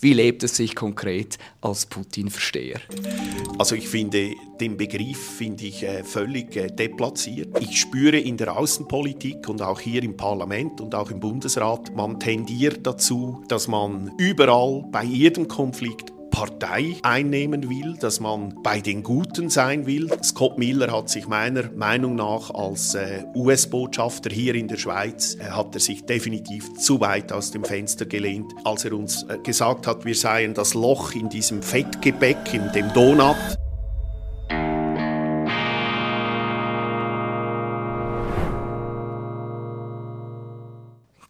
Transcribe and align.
Wie 0.00 0.12
lebt 0.12 0.42
es 0.42 0.56
sich 0.56 0.74
konkret 0.74 1.38
als 1.60 1.86
Putin-Versteher? 1.86 2.80
Also 3.58 3.74
ich 3.74 3.88
finde 3.88 4.34
den 4.60 4.76
Begriff 4.76 5.18
finde 5.18 5.64
ich 5.64 5.82
äh, 5.82 6.04
völlig 6.04 6.56
äh, 6.56 6.68
deplatziert. 6.68 7.58
Ich 7.60 7.80
spüre 7.80 8.18
in 8.18 8.36
der 8.36 8.56
Außenpolitik 8.56 9.48
und 9.48 9.62
auch 9.62 9.80
hier 9.80 10.02
im 10.02 10.16
Parlament 10.16 10.80
und 10.80 10.94
auch 10.94 11.10
im 11.10 11.20
Bundesrat, 11.20 11.94
man 11.94 12.20
tendiert 12.20 12.86
dazu, 12.86 13.42
dass 13.48 13.66
man 13.66 14.12
überall 14.18 14.84
bei 14.92 15.04
jedem 15.04 15.48
Konflikt 15.48 16.13
Partei 16.34 16.96
einnehmen 17.04 17.70
will, 17.70 17.94
dass 18.00 18.18
man 18.18 18.60
bei 18.64 18.80
den 18.80 19.04
Guten 19.04 19.50
sein 19.50 19.86
will. 19.86 20.10
Scott 20.20 20.58
Miller 20.58 20.90
hat 20.90 21.08
sich 21.08 21.28
meiner 21.28 21.70
Meinung 21.70 22.16
nach 22.16 22.50
als 22.50 22.96
äh, 22.96 23.22
US-Botschafter 23.36 24.30
hier 24.30 24.56
in 24.56 24.66
der 24.66 24.76
Schweiz, 24.76 25.36
äh, 25.36 25.44
hat 25.44 25.76
er 25.76 25.80
sich 25.80 26.04
definitiv 26.06 26.74
zu 26.74 27.00
weit 27.00 27.32
aus 27.32 27.52
dem 27.52 27.62
Fenster 27.62 28.04
gelehnt, 28.04 28.52
als 28.64 28.84
er 28.84 28.94
uns 28.94 29.22
äh, 29.28 29.38
gesagt 29.44 29.86
hat, 29.86 30.04
wir 30.04 30.16
seien 30.16 30.54
das 30.54 30.74
Loch 30.74 31.12
in 31.12 31.28
diesem 31.28 31.62
Fettgebäck, 31.62 32.52
in 32.52 32.72
dem 32.72 32.92
Donut. 32.92 33.36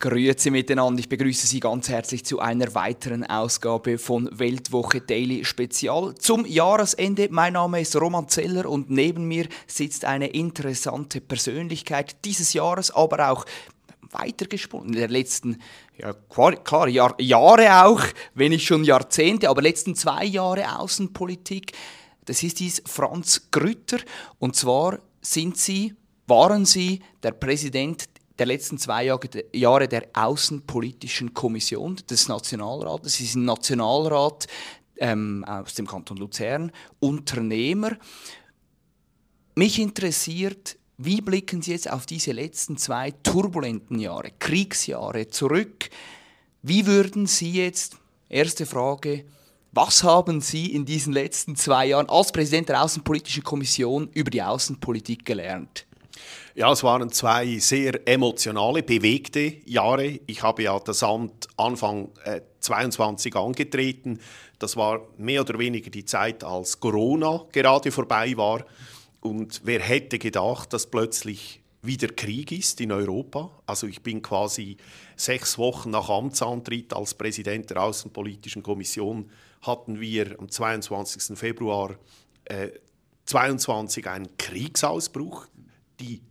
Grüezi 0.05 0.51
miteinander. 0.51 1.01
Ich 1.01 1.09
begrüße 1.09 1.47
Sie 1.47 1.61
ganz 1.61 1.89
herzlich 1.89 2.27
zu 2.27 2.39
einer 2.39 2.75
weiteren 2.75 3.25
Ausgabe 3.25 3.97
von 3.97 4.29
Weltwoche 4.39 5.01
Daily 5.01 5.47
Spezial 5.47 6.15
zum 6.17 6.45
Jahresende. 6.45 7.29
Mein 7.31 7.55
Name 7.55 7.81
ist 7.81 7.97
Roman 7.99 8.29
Zeller 8.29 8.69
und 8.69 8.91
neben 8.91 9.27
mir 9.27 9.49
sitzt 9.67 10.05
eine 10.05 10.27
interessante 10.27 11.23
Persönlichkeit 11.23 12.17
dieses 12.27 12.53
Jahres, 12.53 12.91
aber 12.91 13.31
auch 13.31 13.47
weitergesponnen 14.11 14.93
in 14.93 15.01
den 15.01 15.11
letzten 15.11 15.63
ja, 15.97 16.13
klar, 16.13 16.87
Jahr, 16.87 17.19
Jahre 17.19 17.87
auch, 17.87 18.03
wenn 18.35 18.51
nicht 18.51 18.67
schon 18.67 18.85
Jahrzehnte, 18.85 19.49
aber 19.49 19.63
letzten 19.63 19.97
zwei 19.97 20.27
Jahre 20.27 20.81
Außenpolitik. 20.81 21.73
Das 22.27 22.43
ist 22.43 22.61
dies 22.61 22.83
Franz 22.85 23.49
Grütter 23.51 24.01
und 24.39 24.55
zwar 24.55 24.99
sind 25.23 25.57
Sie, 25.57 25.95
waren 26.27 26.67
Sie 26.67 27.01
der 27.23 27.33
Präsident 27.33 28.05
der 28.39 28.47
letzten 28.47 28.79
zwei 28.79 29.05
Jahre 29.53 29.89
der 29.89 30.09
Außenpolitischen 30.13 31.35
Kommission 31.35 31.97
des 32.11 32.29
Nationalrates. 32.29 33.15
Sie 33.15 33.27
sind 33.27 33.45
Nationalrat 33.45 34.47
ähm, 34.97 35.45
aus 35.45 35.75
dem 35.75 35.87
Kanton 35.87 36.17
Luzern, 36.17 36.73
Unternehmer. 37.01 37.97
Mich 39.55 39.79
interessiert, 39.79 40.77
wie 40.97 41.21
blicken 41.21 41.63
Sie 41.63 41.73
jetzt 41.73 41.91
auf 41.91 42.07
diese 42.07 42.33
letzten 42.33 42.77
zwei 42.77 43.13
turbulenten 43.23 43.99
Jahre, 43.99 44.31
Kriegsjahre 44.39 45.29
zurück? 45.29 45.91
Wie 46.63 46.87
würden 46.87 47.27
Sie 47.27 47.53
jetzt, 47.53 47.97
erste 48.29 48.67
Frage, 48.67 49.25
was 49.73 50.05
haben 50.05 50.41
Sie 50.41 50.73
in 50.73 50.85
diesen 50.85 51.13
letzten 51.13 51.57
zwei 51.57 51.87
Jahren 51.87 52.09
als 52.09 52.31
Präsident 52.31 52.69
der 52.69 52.83
Außenpolitischen 52.83 53.43
Kommission 53.43 54.09
über 54.13 54.31
die 54.31 54.43
Außenpolitik 54.43 55.25
gelernt? 55.25 55.87
Ja, 56.55 56.71
es 56.71 56.85
waren 56.85 57.11
zwei 57.11 57.59
sehr 57.59 58.07
emotionale, 58.07 58.83
bewegte 58.83 59.57
Jahre. 59.67 60.21
Ich 60.27 60.43
habe 60.43 60.63
ja 60.63 60.79
das 60.79 61.03
Amt 61.03 61.49
Anfang 61.57 62.11
äh, 62.25 62.43
22 62.61 63.35
angetreten. 63.35 64.21
Das 64.59 64.77
war 64.77 65.09
mehr 65.19 65.41
oder 65.41 65.59
weniger 65.59 65.91
die 65.91 66.05
Zeit, 66.05 66.45
als 66.45 66.79
Corona 66.79 67.45
gerade 67.53 67.91
vorbei 67.91 68.37
war. 68.37 68.65
Und 69.21 69.63
wer 69.65 69.81
hätte 69.81 70.19
gedacht, 70.19 70.73
dass 70.73 70.87
plötzlich 70.87 71.61
wieder 71.83 72.09
Krieg 72.09 72.53
ist 72.53 72.81
in 72.81 72.93
Europa? 72.93 73.51
Also 73.67 73.87
ich 73.87 74.03
bin 74.03 74.23
quasi 74.23 74.77
sechs 75.17 75.59
Wochen 75.59 75.91
nach 75.91 76.09
Amtsantritt 76.09 76.93
als 76.93 77.15
Präsident 77.15 77.71
der 77.71 77.83
Außenpolitischen 77.83 78.63
Kommission 78.63 79.31
hatten 79.63 80.01
wir 80.01 80.39
am 80.39 80.49
22. 80.49 81.39
Februar 81.39 81.97
äh, 82.45 82.69
22 83.27 84.09
einen 84.09 84.37
Kriegsausbruch. 84.37 85.47
Die 86.01 86.23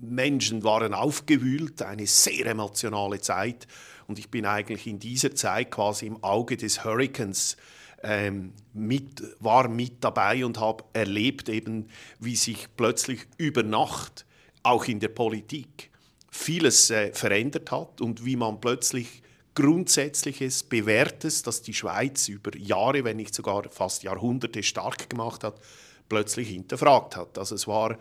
Menschen 0.00 0.64
waren 0.64 0.94
aufgewühlt, 0.94 1.82
eine 1.82 2.06
sehr 2.06 2.46
emotionale 2.46 3.20
Zeit. 3.20 3.66
Und 4.06 4.18
ich 4.18 4.30
bin 4.30 4.46
eigentlich 4.46 4.86
in 4.86 4.98
dieser 4.98 5.34
Zeit 5.34 5.70
quasi 5.70 6.06
im 6.06 6.22
Auge 6.22 6.56
des 6.56 6.84
Hurrikans 6.84 7.56
ähm, 8.02 8.52
mit, 8.72 9.22
war 9.40 9.68
mit 9.68 10.04
dabei 10.04 10.44
und 10.44 10.60
habe 10.60 10.84
erlebt 10.92 11.48
eben, 11.48 11.88
wie 12.20 12.36
sich 12.36 12.68
plötzlich 12.76 13.26
über 13.36 13.62
Nacht 13.62 14.24
auch 14.62 14.84
in 14.84 15.00
der 15.00 15.08
Politik 15.08 15.90
vieles 16.30 16.90
äh, 16.90 17.12
verändert 17.12 17.70
hat 17.70 18.00
und 18.00 18.24
wie 18.24 18.36
man 18.36 18.60
plötzlich 18.60 19.22
Grundsätzliches, 19.54 20.62
Bewährtes, 20.62 21.42
das 21.42 21.62
die 21.62 21.74
Schweiz 21.74 22.28
über 22.28 22.56
Jahre, 22.56 23.02
wenn 23.02 23.16
nicht 23.16 23.34
sogar 23.34 23.68
fast 23.70 24.04
Jahrhunderte 24.04 24.62
stark 24.62 25.10
gemacht 25.10 25.42
hat, 25.42 25.60
plötzlich 26.08 26.48
hinterfragt 26.48 27.16
hat. 27.16 27.36
Also 27.38 27.56
es 27.56 27.66
war 27.66 27.98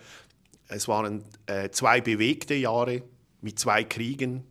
es 0.67 0.88
waren 0.88 1.23
äh, 1.45 1.69
zwei 1.69 2.01
bewegte 2.01 2.55
Jahre 2.55 3.03
mit 3.41 3.59
zwei 3.59 3.83
Kriegen, 3.83 4.44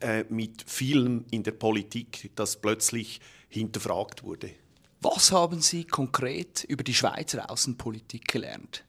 äh, 0.00 0.24
mit 0.28 0.64
vielem 0.66 1.24
in 1.30 1.42
der 1.42 1.52
Politik, 1.52 2.30
das 2.34 2.60
plötzlich 2.60 3.20
hinterfragt 3.48 4.22
wurde. 4.22 4.50
Was 5.00 5.32
haben 5.32 5.60
Sie 5.60 5.84
konkret 5.84 6.64
über 6.64 6.82
die 6.82 6.94
Schweizer 6.94 7.50
Außenpolitik 7.50 8.26
gelernt? 8.26 8.84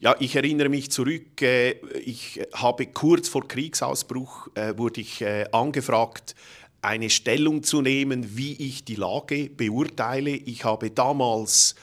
Ja, 0.00 0.16
ich 0.20 0.36
erinnere 0.36 0.68
mich 0.68 0.90
zurück, 0.90 1.42
äh, 1.42 1.72
ich 1.98 2.40
habe 2.52 2.86
kurz 2.86 3.28
vor 3.28 3.46
Kriegsausbruch 3.46 4.48
äh, 4.54 4.76
wurde 4.78 5.00
ich 5.00 5.20
äh, 5.20 5.46
angefragt, 5.52 6.34
eine 6.80 7.10
Stellung 7.10 7.62
zu 7.62 7.82
nehmen, 7.82 8.36
wie 8.36 8.54
ich 8.54 8.84
die 8.84 8.94
Lage 8.94 9.50
beurteile. 9.50 10.30
Ich 10.30 10.64
habe 10.64 10.90
damals 10.90 11.74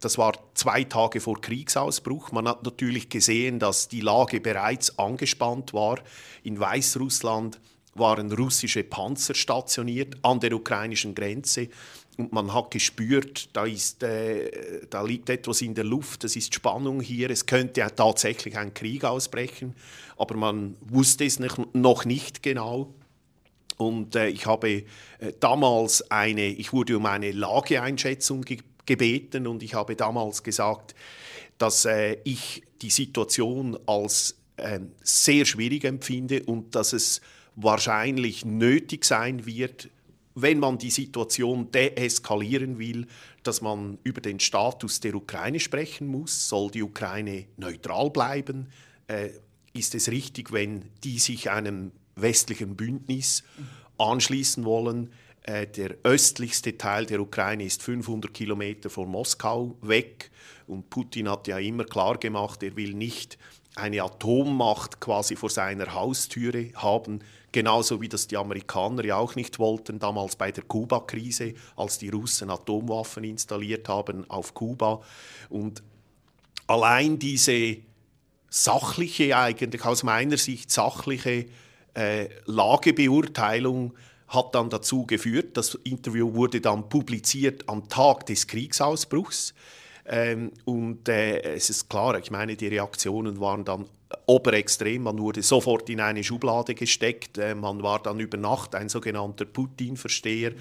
das 0.00 0.18
war 0.18 0.34
zwei 0.54 0.84
Tage 0.84 1.20
vor 1.20 1.40
Kriegsausbruch. 1.40 2.30
Man 2.32 2.46
hat 2.46 2.62
natürlich 2.62 3.08
gesehen, 3.08 3.58
dass 3.58 3.88
die 3.88 4.02
Lage 4.02 4.40
bereits 4.40 4.98
angespannt 4.98 5.72
war. 5.72 5.98
In 6.42 6.60
Weißrussland 6.60 7.58
waren 7.94 8.30
russische 8.32 8.84
Panzer 8.84 9.34
stationiert 9.34 10.16
an 10.22 10.40
der 10.40 10.52
ukrainischen 10.52 11.14
Grenze. 11.14 11.68
Und 12.18 12.32
man 12.32 12.52
hat 12.54 12.70
gespürt, 12.70 13.50
da, 13.52 13.66
ist, 13.66 14.02
äh, 14.02 14.86
da 14.88 15.02
liegt 15.02 15.28
etwas 15.28 15.60
in 15.60 15.74
der 15.74 15.84
Luft, 15.84 16.24
es 16.24 16.34
ist 16.34 16.54
Spannung 16.54 17.00
hier, 17.00 17.30
es 17.30 17.44
könnte 17.44 17.86
tatsächlich 17.94 18.56
ein 18.56 18.72
Krieg 18.72 19.04
ausbrechen, 19.04 19.74
aber 20.16 20.34
man 20.34 20.76
wusste 20.80 21.26
es 21.26 21.38
noch 21.38 22.04
nicht 22.06 22.42
genau. 22.42 22.94
Und 23.76 24.16
äh, 24.16 24.28
ich 24.28 24.46
habe 24.46 24.70
äh, 24.70 24.84
damals 25.40 26.10
eine, 26.10 26.46
ich 26.46 26.72
wurde 26.72 26.96
um 26.96 27.04
eine 27.04 27.32
Lageeinschätzung 27.32 28.42
gebeten 28.42 28.75
gebeten 28.86 29.46
und 29.46 29.62
ich 29.62 29.74
habe 29.74 29.96
damals 29.96 30.42
gesagt, 30.42 30.94
dass 31.58 31.84
äh, 31.84 32.18
ich 32.24 32.62
die 32.82 32.90
Situation 32.90 33.78
als 33.86 34.36
äh, 34.56 34.80
sehr 35.02 35.44
schwierig 35.44 35.84
empfinde 35.84 36.42
und 36.44 36.74
dass 36.74 36.92
es 36.92 37.20
wahrscheinlich 37.56 38.44
nötig 38.44 39.04
sein 39.04 39.46
wird, 39.46 39.88
wenn 40.34 40.58
man 40.58 40.76
die 40.76 40.90
Situation 40.90 41.70
deeskalieren 41.70 42.78
will, 42.78 43.06
dass 43.42 43.62
man 43.62 43.98
über 44.04 44.20
den 44.20 44.38
Status 44.38 45.00
der 45.00 45.14
Ukraine 45.14 45.60
sprechen 45.60 46.06
muss. 46.06 46.48
Soll 46.48 46.70
die 46.70 46.82
Ukraine 46.82 47.46
neutral 47.56 48.10
bleiben? 48.10 48.68
Äh, 49.08 49.30
ist 49.72 49.94
es 49.94 50.10
richtig, 50.10 50.52
wenn 50.52 50.90
die 51.04 51.18
sich 51.18 51.50
einem 51.50 51.92
westlichen 52.16 52.76
Bündnis 52.76 53.44
anschließen 53.98 54.64
wollen? 54.64 55.10
Äh, 55.46 55.68
der 55.68 55.96
östlichste 56.02 56.76
Teil 56.76 57.06
der 57.06 57.20
Ukraine 57.20 57.64
ist 57.64 57.80
500 57.82 58.34
Kilometer 58.34 58.90
von 58.90 59.08
Moskau 59.08 59.76
weg. 59.80 60.30
Und 60.66 60.90
Putin 60.90 61.30
hat 61.30 61.46
ja 61.46 61.58
immer 61.58 61.84
klar 61.84 62.18
gemacht, 62.18 62.64
er 62.64 62.74
will 62.76 62.94
nicht 62.94 63.38
eine 63.76 64.02
Atommacht 64.02 65.00
quasi 65.00 65.36
vor 65.36 65.50
seiner 65.50 65.94
Haustüre 65.94 66.72
haben, 66.74 67.20
genauso 67.52 68.00
wie 68.00 68.08
das 68.08 68.26
die 68.26 68.36
Amerikaner 68.36 69.04
ja 69.04 69.16
auch 69.16 69.36
nicht 69.36 69.58
wollten, 69.60 70.00
damals 70.00 70.34
bei 70.34 70.50
der 70.50 70.64
Kuba-Krise, 70.64 71.54
als 71.76 71.98
die 71.98 72.08
Russen 72.08 72.50
Atomwaffen 72.50 73.22
installiert 73.22 73.88
haben 73.88 74.28
auf 74.28 74.52
Kuba. 74.52 75.02
Und 75.48 75.84
allein 76.66 77.20
diese 77.20 77.76
sachliche, 78.48 79.36
eigentlich 79.36 79.84
aus 79.84 80.02
meiner 80.02 80.38
Sicht 80.38 80.72
sachliche 80.72 81.46
äh, 81.94 82.28
Lagebeurteilung 82.46 83.94
hat 84.28 84.54
dann 84.54 84.70
dazu 84.70 85.06
geführt, 85.06 85.56
das 85.56 85.74
Interview 85.84 86.34
wurde 86.34 86.60
dann 86.60 86.88
publiziert 86.88 87.68
am 87.68 87.88
Tag 87.88 88.26
des 88.26 88.46
Kriegsausbruchs. 88.46 89.54
Ähm, 90.08 90.52
und 90.64 91.08
äh, 91.08 91.40
es 91.54 91.70
ist 91.70 91.88
klar, 91.88 92.18
ich 92.18 92.30
meine, 92.30 92.56
die 92.56 92.68
Reaktionen 92.68 93.40
waren 93.40 93.64
dann 93.64 93.86
oberextrem. 94.26 95.02
Man 95.02 95.18
wurde 95.18 95.42
sofort 95.42 95.88
in 95.90 96.00
eine 96.00 96.22
Schublade 96.22 96.74
gesteckt. 96.74 97.38
Äh, 97.38 97.54
man 97.54 97.82
war 97.82 98.00
dann 98.00 98.20
über 98.20 98.36
Nacht 98.36 98.74
ein 98.74 98.88
sogenannter 98.88 99.44
Putin-Versteher. 99.44 100.52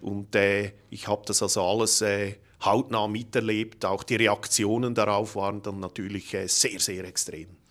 Und 0.00 0.34
äh, 0.34 0.72
ich 0.90 1.08
habe 1.08 1.22
das 1.26 1.42
also 1.42 1.64
alles 1.64 2.00
äh, 2.00 2.36
hautnah 2.64 3.08
miterlebt. 3.08 3.84
Auch 3.84 4.02
die 4.04 4.16
Reaktionen 4.16 4.94
darauf 4.94 5.34
waren 5.34 5.62
dann 5.62 5.80
natürlich 5.80 6.32
äh, 6.34 6.46
sehr, 6.46 6.78
sehr 6.78 7.04
extrem 7.04 7.61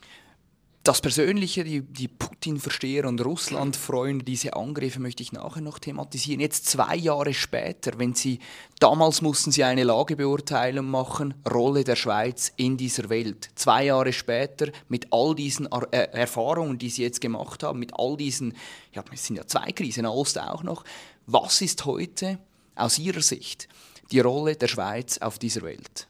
das 0.83 0.99
Persönliche, 0.99 1.63
die, 1.63 1.81
die 1.81 2.07
Putin-Versteher 2.07 3.07
und 3.07 3.23
Russland-Freunde, 3.23 4.25
diese 4.25 4.55
Angriffe 4.55 4.99
möchte 4.99 5.21
ich 5.21 5.31
nachher 5.31 5.61
noch 5.61 5.77
thematisieren. 5.77 6.39
Jetzt 6.39 6.65
zwei 6.65 6.95
Jahre 6.95 7.35
später, 7.35 7.99
wenn 7.99 8.15
Sie, 8.15 8.39
damals 8.79 9.21
mussten 9.21 9.51
Sie 9.51 9.63
eine 9.63 9.83
Lagebeurteilung 9.83 10.89
machen, 10.89 11.35
Rolle 11.47 11.83
der 11.83 11.95
Schweiz 11.95 12.51
in 12.55 12.77
dieser 12.77 13.09
Welt. 13.09 13.51
Zwei 13.53 13.85
Jahre 13.85 14.11
später, 14.11 14.71
mit 14.89 15.07
all 15.11 15.35
diesen 15.35 15.71
äh, 15.71 16.07
Erfahrungen, 16.13 16.79
die 16.79 16.89
Sie 16.89 17.03
jetzt 17.03 17.21
gemacht 17.21 17.61
haben, 17.61 17.77
mit 17.77 17.91
all 17.93 18.17
diesen, 18.17 18.55
ja, 18.93 19.03
es 19.13 19.25
sind 19.25 19.35
ja 19.35 19.45
zwei 19.45 19.71
Krisen, 19.71 20.07
Ost 20.07 20.39
auch 20.39 20.63
noch. 20.63 20.83
Was 21.27 21.61
ist 21.61 21.85
heute 21.85 22.39
aus 22.73 22.97
Ihrer 22.97 23.21
Sicht 23.21 23.67
die 24.09 24.19
Rolle 24.19 24.55
der 24.55 24.67
Schweiz 24.67 25.19
auf 25.19 25.37
dieser 25.37 25.61
Welt? 25.61 26.07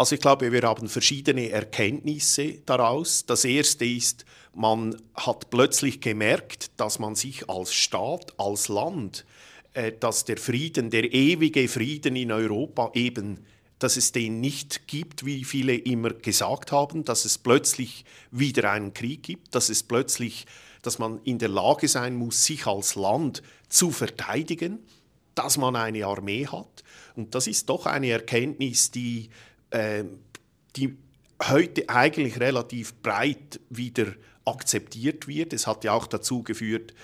Also 0.00 0.14
ich 0.14 0.22
glaube, 0.22 0.50
wir 0.50 0.62
haben 0.62 0.88
verschiedene 0.88 1.50
Erkenntnisse 1.50 2.62
daraus. 2.64 3.26
Das 3.26 3.44
erste 3.44 3.84
ist, 3.84 4.24
man 4.54 4.96
hat 5.14 5.50
plötzlich 5.50 6.00
gemerkt, 6.00 6.70
dass 6.78 6.98
man 6.98 7.14
sich 7.14 7.50
als 7.50 7.74
Staat, 7.74 8.32
als 8.38 8.68
Land, 8.68 9.26
äh, 9.74 9.92
dass 9.92 10.24
der 10.24 10.38
Frieden, 10.38 10.88
der 10.88 11.12
ewige 11.12 11.68
Frieden 11.68 12.16
in 12.16 12.32
Europa 12.32 12.92
eben 12.94 13.44
dass 13.78 13.98
es 13.98 14.12
den 14.12 14.40
nicht 14.40 14.86
gibt, 14.86 15.26
wie 15.26 15.44
viele 15.44 15.74
immer 15.74 16.10
gesagt 16.10 16.72
haben, 16.72 17.04
dass 17.04 17.26
es 17.26 17.36
plötzlich 17.36 18.06
wieder 18.30 18.70
einen 18.70 18.94
Krieg 18.94 19.22
gibt, 19.22 19.54
dass 19.54 19.68
es 19.68 19.82
plötzlich, 19.82 20.46
dass 20.80 20.98
man 20.98 21.20
in 21.24 21.38
der 21.38 21.48
Lage 21.48 21.88
sein 21.88 22.14
muss, 22.14 22.44
sich 22.44 22.66
als 22.66 22.94
Land 22.94 23.42
zu 23.68 23.90
verteidigen, 23.90 24.78
dass 25.34 25.56
man 25.56 25.76
eine 25.76 26.04
Armee 26.04 26.46
hat. 26.46 26.84
Und 27.16 27.34
das 27.34 27.46
ist 27.46 27.68
doch 27.68 27.86
eine 27.86 28.10
Erkenntnis, 28.10 28.90
die 28.90 29.30
äh, 29.70 30.04
die 30.76 30.96
heute 31.42 31.88
eigentlich 31.88 32.38
relativ 32.38 32.94
breit 33.02 33.60
wieder 33.70 34.06
akzeptiert 34.44 35.26
wird. 35.26 35.52
Es 35.52 35.66
hat 35.66 35.84
ja 35.84 35.92
auch 35.92 36.06
dazu 36.06 36.42
geführt, 36.42 36.94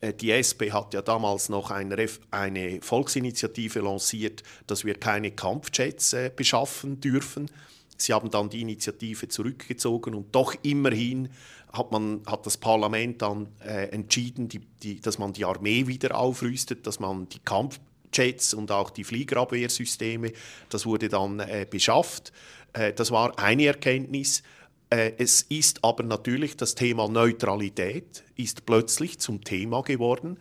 äh, 0.00 0.12
die 0.12 0.30
SP 0.32 0.72
hat 0.72 0.94
ja 0.94 1.02
damals 1.02 1.48
noch 1.48 1.70
eine, 1.70 2.06
eine 2.30 2.80
Volksinitiative 2.80 3.80
lanciert, 3.80 4.42
dass 4.66 4.84
wir 4.84 4.94
keine 4.94 5.30
Kampfjets 5.30 6.12
äh, 6.12 6.30
beschaffen 6.34 7.00
dürfen. 7.00 7.50
Sie 7.96 8.12
haben 8.12 8.30
dann 8.30 8.48
die 8.48 8.60
Initiative 8.60 9.28
zurückgezogen 9.28 10.14
und 10.14 10.34
doch 10.34 10.54
immerhin 10.62 11.30
hat, 11.72 11.90
man, 11.90 12.22
hat 12.26 12.46
das 12.46 12.56
Parlament 12.56 13.22
dann 13.22 13.48
äh, 13.60 13.88
entschieden, 13.88 14.48
die, 14.48 14.60
die, 14.82 15.00
dass 15.00 15.18
man 15.18 15.32
die 15.32 15.44
Armee 15.44 15.86
wieder 15.86 16.16
aufrüstet, 16.16 16.86
dass 16.86 17.00
man 17.00 17.28
die 17.28 17.40
Kampf 17.40 17.80
Jets 18.12 18.54
und 18.54 18.70
auch 18.70 18.90
die 18.90 19.04
Fliegerabwehrsysteme. 19.04 20.32
Das 20.70 20.86
wurde 20.86 21.08
dann 21.08 21.40
äh, 21.40 21.66
beschafft. 21.68 22.32
Äh, 22.72 22.92
das 22.92 23.10
war 23.10 23.38
eine 23.38 23.66
Erkenntnis. 23.66 24.42
Äh, 24.90 25.12
es 25.18 25.42
ist 25.42 25.84
aber 25.84 26.02
natürlich 26.02 26.56
das 26.56 26.74
Thema 26.74 27.08
Neutralität 27.08 28.24
ist 28.36 28.66
plötzlich 28.66 29.18
zum 29.18 29.44
Thema 29.44 29.82
geworden, 29.82 30.38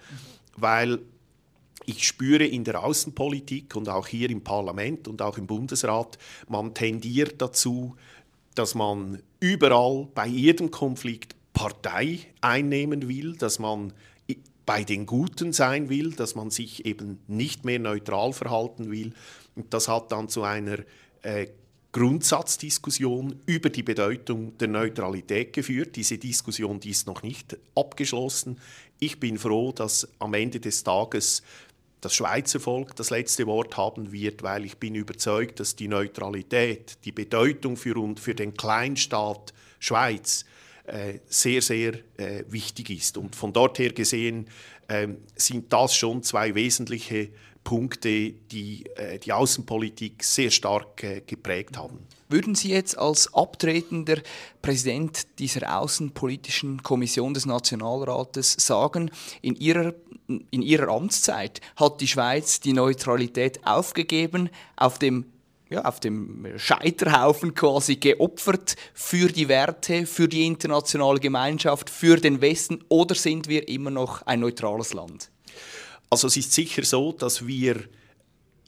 weil 0.55 0.99
ich 1.85 2.05
spüre 2.05 2.45
in 2.45 2.63
der 2.63 2.83
Außenpolitik 2.83 3.75
und 3.75 3.87
auch 3.87 4.07
hier 4.07 4.29
im 4.29 4.43
Parlament 4.43 5.07
und 5.07 5.21
auch 5.21 5.37
im 5.37 5.47
Bundesrat, 5.47 6.17
man 6.49 6.73
tendiert 6.73 7.41
dazu, 7.41 7.95
dass 8.55 8.75
man 8.75 9.21
überall 9.39 10.07
bei 10.13 10.27
jedem 10.27 10.69
Konflikt 10.69 11.35
Partei 11.53 12.19
einnehmen 12.41 13.07
will, 13.07 13.35
dass 13.35 13.57
man 13.57 13.93
bei 14.67 14.83
den 14.83 15.05
Guten 15.05 15.53
sein 15.53 15.89
will, 15.89 16.11
dass 16.11 16.35
man 16.35 16.51
sich 16.51 16.85
eben 16.85 17.19
nicht 17.25 17.63
mehr 17.65 17.79
neutral 17.79 18.33
verhalten 18.33 18.91
will. 18.91 19.13
Und 19.55 19.73
das 19.73 19.87
hat 19.87 20.11
dann 20.11 20.27
zu 20.27 20.43
einer 20.43 20.79
äh, 21.21 21.47
Grundsatzdiskussion 21.93 23.39
über 23.45 23.69
die 23.69 23.81
Bedeutung 23.81 24.57
der 24.57 24.67
Neutralität 24.67 25.53
geführt. 25.53 25.95
Diese 25.95 26.17
Diskussion 26.17 26.81
die 26.81 26.89
ist 26.89 27.07
noch 27.07 27.23
nicht 27.23 27.57
abgeschlossen. 27.75 28.59
Ich 28.99 29.21
bin 29.21 29.37
froh, 29.37 29.71
dass 29.71 30.07
am 30.19 30.33
Ende 30.33 30.59
des 30.59 30.83
Tages 30.83 31.43
das 32.01 32.13
Schweizer 32.13 32.59
Volk 32.59 32.93
das 32.97 33.09
letzte 33.09 33.47
Wort 33.47 33.77
haben 33.77 34.11
wird, 34.11 34.43
weil 34.43 34.65
ich 34.65 34.77
bin 34.77 34.95
überzeugt, 34.95 35.61
dass 35.61 35.77
die 35.77 35.87
Neutralität, 35.87 36.97
die 37.05 37.13
Bedeutung 37.13 37.77
für, 37.77 37.95
für 38.17 38.35
den 38.35 38.53
Kleinstaat 38.53 39.53
Schweiz, 39.79 40.45
sehr, 41.27 41.61
sehr 41.61 41.93
äh, 42.17 42.43
wichtig 42.47 42.89
ist. 42.89 43.17
Und 43.17 43.35
von 43.35 43.51
dort 43.51 43.77
her 43.79 43.91
gesehen 43.91 44.47
äh, 44.87 45.07
sind 45.35 45.71
das 45.73 45.95
schon 45.95 46.23
zwei 46.23 46.55
wesentliche 46.55 47.29
Punkte, 47.67 48.31
die 48.31 48.85
äh, 48.95 49.19
die 49.19 49.33
Außenpolitik 49.33 50.23
sehr 50.23 50.51
stark 50.51 51.03
äh, 51.03 51.21
geprägt 51.27 51.77
haben. 51.77 51.99
Würden 52.29 52.55
Sie 52.55 52.69
jetzt 52.69 52.97
als 52.97 53.33
abtretender 53.33 54.19
Präsident 54.61 55.27
dieser 55.37 55.77
Außenpolitischen 55.77 56.81
Kommission 56.81 57.33
des 57.33 57.45
Nationalrates 57.45 58.53
sagen, 58.53 59.11
in 59.41 59.55
Ihrer, 59.55 59.93
in 60.27 60.61
Ihrer 60.61 60.87
Amtszeit 60.87 61.59
hat 61.75 61.99
die 61.99 62.07
Schweiz 62.07 62.61
die 62.61 62.71
Neutralität 62.71 63.65
aufgegeben 63.65 64.49
auf 64.77 64.97
dem 64.97 65.25
ja, 65.69 65.83
auf 65.85 65.99
dem 65.99 66.47
Scheiterhaufen 66.57 67.53
quasi 67.53 67.97
geopfert 67.97 68.75
für 68.93 69.27
die 69.27 69.47
Werte, 69.47 70.05
für 70.05 70.27
die 70.27 70.45
internationale 70.45 71.19
Gemeinschaft, 71.19 71.89
für 71.89 72.17
den 72.17 72.41
Westen 72.41 72.83
oder 72.89 73.15
sind 73.15 73.47
wir 73.47 73.67
immer 73.67 73.89
noch 73.89 74.21
ein 74.23 74.39
neutrales 74.39 74.93
Land? 74.93 75.29
Also 76.09 76.27
es 76.27 76.37
ist 76.37 76.53
sicher 76.53 76.83
so, 76.83 77.11
dass 77.11 77.45
wir 77.45 77.83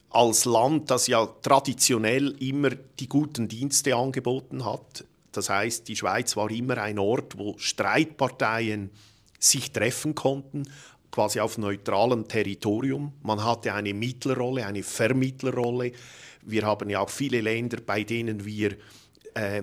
als 0.10 0.46
Land, 0.46 0.90
das 0.92 1.07
ja 1.07 1.25
traditionell 1.25 2.36
immer 2.40 2.72
die 2.72 3.07
guten 3.07 3.48
Dienste 3.48 3.95
angeboten 3.95 4.66
hat, 4.66 5.06
das 5.31 5.50
heißt, 5.50 5.88
die 5.88 5.95
Schweiz 5.95 6.36
war 6.36 6.50
immer 6.50 6.78
ein 6.80 6.98
Ort, 6.98 7.38
wo 7.38 7.56
Streitparteien 7.57 8.90
sich 9.38 9.72
treffen 9.72 10.16
konnten, 10.16 10.68
quasi 11.12 11.40
auf 11.40 11.57
neutralem 11.57 12.28
Territorium. 12.28 13.13
Man 13.22 13.44
hatte 13.44 13.74
eine 13.74 13.94
Mittlerrolle, 13.94 14.66
eine 14.66 14.84
Vermittlerrolle. 14.84 15.92
Wir 16.50 16.63
haben 16.63 16.90
ja 16.90 17.00
auch 17.00 17.10
viele 17.10 17.42
Länder, 17.42 17.78
bei 17.86 18.04
denen 18.04 18.46
wir 18.46 18.78
äh, 19.35 19.62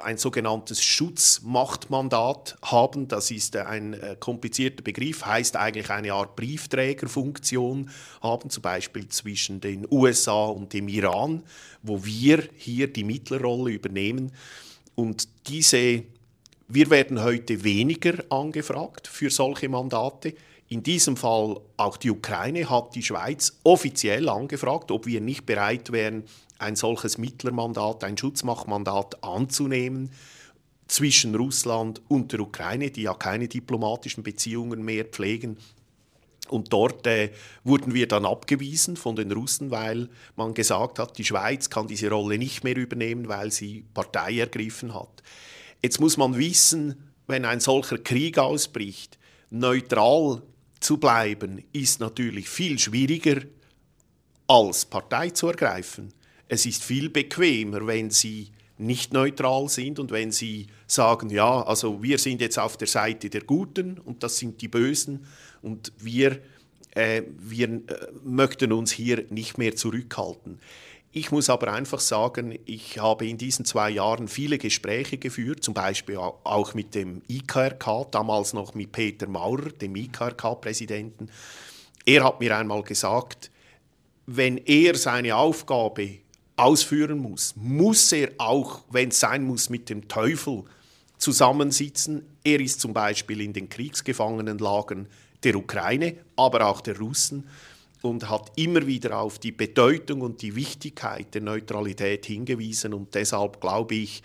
ein 0.00 0.18
sogenanntes 0.18 0.82
Schutzmachtmandat 0.82 2.58
haben. 2.62 3.08
Das 3.08 3.30
ist 3.30 3.56
ein 3.56 3.94
äh, 3.94 4.16
komplizierter 4.18 4.82
Begriff, 4.82 5.24
heißt 5.24 5.56
eigentlich 5.56 5.90
eine 5.90 6.12
Art 6.12 6.36
Briefträgerfunktion 6.36 7.90
haben, 8.22 8.50
zum 8.50 8.62
Beispiel 8.62 9.08
zwischen 9.08 9.60
den 9.60 9.86
USA 9.90 10.46
und 10.46 10.72
dem 10.72 10.88
Iran, 10.88 11.42
wo 11.82 12.04
wir 12.04 12.48
hier 12.56 12.92
die 12.92 13.04
Mittlerrolle 13.04 13.72
übernehmen. 13.72 14.32
Und 14.94 15.28
diese, 15.48 16.02
wir 16.68 16.90
werden 16.90 17.22
heute 17.22 17.64
weniger 17.64 18.24
angefragt 18.30 19.08
für 19.08 19.30
solche 19.30 19.68
Mandate. 19.68 20.34
In 20.70 20.82
diesem 20.82 21.16
Fall 21.16 21.60
auch 21.78 21.96
die 21.96 22.10
Ukraine 22.10 22.68
hat 22.68 22.94
die 22.94 23.02
Schweiz 23.02 23.58
offiziell 23.64 24.28
angefragt, 24.28 24.90
ob 24.90 25.06
wir 25.06 25.22
nicht 25.22 25.46
bereit 25.46 25.92
wären, 25.92 26.24
ein 26.58 26.76
solches 26.76 27.16
Mittlermandat, 27.16 28.04
ein 28.04 28.18
Schutzmachtmandat 28.18 29.24
anzunehmen 29.24 30.10
zwischen 30.86 31.34
Russland 31.34 32.02
und 32.08 32.32
der 32.32 32.40
Ukraine, 32.40 32.90
die 32.90 33.02
ja 33.02 33.14
keine 33.14 33.48
diplomatischen 33.48 34.22
Beziehungen 34.22 34.84
mehr 34.84 35.04
pflegen. 35.04 35.56
Und 36.48 36.72
dort 36.72 37.06
äh, 37.06 37.30
wurden 37.64 37.94
wir 37.94 38.08
dann 38.08 38.24
abgewiesen 38.24 38.96
von 38.96 39.16
den 39.16 39.32
Russen, 39.32 39.70
weil 39.70 40.08
man 40.36 40.54
gesagt 40.54 40.98
hat, 40.98 41.16
die 41.18 41.24
Schweiz 41.24 41.70
kann 41.70 41.88
diese 41.88 42.10
Rolle 42.10 42.38
nicht 42.38 42.64
mehr 42.64 42.76
übernehmen, 42.76 43.28
weil 43.28 43.52
sie 43.52 43.84
Partei 43.94 44.38
ergriffen 44.38 44.94
hat. 44.94 45.22
Jetzt 45.82 46.00
muss 46.00 46.16
man 46.16 46.36
wissen, 46.36 47.12
wenn 47.26 47.44
ein 47.44 47.60
solcher 47.60 47.98
Krieg 47.98 48.38
ausbricht, 48.38 49.18
neutral 49.50 50.42
zu 50.80 50.98
bleiben, 50.98 51.64
ist 51.72 52.00
natürlich 52.00 52.48
viel 52.48 52.78
schwieriger 52.78 53.42
als 54.46 54.84
Partei 54.86 55.30
zu 55.30 55.48
ergreifen. 55.48 56.12
Es 56.48 56.64
ist 56.66 56.82
viel 56.82 57.10
bequemer, 57.10 57.86
wenn 57.86 58.10
Sie 58.10 58.50
nicht 58.78 59.12
neutral 59.12 59.68
sind 59.68 59.98
und 59.98 60.10
wenn 60.10 60.30
Sie 60.32 60.68
sagen, 60.86 61.30
ja, 61.30 61.62
also 61.62 62.02
wir 62.02 62.18
sind 62.18 62.40
jetzt 62.40 62.58
auf 62.58 62.76
der 62.76 62.88
Seite 62.88 63.28
der 63.28 63.42
Guten 63.42 63.98
und 63.98 64.22
das 64.22 64.38
sind 64.38 64.62
die 64.62 64.68
Bösen 64.68 65.26
und 65.62 65.92
wir, 65.98 66.38
äh, 66.94 67.22
wir 67.38 67.68
äh, 67.68 67.80
möchten 68.24 68.72
uns 68.72 68.92
hier 68.92 69.24
nicht 69.30 69.58
mehr 69.58 69.74
zurückhalten. 69.74 70.60
Ich 71.10 71.30
muss 71.30 71.48
aber 71.48 71.72
einfach 71.72 72.00
sagen, 72.00 72.58
ich 72.66 72.98
habe 72.98 73.26
in 73.26 73.38
diesen 73.38 73.64
zwei 73.64 73.88
Jahren 73.88 74.28
viele 74.28 74.58
Gespräche 74.58 75.16
geführt, 75.16 75.64
zum 75.64 75.72
Beispiel 75.72 76.18
auch 76.18 76.74
mit 76.74 76.94
dem 76.94 77.22
IKRK, 77.28 78.10
damals 78.10 78.52
noch 78.52 78.74
mit 78.74 78.92
Peter 78.92 79.26
Maurer, 79.26 79.70
dem 79.70 79.96
IKRK-Präsidenten. 79.96 81.30
Er 82.04 82.24
hat 82.24 82.40
mir 82.40 82.56
einmal 82.56 82.82
gesagt, 82.82 83.50
wenn 84.26 84.58
er 84.58 84.94
seine 84.96 85.36
Aufgabe 85.36 86.18
ausführen 86.56 87.18
muss, 87.18 87.54
muss 87.56 88.12
er 88.12 88.32
auch, 88.36 88.82
wenn 88.90 89.08
es 89.08 89.20
sein 89.20 89.44
muss, 89.44 89.70
mit 89.70 89.88
dem 89.88 90.08
Teufel 90.08 90.64
zusammensitzen. 91.16 92.26
Er 92.44 92.60
ist 92.60 92.80
zum 92.80 92.92
Beispiel 92.92 93.40
in 93.40 93.54
den 93.54 93.70
Kriegsgefangenenlagern 93.70 95.08
der 95.42 95.56
Ukraine, 95.56 96.16
aber 96.36 96.66
auch 96.66 96.82
der 96.82 96.98
Russen 96.98 97.48
und 98.02 98.28
hat 98.28 98.52
immer 98.56 98.86
wieder 98.86 99.18
auf 99.18 99.38
die 99.38 99.52
Bedeutung 99.52 100.20
und 100.20 100.42
die 100.42 100.54
Wichtigkeit 100.54 101.34
der 101.34 101.42
Neutralität 101.42 102.26
hingewiesen. 102.26 102.94
Und 102.94 103.14
deshalb 103.14 103.60
glaube 103.60 103.96
ich, 103.96 104.22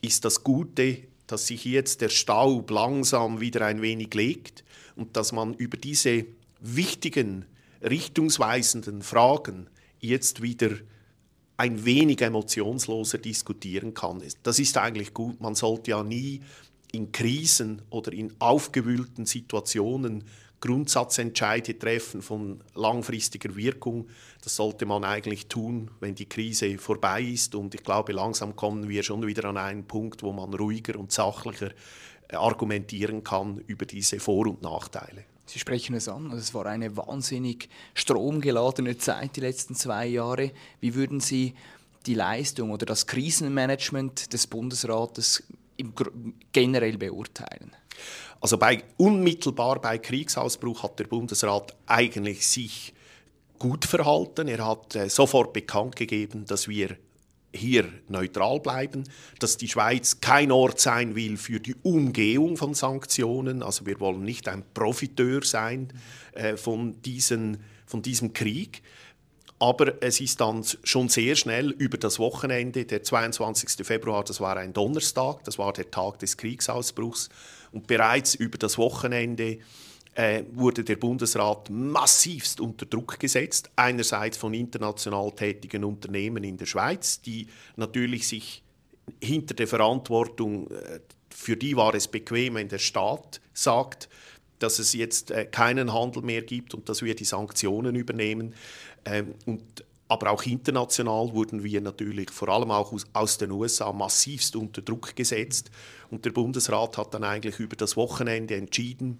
ist 0.00 0.24
das 0.24 0.42
Gute, 0.42 0.98
dass 1.26 1.46
sich 1.46 1.64
jetzt 1.64 2.00
der 2.00 2.08
Staub 2.08 2.70
langsam 2.70 3.40
wieder 3.40 3.66
ein 3.66 3.82
wenig 3.82 4.12
legt 4.14 4.64
und 4.96 5.16
dass 5.16 5.32
man 5.32 5.54
über 5.54 5.76
diese 5.76 6.26
wichtigen, 6.60 7.46
richtungsweisenden 7.82 9.02
Fragen 9.02 9.68
jetzt 10.00 10.42
wieder 10.42 10.70
ein 11.56 11.84
wenig 11.84 12.20
emotionsloser 12.20 13.18
diskutieren 13.18 13.94
kann. 13.94 14.22
Das 14.42 14.58
ist 14.58 14.76
eigentlich 14.76 15.14
gut. 15.14 15.40
Man 15.40 15.54
sollte 15.54 15.92
ja 15.92 16.02
nie 16.02 16.40
in 16.92 17.12
Krisen 17.12 17.82
oder 17.90 18.12
in 18.12 18.32
aufgewühlten 18.38 19.26
Situationen 19.26 20.24
Grundsatzentscheide 20.64 21.78
treffen 21.78 22.22
von 22.22 22.60
langfristiger 22.74 23.54
Wirkung. 23.54 24.08
Das 24.42 24.56
sollte 24.56 24.86
man 24.86 25.04
eigentlich 25.04 25.46
tun, 25.46 25.90
wenn 26.00 26.14
die 26.14 26.26
Krise 26.26 26.78
vorbei 26.78 27.20
ist. 27.20 27.54
Und 27.54 27.74
ich 27.74 27.82
glaube, 27.82 28.14
langsam 28.14 28.56
kommen 28.56 28.88
wir 28.88 29.02
schon 29.02 29.26
wieder 29.26 29.44
an 29.44 29.58
einen 29.58 29.84
Punkt, 29.84 30.22
wo 30.22 30.32
man 30.32 30.54
ruhiger 30.54 30.98
und 30.98 31.12
sachlicher 31.12 31.70
äh, 32.28 32.36
argumentieren 32.36 33.22
kann 33.22 33.58
über 33.66 33.84
diese 33.84 34.18
Vor- 34.20 34.46
und 34.46 34.62
Nachteile. 34.62 35.24
Sie 35.44 35.58
sprechen 35.58 35.94
es 35.94 36.08
an, 36.08 36.32
es 36.32 36.54
war 36.54 36.64
eine 36.64 36.96
wahnsinnig 36.96 37.68
stromgeladene 37.92 38.96
Zeit 38.96 39.36
die 39.36 39.40
letzten 39.40 39.74
zwei 39.74 40.06
Jahre. 40.06 40.50
Wie 40.80 40.94
würden 40.94 41.20
Sie 41.20 41.52
die 42.06 42.14
Leistung 42.14 42.70
oder 42.70 42.86
das 42.86 43.06
Krisenmanagement 43.06 44.32
des 44.32 44.46
Bundesrates 44.46 45.42
generell 46.52 46.96
beurteilen? 46.96 47.76
Also 48.44 48.58
bei, 48.58 48.82
unmittelbar 48.98 49.80
bei 49.80 49.96
Kriegsausbruch 49.96 50.82
hat 50.82 50.98
der 50.98 51.04
Bundesrat 51.04 51.74
eigentlich 51.86 52.46
sich 52.46 52.92
gut 53.58 53.86
verhalten. 53.86 54.48
Er 54.48 54.66
hat 54.66 54.94
äh, 54.96 55.08
sofort 55.08 55.54
bekannt 55.54 55.96
gegeben, 55.96 56.44
dass 56.44 56.68
wir 56.68 56.98
hier 57.54 57.88
neutral 58.08 58.60
bleiben, 58.60 59.04
dass 59.38 59.56
die 59.56 59.68
Schweiz 59.68 60.20
kein 60.20 60.52
Ort 60.52 60.78
sein 60.78 61.14
will 61.14 61.38
für 61.38 61.58
die 61.58 61.74
Umgehung 61.76 62.58
von 62.58 62.74
Sanktionen. 62.74 63.62
Also 63.62 63.86
wir 63.86 63.98
wollen 63.98 64.24
nicht 64.24 64.46
ein 64.46 64.62
Profiteur 64.74 65.42
sein 65.42 65.90
äh, 66.34 66.58
von, 66.58 67.00
diesen, 67.00 67.64
von 67.86 68.02
diesem 68.02 68.34
Krieg. 68.34 68.82
Aber 69.64 69.94
es 70.02 70.20
ist 70.20 70.42
dann 70.42 70.62
schon 70.82 71.08
sehr 71.08 71.36
schnell 71.36 71.70
über 71.70 71.96
das 71.96 72.18
Wochenende, 72.18 72.84
der 72.84 73.02
22. 73.02 73.86
Februar, 73.86 74.22
das 74.22 74.38
war 74.38 74.58
ein 74.58 74.74
Donnerstag, 74.74 75.42
das 75.44 75.58
war 75.58 75.72
der 75.72 75.90
Tag 75.90 76.18
des 76.18 76.36
Kriegsausbruchs, 76.36 77.30
und 77.72 77.86
bereits 77.86 78.34
über 78.34 78.58
das 78.58 78.76
Wochenende 78.76 79.60
äh, 80.16 80.42
wurde 80.52 80.84
der 80.84 80.96
Bundesrat 80.96 81.70
massivst 81.70 82.60
unter 82.60 82.84
Druck 82.84 83.18
gesetzt. 83.18 83.70
Einerseits 83.74 84.36
von 84.36 84.52
international 84.52 85.32
tätigen 85.32 85.82
Unternehmen 85.82 86.44
in 86.44 86.58
der 86.58 86.66
Schweiz, 86.66 87.22
die 87.22 87.46
natürlich 87.76 88.28
sich 88.28 88.62
hinter 89.18 89.54
der 89.54 89.66
Verantwortung, 89.66 90.70
äh, 90.72 91.00
für 91.30 91.56
die 91.56 91.74
war 91.74 91.94
es 91.94 92.06
bequem, 92.06 92.56
wenn 92.56 92.68
der 92.68 92.76
Staat 92.76 93.40
sagt, 93.54 94.10
dass 94.58 94.78
es 94.78 94.92
jetzt 94.92 95.30
äh, 95.30 95.46
keinen 95.46 95.92
Handel 95.92 96.22
mehr 96.22 96.42
gibt 96.42 96.74
und 96.74 96.88
dass 96.88 97.02
wir 97.02 97.14
die 97.14 97.24
Sanktionen 97.24 97.94
übernehmen. 97.94 98.54
Ähm, 99.04 99.34
und 99.46 99.84
aber 100.06 100.30
auch 100.30 100.42
international 100.44 101.32
wurden 101.32 101.64
wir 101.64 101.80
natürlich 101.80 102.30
vor 102.30 102.48
allem 102.48 102.70
auch 102.70 102.92
aus, 102.92 103.06
aus, 103.14 103.38
den 103.38 103.50
USA 103.50 103.92
massivst 103.92 104.54
unter 104.54 104.82
Druck 104.82 105.16
gesetzt. 105.16 105.70
Und 106.10 106.24
der 106.24 106.30
Bundesrat 106.30 106.98
hat 106.98 107.14
dann 107.14 107.24
eigentlich 107.24 107.58
über 107.58 107.74
das 107.74 107.96
Wochenende 107.96 108.54
entschieden, 108.54 109.18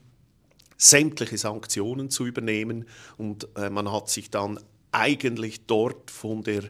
sämtliche 0.76 1.38
Sanktionen 1.38 2.10
zu 2.10 2.26
übernehmen. 2.26 2.84
Und 3.16 3.48
äh, 3.56 3.70
man 3.70 3.90
hat 3.90 4.10
sich 4.10 4.30
dann 4.30 4.60
eigentlich 4.92 5.66
dort 5.66 6.10
von 6.10 6.42
der 6.42 6.64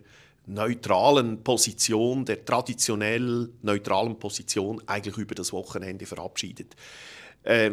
neutralen 0.46 1.42
Position, 1.42 2.24
der 2.24 2.44
traditionell 2.44 3.50
neutralen 3.62 4.18
Position, 4.18 4.82
eigentlich 4.86 5.16
über 5.16 5.34
das 5.34 5.52
Wochenende 5.52 6.06
verabschiedet. 6.06 6.76
Äh, 7.42 7.72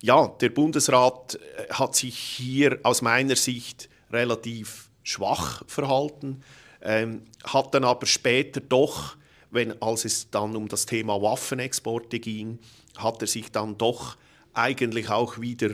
ja, 0.00 0.26
der 0.40 0.50
Bundesrat 0.50 1.34
äh, 1.34 1.72
hat 1.72 1.94
sich 1.94 2.16
hier 2.16 2.80
aus 2.82 3.02
meiner 3.02 3.36
Sicht 3.36 3.88
relativ 4.12 4.90
schwach 5.02 5.62
verhalten, 5.66 6.42
ähm, 6.82 7.22
hat 7.44 7.74
dann 7.74 7.84
aber 7.84 8.06
später 8.06 8.60
doch, 8.60 9.16
wenn, 9.50 9.80
als 9.82 10.04
es 10.04 10.30
dann 10.30 10.56
um 10.56 10.68
das 10.68 10.86
Thema 10.86 11.20
Waffenexporte 11.20 12.20
ging, 12.20 12.58
hat 12.96 13.20
er 13.20 13.28
sich 13.28 13.50
dann 13.50 13.78
doch 13.78 14.16
eigentlich 14.54 15.10
auch 15.10 15.40
wieder 15.40 15.70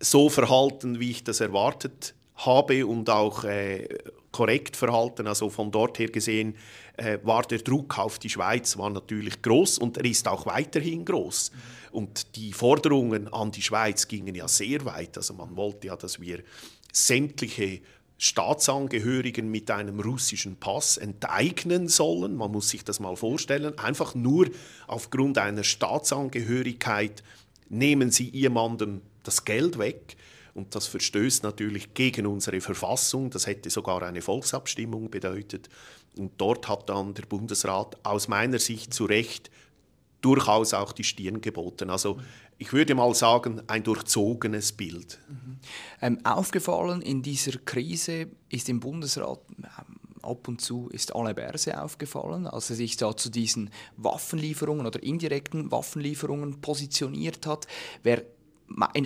so 0.00 0.28
verhalten, 0.28 1.00
wie 1.00 1.10
ich 1.10 1.24
das 1.24 1.40
erwartet 1.40 2.14
habe 2.36 2.86
und 2.86 3.08
auch 3.08 3.44
äh, 3.44 3.88
korrekt 4.30 4.76
verhalten. 4.76 5.26
Also 5.26 5.48
von 5.48 5.70
dort 5.70 5.98
her 5.98 6.08
gesehen 6.08 6.54
äh, 6.96 7.18
war 7.22 7.42
der 7.42 7.58
Druck 7.58 7.98
auf 7.98 8.18
die 8.18 8.28
Schweiz 8.28 8.76
war 8.76 8.90
natürlich 8.90 9.40
groß 9.40 9.78
und 9.78 9.96
er 9.96 10.04
ist 10.04 10.28
auch 10.28 10.46
weiterhin 10.46 11.04
groß. 11.04 11.50
Und 11.92 12.36
die 12.36 12.52
Forderungen 12.52 13.32
an 13.32 13.50
die 13.50 13.62
Schweiz 13.62 14.06
gingen 14.06 14.34
ja 14.34 14.46
sehr 14.48 14.84
weit. 14.84 15.16
Also 15.16 15.32
man 15.32 15.56
wollte 15.56 15.86
ja, 15.86 15.96
dass 15.96 16.20
wir 16.20 16.40
sämtliche 16.96 17.80
Staatsangehörigen 18.18 19.50
mit 19.50 19.70
einem 19.70 20.00
russischen 20.00 20.56
Pass 20.56 20.96
enteignen 20.96 21.88
sollen. 21.88 22.34
Man 22.34 22.50
muss 22.50 22.70
sich 22.70 22.84
das 22.84 23.00
mal 23.00 23.16
vorstellen. 23.16 23.78
Einfach 23.78 24.14
nur 24.14 24.48
aufgrund 24.86 25.36
einer 25.36 25.64
Staatsangehörigkeit 25.64 27.22
nehmen 27.68 28.10
sie 28.10 28.30
jemandem 28.30 29.02
das 29.22 29.44
Geld 29.44 29.78
weg. 29.78 30.16
Und 30.54 30.74
das 30.74 30.86
verstößt 30.86 31.42
natürlich 31.42 31.92
gegen 31.92 32.26
unsere 32.26 32.62
Verfassung. 32.62 33.28
Das 33.28 33.46
hätte 33.46 33.68
sogar 33.68 34.02
eine 34.02 34.22
Volksabstimmung 34.22 35.10
bedeutet. 35.10 35.68
Und 36.16 36.32
dort 36.38 36.66
hat 36.68 36.88
dann 36.88 37.12
der 37.12 37.26
Bundesrat 37.26 37.98
aus 38.06 38.28
meiner 38.28 38.58
Sicht 38.58 38.94
zu 38.94 39.04
Recht 39.04 39.50
durchaus 40.22 40.72
auch 40.72 40.92
die 40.92 41.04
Stirn 41.04 41.42
geboten. 41.42 41.90
Also 41.90 42.18
ich 42.58 42.72
würde 42.72 42.94
mal 42.94 43.14
sagen, 43.14 43.62
ein 43.66 43.82
durchzogenes 43.82 44.72
Bild. 44.72 45.18
Mhm. 45.28 45.58
Ähm, 46.00 46.18
aufgefallen 46.24 47.02
in 47.02 47.22
dieser 47.22 47.58
Krise 47.58 48.28
ist 48.48 48.68
im 48.68 48.80
Bundesrat 48.80 49.40
ähm, 49.58 49.96
ab 50.22 50.48
und 50.48 50.60
zu 50.60 50.88
ist 50.88 51.14
alle 51.14 51.34
Berse 51.34 51.80
aufgefallen, 51.80 52.46
als 52.46 52.70
er 52.70 52.76
sich 52.76 52.96
da 52.96 53.16
zu 53.16 53.30
diesen 53.30 53.70
Waffenlieferungen 53.96 54.86
oder 54.86 55.02
indirekten 55.02 55.70
Waffenlieferungen 55.70 56.60
positioniert 56.60 57.46
hat. 57.46 57.66
Wer 58.02 58.22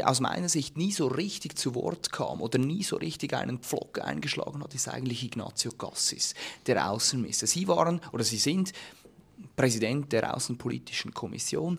aus 0.05 0.21
meiner 0.21 0.49
Sicht 0.49 0.79
nie 0.79 0.91
so 0.91 1.07
richtig 1.07 1.59
zu 1.59 1.75
Wort 1.75 2.13
kam 2.13 2.41
oder 2.41 2.59
nie 2.59 2.83
so 2.83 2.97
richtig 2.97 3.35
einen 3.35 3.59
Pflock 3.59 4.01
eingeschlagen 4.01 4.63
hat, 4.63 4.75
ist 4.75 4.89
eigentlich 4.89 5.23
Ignazio 5.23 5.73
Cassis, 5.73 6.35
der 6.67 6.91
Außenminister. 6.91 7.47
Sie 7.47 7.69
waren 7.69 8.01
oder 8.13 8.25
Sie 8.25 8.39
sind 8.39 8.73
Präsident 9.57 10.13
der 10.13 10.35
Außenpolitischen 10.35 11.13
Kommission. 11.13 11.79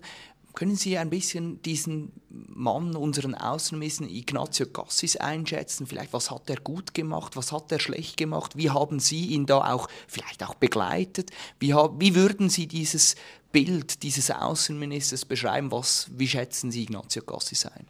Können 0.54 0.76
Sie 0.76 0.98
ein 0.98 1.08
bisschen 1.08 1.62
diesen 1.62 2.12
Mann, 2.28 2.94
unseren 2.94 3.34
Außenminister 3.34 4.04
Ignazio 4.04 4.66
Cassis 4.66 5.16
einschätzen? 5.16 5.86
Vielleicht, 5.86 6.12
was 6.12 6.30
hat 6.30 6.50
er 6.50 6.56
gut 6.56 6.92
gemacht, 6.92 7.36
was 7.36 7.52
hat 7.52 7.72
er 7.72 7.80
schlecht 7.80 8.18
gemacht? 8.18 8.56
Wie 8.56 8.70
haben 8.70 9.00
Sie 9.00 9.26
ihn 9.26 9.46
da 9.46 9.72
auch 9.72 9.88
vielleicht 10.06 10.42
auch 10.44 10.54
begleitet? 10.54 11.30
Wie, 11.58 11.72
wie 11.72 12.14
würden 12.14 12.50
Sie 12.50 12.66
dieses 12.66 13.14
Bild 13.50 14.02
dieses 14.02 14.30
Außenministers 14.30 15.24
beschreiben? 15.24 15.70
Was, 15.72 16.08
wie 16.16 16.28
schätzen 16.28 16.70
Sie 16.70 16.82
Ignazio 16.82 17.22
Cassis 17.22 17.64
ein? 17.66 17.86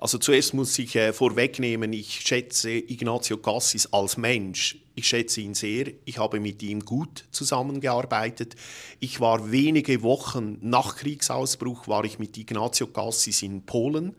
Also 0.00 0.18
zuerst 0.18 0.54
muss 0.54 0.78
ich 0.78 0.94
äh, 0.94 1.12
vorwegnehmen, 1.12 1.92
ich 1.92 2.20
schätze 2.20 2.70
Ignazio 2.70 3.38
Cassis 3.38 3.92
als 3.92 4.16
Mensch. 4.16 4.78
Ich 4.94 5.08
schätze 5.08 5.40
ihn 5.40 5.54
sehr. 5.54 5.86
Ich 6.04 6.18
habe 6.18 6.38
mit 6.38 6.62
ihm 6.62 6.84
gut 6.84 7.24
zusammengearbeitet. 7.32 8.54
Ich 9.00 9.18
war 9.18 9.50
wenige 9.50 10.02
Wochen 10.02 10.58
nach 10.60 10.94
Kriegsausbruch 10.96 11.88
war 11.88 12.04
ich 12.04 12.20
mit 12.20 12.38
Ignazio 12.38 12.86
Cassis 12.86 13.42
in 13.42 13.66
Polen 13.66 14.14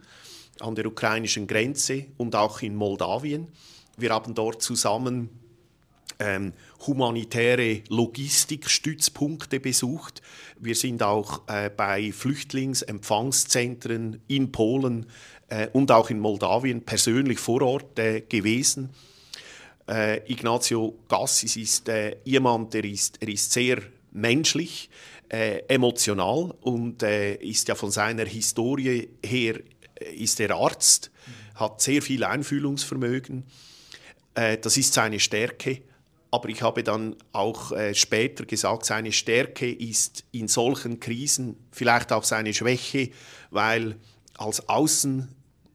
an 0.59 0.75
der 0.75 0.85
ukrainischen 0.85 1.47
Grenze 1.47 2.07
und 2.17 2.35
auch 2.35 2.61
in 2.61 2.75
Moldawien. 2.75 3.47
Wir 3.95 4.11
haben 4.11 4.33
dort 4.33 4.61
zusammen 4.61 5.29
ähm, 6.19 6.51
humanitäre 6.85 7.83
Logistikstützpunkte 7.87 9.61
besucht. 9.61 10.21
Wir 10.59 10.75
sind 10.75 11.01
auch 11.03 11.47
äh, 11.47 11.69
bei 11.69 12.11
Flüchtlingsempfangszentren 12.11 14.21
in 14.27 14.51
Polen 14.51 15.05
und 15.73 15.91
auch 15.91 16.09
in 16.09 16.19
Moldawien 16.19 16.81
persönlich 16.81 17.39
vor 17.39 17.61
Ort 17.61 17.97
äh, 17.99 18.21
gewesen. 18.21 18.89
Äh, 19.87 20.31
Ignazio 20.31 20.99
Gassis 21.07 21.55
ist 21.55 21.89
äh, 21.89 22.17
jemand, 22.23 22.73
der 22.73 22.83
ist, 22.83 23.17
er 23.21 23.29
ist 23.29 23.51
sehr 23.51 23.81
menschlich, 24.11 24.89
äh, 25.29 25.59
emotional 25.67 26.53
und 26.61 27.03
äh, 27.03 27.35
ist 27.35 27.67
ja 27.67 27.75
von 27.75 27.91
seiner 27.91 28.25
Historie 28.25 29.09
her 29.23 29.59
äh, 29.95 30.13
ist 30.13 30.39
er 30.39 30.55
Arzt, 30.55 31.11
hat 31.55 31.81
sehr 31.81 32.01
viel 32.01 32.23
Einfühlungsvermögen. 32.23 33.45
Äh, 34.35 34.57
das 34.57 34.77
ist 34.77 34.93
seine 34.93 35.19
Stärke. 35.19 35.81
Aber 36.31 36.49
ich 36.49 36.61
habe 36.61 36.83
dann 36.83 37.15
auch 37.31 37.71
äh, 37.71 37.95
später 37.95 38.45
gesagt, 38.45 38.85
seine 38.85 39.11
Stärke 39.11 39.71
ist 39.71 40.25
in 40.31 40.47
solchen 40.47 40.99
Krisen 40.99 41.57
vielleicht 41.71 42.11
auch 42.11 42.23
seine 42.23 42.53
Schwäche, 42.53 43.09
weil 43.49 43.95
als 44.37 44.69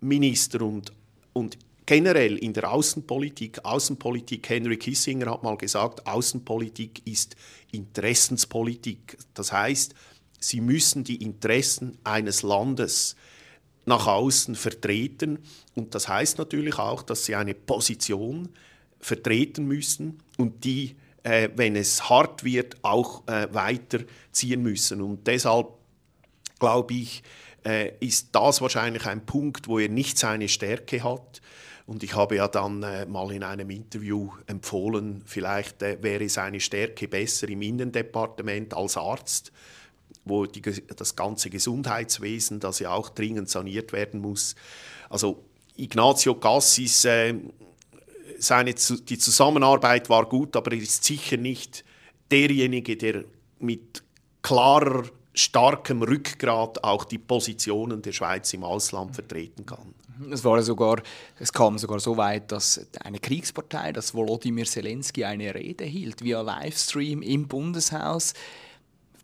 Außenminister 0.04 0.60
und, 0.60 0.92
und 1.32 1.56
generell 1.86 2.36
in 2.36 2.52
der 2.52 2.70
Außenpolitik, 2.70 3.64
Außenpolitik, 3.64 4.46
Henry 4.50 4.76
Kissinger 4.76 5.30
hat 5.30 5.42
mal 5.42 5.56
gesagt, 5.56 6.06
Außenpolitik 6.06 7.00
ist 7.06 7.36
Interessenspolitik. 7.72 9.16
Das 9.32 9.50
heißt, 9.50 9.94
sie 10.38 10.60
müssen 10.60 11.04
die 11.04 11.22
Interessen 11.22 11.96
eines 12.04 12.42
Landes 12.42 13.16
nach 13.86 14.06
außen 14.06 14.56
vertreten. 14.56 15.38
Und 15.74 15.94
das 15.94 16.06
heißt 16.06 16.36
natürlich 16.36 16.78
auch, 16.78 17.02
dass 17.02 17.24
sie 17.24 17.34
eine 17.34 17.54
Position 17.54 18.50
vertreten 19.00 19.64
müssen 19.64 20.22
und 20.36 20.64
die, 20.64 20.96
äh, 21.22 21.48
wenn 21.56 21.76
es 21.76 22.10
hart 22.10 22.44
wird, 22.44 22.76
auch 22.82 23.26
äh, 23.26 23.48
weiterziehen 23.54 24.62
müssen. 24.62 25.00
Und 25.00 25.26
deshalb 25.26 25.68
glaube 26.58 26.94
ich, 26.94 27.22
äh, 27.64 27.92
ist 28.00 28.28
das 28.32 28.60
wahrscheinlich 28.60 29.06
ein 29.06 29.24
Punkt, 29.24 29.68
wo 29.68 29.78
er 29.78 29.88
nicht 29.88 30.18
seine 30.18 30.48
Stärke 30.48 31.02
hat. 31.02 31.40
Und 31.86 32.02
ich 32.02 32.14
habe 32.14 32.36
ja 32.36 32.48
dann 32.48 32.82
äh, 32.82 33.04
mal 33.06 33.30
in 33.32 33.42
einem 33.42 33.68
Interview 33.68 34.30
empfohlen, 34.46 35.22
vielleicht 35.26 35.82
äh, 35.82 36.02
wäre 36.02 36.28
seine 36.28 36.60
Stärke 36.60 37.08
besser 37.08 37.48
im 37.48 37.60
Innendepartement 37.60 38.74
als 38.74 38.96
Arzt, 38.96 39.52
wo 40.24 40.46
die, 40.46 40.62
das 40.62 41.14
ganze 41.14 41.50
Gesundheitswesen, 41.50 42.60
das 42.60 42.78
ja 42.78 42.92
auch 42.92 43.10
dringend 43.10 43.50
saniert 43.50 43.92
werden 43.92 44.20
muss. 44.20 44.54
Also 45.10 45.44
Ignazio 45.76 46.36
Gassis, 46.36 47.04
äh, 47.04 47.34
seine, 48.38 48.74
die 48.74 49.18
Zusammenarbeit 49.18 50.08
war 50.08 50.26
gut, 50.26 50.56
aber 50.56 50.72
er 50.72 50.78
ist 50.78 51.04
sicher 51.04 51.36
nicht 51.36 51.84
derjenige, 52.30 52.96
der 52.96 53.24
mit 53.58 54.02
klarer, 54.42 55.04
starkem 55.34 56.02
Rückgrat 56.02 56.82
auch 56.84 57.04
die 57.04 57.18
Positionen 57.18 58.00
der 58.00 58.12
Schweiz 58.12 58.52
im 58.54 58.64
Ausland 58.64 59.14
vertreten 59.14 59.66
kann. 59.66 59.94
Es, 60.30 60.44
war 60.44 60.62
sogar, 60.62 61.02
es 61.40 61.52
kam 61.52 61.76
sogar 61.76 61.98
so 61.98 62.16
weit, 62.16 62.52
dass 62.52 62.86
eine 63.02 63.18
Kriegspartei, 63.18 63.92
dass 63.92 64.14
Volodymyr 64.14 64.64
Zelensky 64.64 65.24
eine 65.24 65.54
Rede 65.54 65.84
hielt 65.84 66.22
via 66.22 66.40
Livestream 66.40 67.20
im 67.20 67.48
Bundeshaus. 67.48 68.34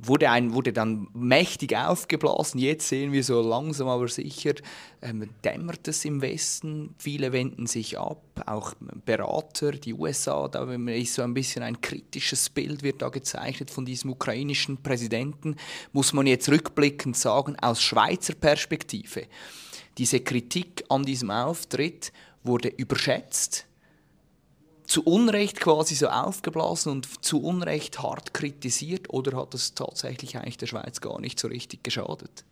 Wurde, 0.03 0.31
ein, 0.31 0.55
wurde 0.55 0.73
dann 0.73 1.09
mächtig 1.13 1.77
aufgeblasen. 1.77 2.59
Jetzt 2.59 2.89
sehen 2.89 3.13
wir 3.13 3.23
so 3.23 3.41
langsam 3.43 3.89
aber 3.89 4.09
sicher, 4.09 4.55
ähm, 5.03 5.29
dämmert 5.45 5.87
es 5.89 6.05
im 6.05 6.23
Westen. 6.23 6.95
Viele 6.99 7.33
wenden 7.33 7.67
sich 7.67 7.99
ab, 7.99 8.23
auch 8.47 8.75
Berater, 9.05 9.73
die 9.73 9.93
USA. 9.93 10.49
Da 10.49 10.65
ist 10.73 11.15
so 11.15 11.23
ein 11.23 11.35
bisschen 11.35 11.63
ein 11.63 11.81
kritisches 11.81 12.49
Bild 12.49 12.83
wird 12.83 13.03
da 13.03 13.11
gezeichnet 13.11 13.71
von 13.71 13.85
diesem 13.85 14.11
ukrainischen 14.11 14.83
Präsidenten. 14.83 15.57
Muss 15.93 16.13
man 16.13 16.27
jetzt 16.27 16.49
rückblickend 16.49 17.17
sagen, 17.17 17.57
aus 17.61 17.83
Schweizer 17.83 18.35
Perspektive 18.35 19.27
diese 19.99 20.21
Kritik 20.21 20.85
an 20.89 21.05
diesem 21.05 21.31
Auftritt 21.31 22.13
wurde 22.43 22.69
überschätzt, 22.69 23.67
zu 24.91 25.05
Unrecht 25.05 25.61
quasi 25.61 25.95
so 25.95 26.09
aufgeblasen 26.09 26.91
und 26.91 27.25
zu 27.25 27.41
Unrecht 27.41 28.03
hart 28.03 28.35
kritisiert 28.35 29.09
oder 29.11 29.37
hat 29.39 29.55
das 29.55 29.75
tatsächlich 29.75 30.37
eigentlich 30.37 30.59
der 30.59 30.67
Schweiz 30.67 31.01
gar 31.01 31.21
nicht 31.21 31.39
so 31.39 31.47
richtig 31.47 31.85
geschadet? 31.85 32.45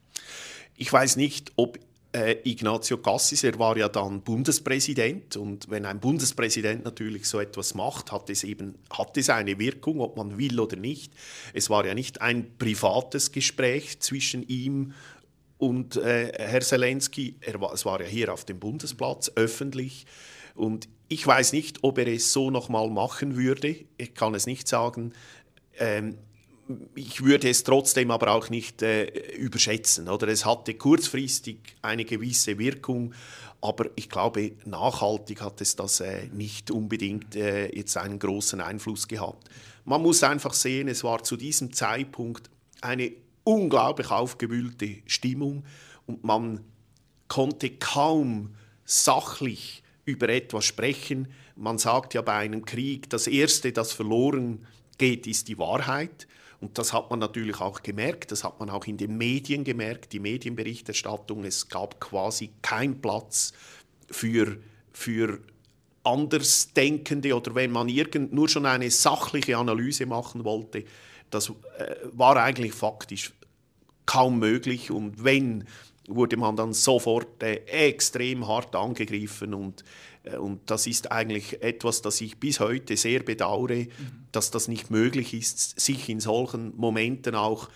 Ich 0.77 0.93
weiß 0.93 1.17
nicht, 1.17 1.51
ob 1.57 1.81
äh, 2.13 2.37
Ignazio 2.45 2.99
Cassis, 2.99 3.43
er 3.43 3.59
war 3.59 3.77
ja 3.77 3.89
dann 3.89 4.23
Bundespräsident 4.23 5.37
und 5.37 5.69
wenn 5.69 5.85
ein 5.85 5.99
Bundespräsident 5.99 6.85
natürlich 6.85 7.27
so 7.27 7.41
etwas 7.41 7.75
macht, 7.75 8.13
hat 8.13 8.31
es 8.31 8.45
eben 8.45 8.77
hat 8.89 9.17
es 9.17 9.31
eine 9.31 9.59
Wirkung, 9.59 10.01
ob 10.01 10.17
man 10.17 10.39
will 10.39 10.61
oder 10.61 10.77
nicht. 10.77 11.13
Es 11.55 11.69
war 11.71 11.85
ja 11.85 11.95
nicht 11.95 12.23
ein 12.23 12.57
privates 12.57 13.33
Gespräch 13.33 13.99
zwischen 13.99 14.47
ihm 14.47 14.95
und 15.59 15.97
äh, 15.97 16.33
Herr 16.39 16.61
Zelensky, 16.61 17.35
er 17.41 17.61
es 17.73 17.85
war 17.85 18.01
ja 18.01 18.07
hier 18.07 18.33
auf 18.33 18.45
dem 18.45 18.61
Bundesplatz 18.61 19.33
öffentlich. 19.35 20.07
Und 20.55 20.89
ich 21.09 21.27
weiß 21.27 21.53
nicht, 21.53 21.79
ob 21.83 21.99
er 21.99 22.07
es 22.07 22.33
so 22.33 22.51
nochmal 22.51 22.89
machen 22.91 23.37
würde. 23.37 23.77
Ich 23.97 24.15
kann 24.15 24.35
es 24.35 24.47
nicht 24.47 24.69
sagen. 24.69 25.13
Ähm, 25.79 26.19
ich 26.95 27.25
würde 27.25 27.49
es 27.49 27.65
trotzdem 27.65 28.11
aber 28.11 28.33
auch 28.33 28.51
nicht 28.51 28.83
äh, 28.83 29.07
überschätzen. 29.37 30.09
Oder? 30.09 30.29
Es 30.29 30.45
hatte 30.45 30.75
kurzfristig 30.75 31.59
eine 31.81 32.05
gewisse 32.05 32.59
Wirkung, 32.59 33.15
aber 33.61 33.87
ich 33.97 34.11
glaube, 34.11 34.53
nachhaltig 34.67 35.41
hat 35.41 35.61
es 35.63 35.77
das 35.77 36.01
äh, 36.01 36.27
nicht 36.29 36.71
unbedingt 36.71 37.35
äh, 37.37 37.75
jetzt 37.75 37.97
einen 37.97 38.19
großen 38.19 38.61
Einfluss 38.61 39.09
gehabt. 39.09 39.49
Man 39.85 40.03
muss 40.03 40.23
einfach 40.23 40.53
sehen, 40.53 40.89
es 40.89 41.03
war 41.03 41.25
zu 41.25 41.37
diesem 41.37 41.73
Zeitpunkt 41.73 42.51
eine 42.83 43.13
unglaublich 43.45 44.11
aufgewühlte 44.11 44.99
Stimmung 45.07 45.65
und 46.07 46.23
man 46.23 46.61
konnte 47.29 47.71
kaum 47.71 48.55
sachlich 48.85 49.83
über 50.09 50.31
etwas 50.31 50.65
sprechen. 50.65 51.29
Man 51.55 51.77
sagt 51.77 52.15
ja 52.15 52.23
bei 52.23 52.33
einem 52.33 52.65
Krieg, 52.65 53.11
das 53.11 53.27
Erste, 53.27 53.73
das 53.73 53.93
verloren 53.93 54.67
geht, 54.97 55.27
ist 55.27 55.49
die 55.49 55.59
Wahrheit. 55.59 56.27
Und 56.61 56.79
das 56.79 56.93
hat 56.93 57.11
man 57.11 57.19
natürlich 57.19 57.61
auch 57.61 57.83
gemerkt, 57.83 58.33
das 58.33 58.43
hat 58.43 58.59
man 58.59 58.71
auch 58.71 58.87
in 58.87 58.97
den 58.97 59.17
Medien 59.19 59.65
gemerkt, 59.65 60.13
die 60.13 60.19
Medienberichterstattung. 60.19 61.45
Es 61.45 61.69
gab 61.69 62.01
quasi 62.01 62.51
keinen 62.63 63.01
Platz 63.01 63.53
für, 64.11 64.57
für 64.93 65.41
Andersdenkende 66.03 67.37
oder 67.37 67.55
wenn 67.55 67.71
man 67.71 67.89
irgend, 67.89 68.33
nur 68.33 68.49
schon 68.49 68.65
eine 68.65 68.91
sachliche 68.91 69.59
Analyse 69.59 70.07
machen 70.07 70.45
wollte. 70.45 70.85
Das 71.31 71.51
äh, 71.51 71.95
war 72.13 72.37
eigentlich 72.39 72.73
faktisch 72.73 73.33
kaum 74.07 74.39
möglich. 74.39 74.91
Und 74.91 75.23
wenn, 75.23 75.65
wurde 76.09 76.37
man 76.37 76.57
dann 76.57 76.73
sofort 76.73 77.43
äh, 77.43 77.57
extrem 77.67 78.49
hart 78.49 78.75
angegriffen. 78.75 79.55
Und, 79.55 79.85
äh, 80.25 80.37
und 80.37 80.71
das 80.71 80.87
ist 80.87 81.13
eigentlich 81.13 81.63
etwas, 81.63 82.03
das 82.03 82.21
ich 82.21 82.39
bis 82.39 82.61
heute 82.61 82.97
sehr 82.97 83.21
bedauere, 83.23 83.85
mhm. 83.85 83.89
dass 84.33 84.51
das 84.51 84.69
nicht 84.69 84.91
möglich 84.91 85.35
ist, 85.35 85.79
sich 85.79 86.09
in 86.09 86.21
solchen 86.21 86.77
Momenten 86.77 87.35
auch 87.35 87.69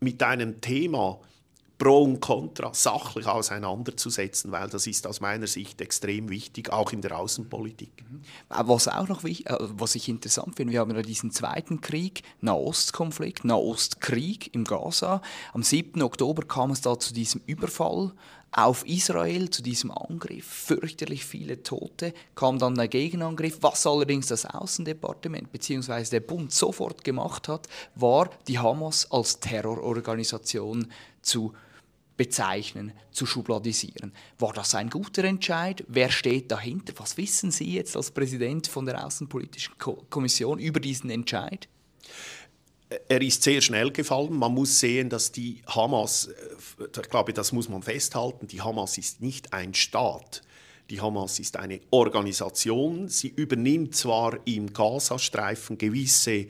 mit 0.00 0.22
einem 0.22 0.60
Thema 0.60 1.20
Pro 1.76 2.02
und 2.02 2.20
Contra 2.20 2.72
sachlich 2.72 3.26
auseinanderzusetzen, 3.26 4.52
weil 4.52 4.68
das 4.68 4.86
ist 4.86 5.06
aus 5.06 5.20
meiner 5.20 5.48
Sicht 5.48 5.80
extrem 5.80 6.28
wichtig, 6.30 6.72
auch 6.72 6.92
in 6.92 7.00
der 7.00 7.18
Außenpolitik. 7.18 8.04
Mhm. 8.08 8.20
Was 8.48 8.86
auch 8.86 9.08
noch 9.08 9.24
äh, 9.24 9.42
was 9.60 9.94
ich 9.96 10.08
interessant 10.08 10.56
finde, 10.56 10.72
wir 10.72 10.80
haben 10.80 10.94
ja 10.94 11.02
diesen 11.02 11.32
zweiten 11.32 11.80
Krieg, 11.80 12.22
Nahostkonflikt, 12.40 13.44
Nahostkrieg 13.44 14.54
im 14.54 14.64
Gaza. 14.64 15.20
Am 15.52 15.62
7. 15.62 16.00
Oktober 16.02 16.42
kam 16.42 16.70
es 16.70 16.80
da 16.80 16.98
zu 16.98 17.12
diesem 17.12 17.40
Überfall 17.46 18.12
auf 18.56 18.86
Israel, 18.86 19.50
zu 19.50 19.62
diesem 19.62 19.90
Angriff. 19.90 20.46
Fürchterlich 20.46 21.24
viele 21.24 21.62
Tote, 21.62 22.14
kam 22.36 22.58
dann 22.58 22.76
der 22.76 22.88
Gegenangriff. 22.88 23.58
Was 23.60 23.86
allerdings 23.86 24.28
das 24.28 24.46
Außendepartement 24.46 25.50
bzw. 25.50 26.04
der 26.04 26.20
Bund 26.20 26.52
sofort 26.52 27.02
gemacht 27.02 27.48
hat, 27.48 27.68
war 27.96 28.30
die 28.46 28.58
Hamas 28.58 29.10
als 29.10 29.40
Terrororganisation 29.40 30.86
zu 31.20 31.52
bezeichnen, 32.16 32.92
zu 33.10 33.26
schubladisieren. 33.26 34.12
War 34.38 34.52
das 34.52 34.76
ein 34.76 34.88
guter 34.88 35.24
Entscheid? 35.24 35.84
Wer 35.88 36.10
steht 36.10 36.52
dahinter? 36.52 36.92
Was 36.98 37.16
wissen 37.16 37.50
Sie 37.50 37.74
jetzt 37.74 37.96
als 37.96 38.12
Präsident 38.12 38.68
von 38.68 38.86
der 38.86 39.04
Außenpolitischen 39.04 39.74
Kommission 40.10 40.60
über 40.60 40.78
diesen 40.78 41.10
Entscheid? 41.10 41.68
Er 43.08 43.22
ist 43.22 43.42
sehr 43.42 43.60
schnell 43.60 43.90
gefallen. 43.90 44.34
Man 44.34 44.52
muss 44.52 44.80
sehen, 44.80 45.08
dass 45.08 45.32
die 45.32 45.62
Hamas, 45.66 46.28
äh, 46.78 46.84
ich 46.84 47.08
glaube, 47.08 47.32
das 47.32 47.52
muss 47.52 47.68
man 47.68 47.82
festhalten, 47.82 48.46
die 48.46 48.60
Hamas 48.60 48.98
ist 48.98 49.20
nicht 49.20 49.52
ein 49.52 49.74
Staat. 49.74 50.42
Die 50.90 51.00
Hamas 51.00 51.38
ist 51.38 51.56
eine 51.56 51.80
Organisation. 51.90 53.08
Sie 53.08 53.28
übernimmt 53.28 53.96
zwar 53.96 54.38
im 54.46 54.72
Gazastreifen 54.72 55.78
gewisse 55.78 56.46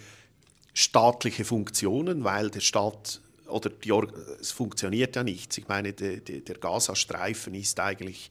staatliche 0.72 1.44
Funktionen, 1.44 2.24
weil 2.24 2.50
der 2.50 2.60
Staat 2.60 3.20
oder 3.46 3.70
die, 3.70 3.92
es 4.40 4.50
funktioniert 4.50 5.14
ja 5.16 5.22
nicht. 5.22 5.56
Ich 5.58 5.68
meine, 5.68 5.92
de, 5.92 6.20
de, 6.20 6.40
der 6.40 6.56
Gazastreifen 6.56 7.54
ist 7.54 7.78
eigentlich, 7.78 8.30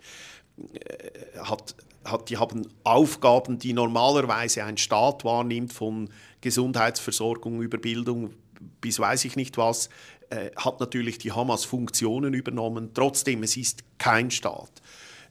äh, 0.74 1.40
hat, 1.40 1.76
hat, 2.04 2.30
die 2.30 2.38
haben 2.38 2.68
Aufgaben, 2.84 3.60
die 3.60 3.74
normalerweise 3.74 4.66
ein 4.66 4.78
Staat 4.78 5.24
wahrnimmt, 5.24 5.72
von 5.72 6.10
Gesundheitsversorgung 6.44 7.62
über 7.62 7.78
Bildung 7.78 8.34
bis 8.82 9.00
weiß 9.00 9.26
ich 9.26 9.36
nicht 9.36 9.58
was, 9.58 9.90
äh, 10.30 10.52
hat 10.56 10.80
natürlich 10.80 11.18
die 11.18 11.32
Hamas 11.32 11.66
Funktionen 11.66 12.34
übernommen. 12.34 12.92
Trotzdem, 12.94 13.44
es 13.44 13.58
ist 13.58 13.84
kein 13.98 14.32
Staat. 14.32 14.82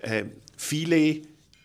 Äh, 0.01 0.25
viele 0.57 1.23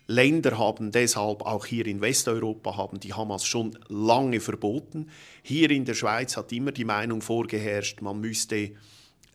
Länder 0.07 0.57
haben 0.57 0.91
deshalb, 0.91 1.41
auch 1.41 1.65
hier 1.65 1.85
in 1.85 2.01
Westeuropa, 2.01 2.77
haben 2.77 2.99
die 2.99 3.13
Hamas 3.13 3.45
schon 3.45 3.77
lange 3.89 4.39
verboten. 4.39 5.09
Hier 5.43 5.69
in 5.71 5.85
der 5.85 5.95
Schweiz 5.95 6.37
hat 6.37 6.51
immer 6.51 6.71
die 6.71 6.85
Meinung 6.85 7.21
vorgeherrscht, 7.21 8.01
man 8.01 8.19
müsste 8.21 8.71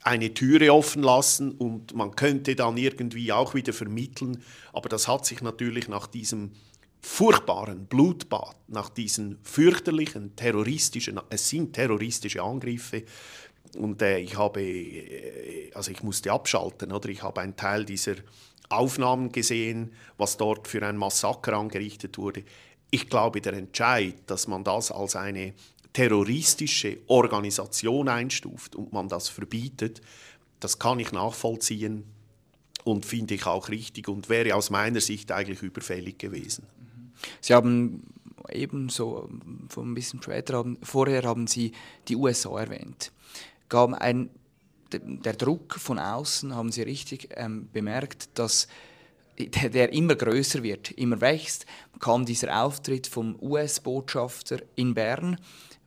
eine 0.04 0.34
Türe 0.34 0.72
offen 0.72 1.02
lassen 1.02 1.52
und 1.52 1.94
man 1.94 2.16
könnte 2.16 2.56
dann 2.56 2.76
irgendwie 2.76 3.30
auch 3.30 3.54
wieder 3.54 3.72
vermitteln. 3.72 4.42
Aber 4.72 4.88
das 4.88 5.06
hat 5.06 5.26
sich 5.26 5.42
natürlich 5.42 5.88
nach 5.88 6.08
diesem 6.08 6.52
furchtbaren 7.02 7.86
Blutbad, 7.86 8.56
nach 8.68 8.88
diesen 8.88 9.38
fürchterlichen 9.42 10.34
terroristischen, 10.36 11.20
es 11.30 11.48
sind 11.48 11.72
terroristische 11.74 12.42
Angriffe, 12.42 13.04
und 13.76 14.02
äh, 14.02 14.18
ich 14.18 14.36
habe, 14.36 14.62
äh, 14.62 15.70
also 15.74 15.90
ich 15.90 16.02
musste 16.02 16.32
abschalten, 16.32 16.92
oder 16.92 17.08
ich 17.08 17.22
habe 17.22 17.40
einen 17.40 17.56
Teil 17.56 17.84
dieser 17.84 18.16
Aufnahmen 18.68 19.32
gesehen, 19.32 19.92
was 20.16 20.36
dort 20.36 20.68
für 20.68 20.86
ein 20.86 20.96
Massaker 20.96 21.54
angerichtet 21.54 22.18
wurde. 22.18 22.44
Ich 22.90 23.08
glaube, 23.08 23.40
der 23.40 23.54
Entscheid, 23.54 24.14
dass 24.26 24.46
man 24.46 24.64
das 24.64 24.90
als 24.90 25.16
eine 25.16 25.54
terroristische 25.92 26.98
Organisation 27.06 28.08
einstuft 28.08 28.76
und 28.76 28.92
man 28.92 29.08
das 29.08 29.28
verbietet, 29.28 30.00
das 30.60 30.78
kann 30.78 31.00
ich 31.00 31.12
nachvollziehen 31.12 32.04
und 32.84 33.04
finde 33.04 33.34
ich 33.34 33.46
auch 33.46 33.68
richtig 33.68 34.08
und 34.08 34.28
wäre 34.28 34.54
aus 34.54 34.70
meiner 34.70 35.00
Sicht 35.00 35.32
eigentlich 35.32 35.62
überfällig 35.62 36.18
gewesen. 36.18 36.66
Sie 37.40 37.54
haben 37.54 38.02
eben 38.50 38.88
so 38.88 39.28
ein 39.76 39.94
bisschen 39.94 40.22
später, 40.22 40.54
haben, 40.58 40.78
vorher 40.82 41.22
haben 41.22 41.46
Sie 41.46 41.72
die 42.08 42.16
USA 42.16 42.58
erwähnt. 42.60 43.12
Gab 43.68 43.94
ein, 43.94 44.30
der 44.92 45.34
Druck 45.34 45.74
von 45.74 45.98
außen, 45.98 46.54
haben 46.54 46.72
Sie 46.72 46.82
richtig 46.82 47.28
ähm, 47.36 47.68
bemerkt, 47.72 48.30
dass 48.38 48.68
der, 49.38 49.70
der, 49.70 49.92
immer 49.92 50.14
größer 50.14 50.62
wird, 50.62 50.90
immer 50.92 51.20
wächst, 51.20 51.66
kam 52.00 52.26
dieser 52.26 52.62
Auftritt 52.62 53.06
vom 53.06 53.36
US-Botschafter 53.40 54.60
in 54.74 54.94
Bern, 54.94 55.38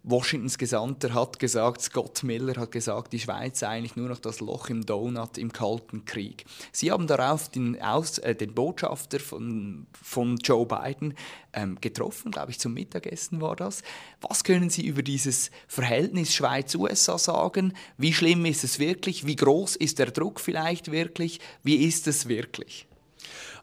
Washingtons 0.08 0.60
Gesandter 0.60 1.16
hat 1.16 1.40
gesagt, 1.40 1.82
Scott 1.82 2.22
Miller 2.22 2.56
hat 2.62 2.72
gesagt, 2.72 3.12
die 3.12 3.20
Schweiz 3.20 3.60
sei 3.60 3.70
eigentlich 3.70 3.96
nur 3.96 4.08
noch 4.08 4.20
das 4.20 4.40
Loch 4.40 4.70
im 4.70 4.86
Donut 4.86 5.40
im 5.40 5.52
Kalten 5.52 6.06
Krieg. 6.06 6.46
Sie 6.72 6.92
haben 6.92 7.08
darauf 7.08 7.50
den, 7.50 7.82
Aus, 7.82 8.20
äh, 8.20 8.36
den 8.36 8.54
Botschafter 8.54 9.20
von, 9.20 9.88
von 10.00 10.38
Joe 10.38 10.68
Biden 10.68 11.16
ähm, 11.54 11.80
getroffen, 11.82 12.32
glaube 12.32 12.52
ich, 12.52 12.60
zum 12.60 12.76
Mittagessen 12.76 13.42
war 13.42 13.56
das. 13.56 13.82
Was 14.22 14.44
können 14.44 14.70
Sie 14.70 14.86
über 14.86 15.02
dieses 15.02 15.50
Verhältnis 15.68 16.36
Schweiz-USA 16.36 17.18
sagen? 17.18 17.74
Wie 17.98 18.14
schlimm 18.14 18.46
ist 18.46 18.64
es 18.64 18.78
wirklich? 18.78 19.26
Wie 19.26 19.36
groß 19.36 19.76
ist 19.76 19.98
der 19.98 20.12
Druck 20.12 20.40
vielleicht 20.40 20.92
wirklich? 20.92 21.40
Wie 21.64 21.78
ist 21.78 22.06
es 22.06 22.28
wirklich? 22.28 22.88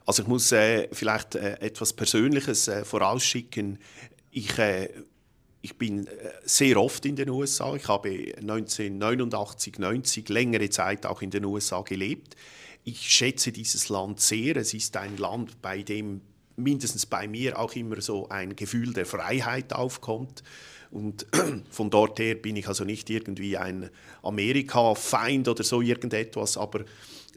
Also 0.05 0.23
ich 0.23 0.27
muss 0.27 0.51
äh, 0.51 0.89
vielleicht 0.91 1.35
äh, 1.35 1.53
etwas 1.61 1.93
Persönliches 1.93 2.67
äh, 2.67 2.83
vorausschicken. 2.83 3.79
Ich 4.31 4.57
äh, 4.57 4.89
ich 5.63 5.77
bin 5.77 6.07
äh, 6.07 6.11
sehr 6.43 6.79
oft 6.79 7.05
in 7.05 7.15
den 7.15 7.29
USA. 7.29 7.73
Ich 7.75 7.87
habe 7.87 8.09
1989, 8.09 9.79
90 9.79 10.29
längere 10.29 10.69
Zeit 10.69 11.05
auch 11.05 11.21
in 11.21 11.31
den 11.31 11.45
USA 11.45 11.81
gelebt. 11.81 12.35
Ich 12.83 13.09
schätze 13.09 13.53
dieses 13.53 13.87
Land 13.87 14.19
sehr. 14.19 14.57
Es 14.57 14.73
ist 14.73 14.97
ein 14.97 15.17
Land, 15.17 15.61
bei 15.61 15.81
dem 15.81 16.19
mindestens 16.57 17.05
bei 17.05 17.29
mir 17.29 17.57
auch 17.57 17.73
immer 17.75 18.01
so 18.01 18.27
ein 18.27 18.57
Gefühl 18.57 18.93
der 18.93 19.05
Freiheit 19.05 19.71
aufkommt. 19.71 20.43
Und 20.91 21.25
von 21.69 21.89
dort 21.89 22.19
her 22.19 22.35
bin 22.35 22.57
ich 22.57 22.67
also 22.67 22.83
nicht 22.83 23.09
irgendwie 23.09 23.55
ein 23.55 23.89
Amerika-Feind 24.21 25.47
oder 25.47 25.63
so 25.63 25.81
irgendetwas, 25.81 26.57
aber 26.57 26.83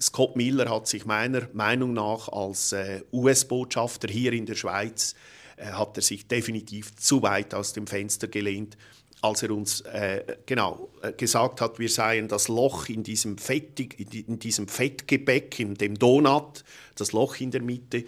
Scott 0.01 0.35
Miller 0.35 0.69
hat 0.69 0.89
sich 0.89 1.07
meiner 1.07 1.49
Meinung 1.53 1.93
nach 1.93 2.29
als 2.29 2.73
äh, 2.73 3.03
US-Botschafter 3.13 4.09
hier 4.09 4.33
in 4.33 4.47
der 4.47 4.57
Schweiz 4.57 5.15
äh, 5.57 5.67
hat 5.67 5.97
er 5.97 6.03
sich 6.03 6.27
definitiv 6.27 6.95
zu 6.97 7.23
weit 7.23 7.55
aus 7.55 7.73
dem 7.73 7.87
Fenster 7.87 8.29
gelehnt, 8.29 8.77
als 9.23 9.43
er 9.43 9.51
uns 9.51 9.81
äh, 9.83 10.37
genau 10.45 10.91
äh, 11.03 11.13
gesagt 11.13 11.61
hat, 11.61 11.79
wir 11.79 11.89
seien 11.89 12.29
das 12.29 12.49
Loch 12.49 12.89
in 12.89 13.03
diesem, 13.03 13.39
Fettig, 13.39 13.99
in 14.29 14.39
diesem 14.39 14.69
Fettgebäck, 14.69 15.59
in 15.59 15.75
dem 15.75 15.99
Donut, 15.99 16.65
das 16.95 17.13
Loch 17.13 17.37
in 17.41 17.51
der 17.51 17.63
Mitte. 17.63 18.05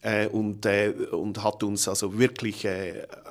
Äh, 0.00 0.26
und, 0.26 0.66
und 0.66 1.42
hat 1.44 1.62
uns 1.62 1.86
also 1.86 2.18
wirklich 2.18 2.66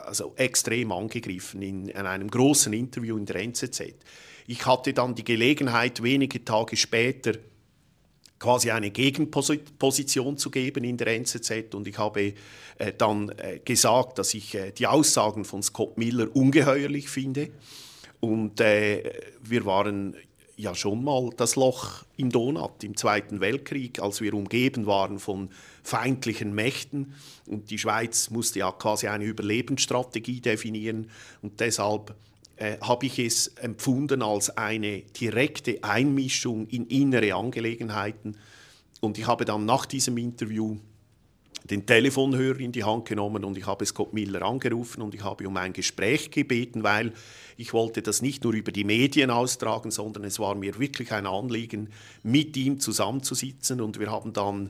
also 0.06 0.34
extrem 0.38 0.94
angegriffen 0.94 1.62
in, 1.62 1.90
in 1.90 2.06
einem 2.06 2.32
großen 2.32 2.72
Interview 2.72 3.18
in 3.18 3.26
der 3.26 3.36
NZZ. 3.38 3.82
Ich 4.48 4.66
hatte 4.66 4.94
dann 4.94 5.14
die 5.14 5.26
Gelegenheit, 5.26 6.02
wenige 6.02 6.46
Tage 6.46 6.78
später 6.78 7.34
quasi 8.42 8.72
eine 8.72 8.90
Gegenposition 8.90 10.36
zu 10.36 10.50
geben 10.50 10.84
in 10.84 10.98
der 10.98 11.08
NZZ 11.16 11.76
und 11.76 11.88
ich 11.88 12.00
habe 12.00 12.34
äh, 12.80 12.92
dann 12.98 13.30
äh, 13.38 13.60
gesagt, 13.64 14.18
dass 14.18 14.34
ich 14.34 14.56
äh, 14.56 14.72
die 14.72 14.88
Aussagen 14.88 15.46
von 15.46 15.62
Scott 15.62 16.00
Miller 16.00 16.36
ungeheuerlich 16.36 17.08
finde. 17.08 17.52
Und 18.20 18.60
äh, 18.60 19.14
wir 19.44 19.66
waren 19.66 20.16
ja 20.58 20.74
schon 20.74 21.04
mal 21.04 21.30
das 21.38 21.56
Loch 21.56 22.04
im 22.18 22.32
Donut 22.32 22.84
im 22.84 22.98
Zweiten 22.98 23.42
Weltkrieg, 23.42 24.02
als 24.02 24.22
wir 24.22 24.34
umgeben 24.34 24.88
waren 24.88 25.20
von 25.20 25.50
feindlichen 25.84 26.54
Mächten. 26.56 27.14
Und 27.46 27.70
die 27.70 27.78
Schweiz 27.78 28.32
musste 28.32 28.60
ja 28.60 28.72
quasi 28.72 29.08
eine 29.08 29.26
Überlebensstrategie 29.26 30.42
definieren. 30.42 31.12
Und 31.44 31.60
deshalb 31.60 32.16
äh, 32.62 32.78
habe 32.80 33.08
ich 33.08 33.18
es 33.18 33.48
empfunden 33.48 34.22
als 34.22 34.56
eine 34.56 35.02
direkte 35.02 35.84
Einmischung 35.84 36.68
in 36.68 36.86
innere 36.86 37.34
Angelegenheiten. 37.34 38.38
Und 39.00 39.18
ich 39.18 39.26
habe 39.26 39.46
dann 39.46 39.66
nach 39.66 39.88
diesem 39.88 40.16
Interview 40.18 40.78
den 41.64 41.88
Telefonhörer 41.88 42.60
in 42.60 42.72
die 42.72 42.84
Hand 42.84 43.08
genommen 43.08 43.44
und 43.46 43.58
ich 43.58 43.66
habe 43.66 43.84
Scott 43.86 44.14
Miller 44.14 44.44
angerufen 44.44 45.02
und 45.02 45.16
ich 45.16 45.24
habe 45.24 45.48
um 45.48 45.58
ein 45.58 45.74
Gespräch 45.74 46.30
gebeten, 46.30 46.84
weil 46.84 47.14
ich 47.58 47.74
wollte 47.74 48.04
das 48.04 48.22
nicht 48.22 48.44
nur 48.44 48.54
über 48.54 48.72
die 48.72 48.84
Medien 48.84 49.32
austragen, 49.32 49.90
sondern 49.90 50.24
es 50.24 50.38
war 50.38 50.54
mir 50.54 50.78
wirklich 50.78 51.12
ein 51.12 51.26
Anliegen, 51.26 51.90
mit 52.22 52.56
ihm 52.58 52.80
zusammenzusitzen 52.80 53.82
und 53.82 54.00
wir 54.00 54.12
haben 54.12 54.34
dann 54.34 54.70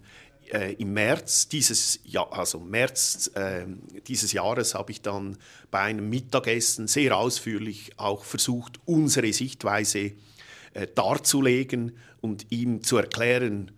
äh, 0.51 0.73
im 0.73 0.93
März 0.93 1.47
dieses, 1.47 1.99
ja, 2.03 2.27
also 2.29 2.59
März, 2.59 3.31
äh, 3.35 3.65
dieses 4.07 4.33
Jahres 4.33 4.75
habe 4.75 4.91
ich 4.91 5.01
dann 5.01 5.37
bei 5.69 5.79
einem 5.79 6.09
Mittagessen 6.09 6.87
sehr 6.87 7.17
ausführlich 7.17 7.91
auch 7.97 8.23
versucht, 8.23 8.79
unsere 8.85 9.31
Sichtweise 9.31 10.11
äh, 10.73 10.87
darzulegen 10.93 11.97
und 12.19 12.47
ihm 12.49 12.83
zu 12.83 12.97
erklären, 12.97 13.71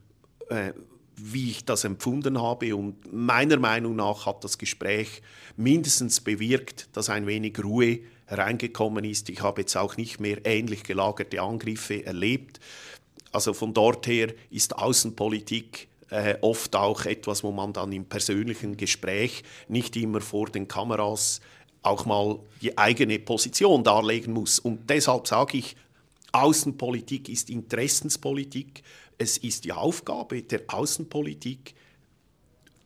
äh, 0.50 0.74
wie 1.16 1.52
ich 1.52 1.66
das 1.66 1.84
empfunden 1.84 2.42
habe. 2.42 2.76
Und 2.76 3.14
meiner 3.14 3.60
Meinung 3.60 3.96
nach 3.96 4.26
hat 4.26 4.44
das 4.44 4.58
Gespräch 4.58 5.22
mindestens 5.56 6.22
bewirkt, 6.22 6.90
dass 6.94 7.10
ein 7.10 7.28
wenig 7.28 7.64
Ruhe 7.64 8.00
hereingekommen 8.26 9.06
ist. 9.06 9.30
Ich 9.30 9.42
habe 9.42 9.62
jetzt 9.62 9.76
auch 9.78 9.96
nicht 9.96 10.20
mehr 10.20 10.44
ähnlich 10.46 10.84
gelagerte 10.84 11.42
Angriffe 11.42 12.04
erlebt. 12.04 12.60
Also 13.32 13.54
von 13.54 13.74
dort 13.74 14.08
her 14.08 14.34
ist 14.50 14.76
Außenpolitik 14.78 15.88
äh, 16.14 16.38
oft 16.42 16.76
auch 16.76 17.06
etwas, 17.06 17.44
wo 17.44 17.52
man 17.52 17.74
dann 17.74 17.92
im 17.92 18.06
persönlichen 18.06 18.78
Gespräch 18.78 19.44
nicht 19.68 19.96
immer 19.96 20.22
vor 20.22 20.48
den 20.48 20.68
Kameras 20.68 21.42
auch 21.82 22.06
mal 22.06 22.40
die 22.62 22.78
eigene 22.78 23.20
Position 23.20 23.84
darlegen 23.84 24.34
muss. 24.34 24.60
Und 24.60 24.90
deshalb 24.90 25.28
sage 25.28 25.58
ich, 25.58 25.76
Außenpolitik 26.32 27.30
ist 27.30 27.50
Interessenspolitik. 27.50 28.84
Es 29.18 29.38
ist 29.38 29.66
die 29.66 29.74
Aufgabe 29.74 30.44
der 30.44 30.62
Außenpolitik, 30.68 31.74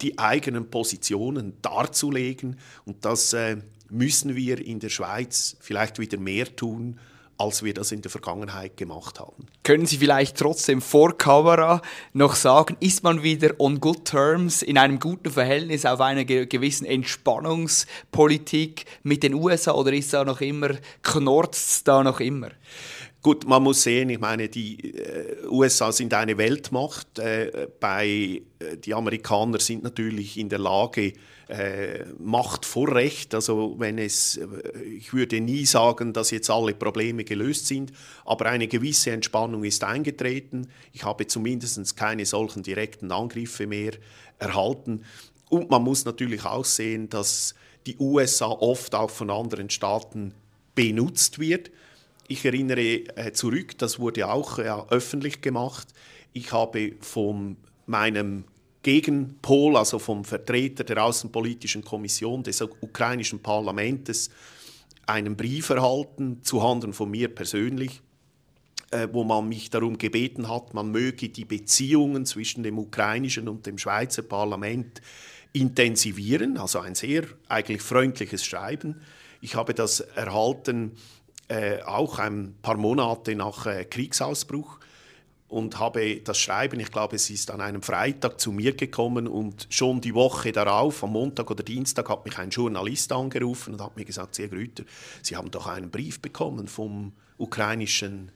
die 0.02 0.18
eigenen 0.18 0.70
Positionen 0.70 1.54
darzulegen. 1.62 2.58
Und 2.86 3.04
das 3.04 3.34
äh, 3.34 3.58
müssen 3.90 4.36
wir 4.36 4.66
in 4.66 4.80
der 4.80 4.90
Schweiz 4.90 5.58
vielleicht 5.60 6.00
wieder 6.00 6.18
mehr 6.18 6.56
tun, 6.56 7.00
als 7.38 7.64
wir 7.64 7.74
das 7.74 7.92
in 7.92 8.02
der 8.02 8.12
Vergangenheit 8.12 8.78
gemacht 8.78 9.20
haben. 9.20 9.48
Können 9.64 9.86
Sie 9.86 9.98
vielleicht 9.98 10.38
trotzdem 10.38 10.82
vor 10.82 11.18
Kamera 11.18 11.82
noch 12.14 12.36
sagen, 12.36 12.78
ist 12.80 13.04
man 13.04 13.24
wieder 13.24 13.60
on 13.60 13.80
good 13.80 14.06
terms, 14.06 14.62
in 14.62 14.78
einem 14.78 15.00
guten 15.00 15.32
Verhältnis, 15.32 15.86
auf 15.86 16.02
einer 16.02 16.26
gewissen 16.26 16.86
Entspannungspolitik 16.86 18.86
mit 19.04 19.24
den 19.24 19.34
USA 19.34 19.74
oder 19.74 19.94
ist 19.94 20.14
da 20.14 20.26
noch 20.26 20.42
immer, 20.42 20.70
knorzt 21.04 21.88
da 21.88 22.04
noch 22.04 22.20
immer? 22.20 22.50
Gut, 23.28 23.46
man 23.46 23.62
muss 23.62 23.84
sehen, 23.84 24.10
ich 24.10 24.22
meine, 24.22 24.48
die 24.48 24.96
äh, 24.96 25.46
USA 25.50 25.92
sind 25.92 26.14
eine 26.14 26.38
Weltmacht. 26.38 27.20
Äh, 27.20 27.68
bei, 27.78 28.42
äh, 28.60 28.78
die 28.78 28.94
Amerikaner 28.94 29.60
sind 29.60 29.84
natürlich 29.84 30.38
in 30.38 30.48
der 30.48 30.60
Lage, 30.60 31.12
äh, 31.50 32.06
Macht 32.20 32.66
vor 32.66 32.96
Recht. 32.96 33.36
Also 33.36 33.76
wenn 33.80 33.98
es, 33.98 34.38
äh, 34.38 34.82
ich 34.82 35.12
würde 35.12 35.42
nie 35.42 35.66
sagen, 35.66 36.14
dass 36.14 36.32
jetzt 36.32 36.50
alle 36.50 36.74
Probleme 36.74 37.26
gelöst 37.26 37.68
sind, 37.68 37.92
aber 38.24 38.46
eine 38.46 38.70
gewisse 38.70 39.12
Entspannung 39.12 39.66
ist 39.66 39.84
eingetreten. 39.84 40.70
Ich 40.94 41.04
habe 41.04 41.28
zumindest 41.28 41.98
keine 41.98 42.26
solchen 42.26 42.64
direkten 42.64 43.12
Angriffe 43.12 43.68
mehr 43.68 43.92
erhalten. 44.40 45.04
Und 45.50 45.70
man 45.70 45.84
muss 45.84 46.06
natürlich 46.06 46.46
auch 46.46 46.64
sehen, 46.64 47.10
dass 47.10 47.56
die 47.88 47.98
USA 47.98 48.48
oft 48.48 48.96
auch 48.96 49.10
von 49.10 49.30
anderen 49.30 49.70
Staaten 49.70 50.34
benutzt 50.76 51.40
wird. 51.40 51.72
Ich 52.30 52.44
erinnere 52.44 53.06
äh, 53.16 53.32
zurück, 53.32 53.78
das 53.78 54.00
wurde 54.00 54.28
auch 54.28 54.60
äh, 54.60 54.70
öffentlich 54.90 55.42
gemacht. 55.42 55.88
Ich 56.34 56.52
habe 56.52 56.94
von 57.00 57.56
meinem 57.86 58.44
Gegenpol, 58.84 59.78
also 59.78 59.98
vom 59.98 60.26
Vertreter 60.26 60.84
der 60.84 61.04
Außenpolitischen 61.04 61.86
Kommission 61.86 62.44
des 62.44 62.62
ukrainischen 62.62 63.40
Parlaments, 63.40 64.30
einen 65.06 65.38
Brief 65.38 65.70
erhalten, 65.70 66.44
zuhanden 66.44 66.92
von 66.92 67.10
mir 67.10 67.34
persönlich, 67.34 68.02
äh, 68.92 69.08
wo 69.14 69.24
man 69.24 69.48
mich 69.48 69.70
darum 69.70 69.98
gebeten 69.98 70.50
hat, 70.50 70.74
man 70.74 70.92
möge 70.92 71.30
die 71.30 71.46
Beziehungen 71.46 72.26
zwischen 72.26 72.62
dem 72.62 72.78
ukrainischen 72.78 73.48
und 73.48 73.66
dem 73.66 73.78
Schweizer 73.78 74.22
Parlament 74.22 75.02
intensivieren, 75.54 76.58
also 76.58 76.80
ein 76.80 76.94
sehr 76.94 77.24
eigentlich 77.48 77.82
freundliches 77.82 78.46
Schreiben. 78.46 79.02
Ich 79.40 79.56
habe 79.56 79.74
das 79.74 80.02
erhalten 80.02 80.92
äh, 81.48 81.82
auch 81.82 82.20
ein 82.20 82.56
paar 82.62 82.78
Monate 82.78 83.36
nach 83.36 83.66
äh, 83.66 83.86
Kriegsausbruch 83.86 84.80
und 85.48 85.80
habe 85.80 86.20
das 86.22 86.38
Schreiben, 86.38 86.80
ich 86.80 86.92
glaube, 86.92 87.16
es 87.16 87.30
ist 87.30 87.52
an 87.52 87.62
einem 87.62 87.82
Freitag 87.82 88.40
zu 88.40 88.52
mir 88.52 88.76
gekommen 88.76 89.28
und 89.28 89.68
schon 89.70 90.02
die 90.02 90.14
Woche 90.14 90.52
darauf, 90.52 91.04
am 91.04 91.14
Montag 91.14 91.50
oder 91.50 91.64
Dienstag, 91.64 92.10
hat 92.10 92.26
mich 92.26 92.38
ein 92.38 92.50
Journalist 92.50 93.12
angerufen 93.14 93.74
und 93.74 93.82
hat 93.82 93.96
mir 93.96 94.04
gesagt, 94.04 94.36
sehr 94.36 94.50
Grüter, 94.50 94.84
Sie 95.22 95.38
haben 95.38 95.50
doch 95.50 95.68
einen 95.68 95.90
Brief 95.90 96.20
bekommen 96.22 96.68
vom 96.68 97.14
ukrainischen 97.38 98.32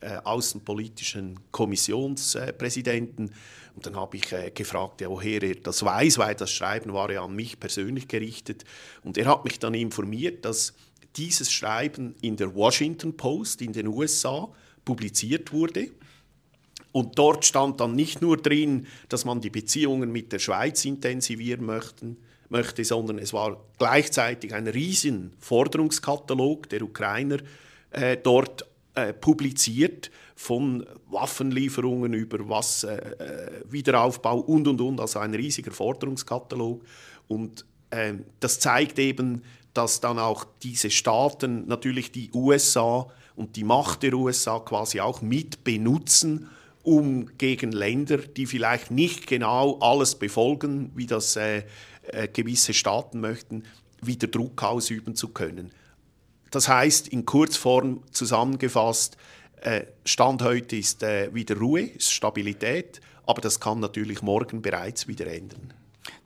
äh, 0.00 0.16
außenpolitischen 0.22 1.38
Kommissionspräsidenten. 1.50 3.32
Und 3.74 3.86
dann 3.86 3.96
habe 3.96 4.16
ich 4.16 4.32
äh, 4.32 4.50
gefragt, 4.50 5.00
ja, 5.00 5.08
woher 5.08 5.42
er 5.42 5.54
das 5.54 5.84
weiß, 5.84 6.18
weil 6.18 6.34
das 6.34 6.50
Schreiben 6.50 6.92
war 6.92 7.10
ja 7.10 7.24
an 7.24 7.34
mich 7.34 7.58
persönlich 7.58 8.08
gerichtet. 8.08 8.64
Und 9.02 9.16
er 9.16 9.26
hat 9.26 9.44
mich 9.44 9.58
dann 9.58 9.74
informiert, 9.74 10.44
dass 10.44 10.74
dieses 11.16 11.52
Schreiben 11.52 12.14
in 12.20 12.36
der 12.36 12.54
Washington 12.54 13.16
Post 13.16 13.62
in 13.62 13.72
den 13.72 13.88
USA 13.88 14.48
publiziert 14.84 15.52
wurde. 15.52 15.90
Und 16.92 17.18
dort 17.18 17.44
stand 17.44 17.80
dann 17.80 17.94
nicht 17.94 18.20
nur 18.20 18.36
drin, 18.36 18.86
dass 19.08 19.24
man 19.24 19.40
die 19.40 19.50
Beziehungen 19.50 20.12
mit 20.12 20.32
der 20.32 20.38
Schweiz 20.38 20.84
intensivieren 20.84 21.64
möchten, 21.64 22.18
möchte, 22.50 22.84
sondern 22.84 23.18
es 23.18 23.32
war 23.32 23.56
gleichzeitig 23.78 24.54
ein 24.54 24.66
riesen 24.66 25.32
Forderungskatalog 25.38 26.68
der 26.68 26.82
Ukrainer 26.82 27.38
äh, 27.90 28.18
dort 28.18 28.66
äh, 28.94 29.14
publiziert 29.14 30.10
von 30.36 30.84
Waffenlieferungen 31.06 32.12
über 32.12 32.46
was 32.48 32.84
äh, 32.84 32.96
äh 32.96 33.62
Wiederaufbau 33.70 34.40
und 34.40 34.68
und 34.68 34.80
und, 34.80 35.00
also 35.00 35.18
ein 35.18 35.34
riesiger 35.34 35.70
Forderungskatalog. 35.70 36.84
Und 37.28 37.64
ähm, 37.90 38.24
das 38.40 38.60
zeigt 38.60 38.98
eben, 38.98 39.42
dass 39.74 40.00
dann 40.00 40.18
auch 40.18 40.44
diese 40.62 40.90
Staaten 40.90 41.66
natürlich 41.66 42.12
die 42.12 42.30
USA 42.32 43.06
und 43.36 43.56
die 43.56 43.64
Macht 43.64 44.02
der 44.02 44.14
USA 44.14 44.58
quasi 44.58 45.00
auch 45.00 45.22
mit 45.22 45.64
benutzen, 45.64 46.48
um 46.82 47.38
gegen 47.38 47.72
Länder, 47.72 48.18
die 48.18 48.46
vielleicht 48.46 48.90
nicht 48.90 49.26
genau 49.26 49.78
alles 49.78 50.16
befolgen, 50.16 50.90
wie 50.94 51.06
das 51.06 51.36
äh, 51.36 51.62
äh, 52.08 52.28
gewisse 52.28 52.74
Staaten 52.74 53.20
möchten, 53.20 53.64
wieder 54.00 54.26
Druck 54.26 54.62
ausüben 54.62 55.14
zu 55.14 55.28
können. 55.28 55.70
Das 56.50 56.68
heißt, 56.68 57.08
in 57.08 57.24
Kurzform 57.24 58.02
zusammengefasst, 58.10 59.16
äh, 59.62 59.84
Stand 60.04 60.42
heute 60.42 60.76
ist 60.76 61.02
äh, 61.02 61.32
wieder 61.32 61.56
Ruhe, 61.56 61.82
ist 61.82 62.12
Stabilität, 62.12 63.00
aber 63.24 63.40
das 63.40 63.60
kann 63.60 63.78
natürlich 63.80 64.20
morgen 64.20 64.60
bereits 64.60 65.06
wieder 65.06 65.28
ändern. 65.28 65.72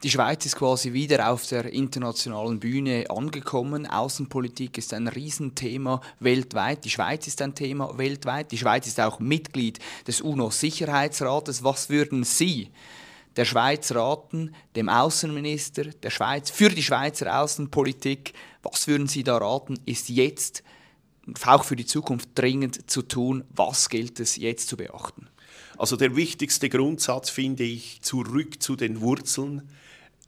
Die 0.03 0.09
Schweiz 0.09 0.45
ist 0.45 0.55
quasi 0.55 0.93
wieder 0.93 1.31
auf 1.31 1.47
der 1.47 1.65
internationalen 1.65 2.59
Bühne 2.59 3.05
angekommen. 3.09 3.85
Außenpolitik 3.85 4.77
ist 4.77 4.93
ein 4.93 5.07
Riesenthema 5.07 6.01
weltweit. 6.19 6.85
Die 6.85 6.89
Schweiz 6.89 7.27
ist 7.27 7.41
ein 7.41 7.53
Thema 7.53 7.97
weltweit. 7.97 8.51
Die 8.51 8.57
Schweiz 8.57 8.87
ist 8.87 8.99
auch 8.99 9.19
Mitglied 9.19 9.79
des 10.07 10.21
UNO-Sicherheitsrates. 10.21 11.63
Was 11.63 11.89
würden 11.89 12.23
Sie 12.23 12.69
der 13.35 13.45
Schweiz 13.45 13.91
raten, 13.93 14.55
dem 14.75 14.89
Außenminister 14.89 15.85
der 15.85 16.09
Schweiz, 16.09 16.49
für 16.49 16.69
die 16.69 16.83
Schweizer 16.83 17.39
Außenpolitik? 17.39 18.33
Was 18.63 18.87
würden 18.87 19.07
Sie 19.07 19.23
da 19.23 19.37
raten, 19.37 19.79
ist 19.85 20.09
jetzt 20.09 20.63
auch 21.45 21.63
für 21.63 21.75
die 21.75 21.85
Zukunft 21.85 22.29
dringend 22.35 22.89
zu 22.89 23.03
tun? 23.03 23.43
Was 23.49 23.89
gilt 23.89 24.19
es 24.19 24.37
jetzt 24.37 24.69
zu 24.69 24.77
beachten? 24.77 25.29
Also 25.77 25.95
der 25.95 26.15
wichtigste 26.15 26.69
Grundsatz 26.69 27.29
finde 27.29 27.63
ich 27.63 28.01
zurück 28.01 28.61
zu 28.61 28.75
den 28.75 29.01
Wurzeln. 29.01 29.69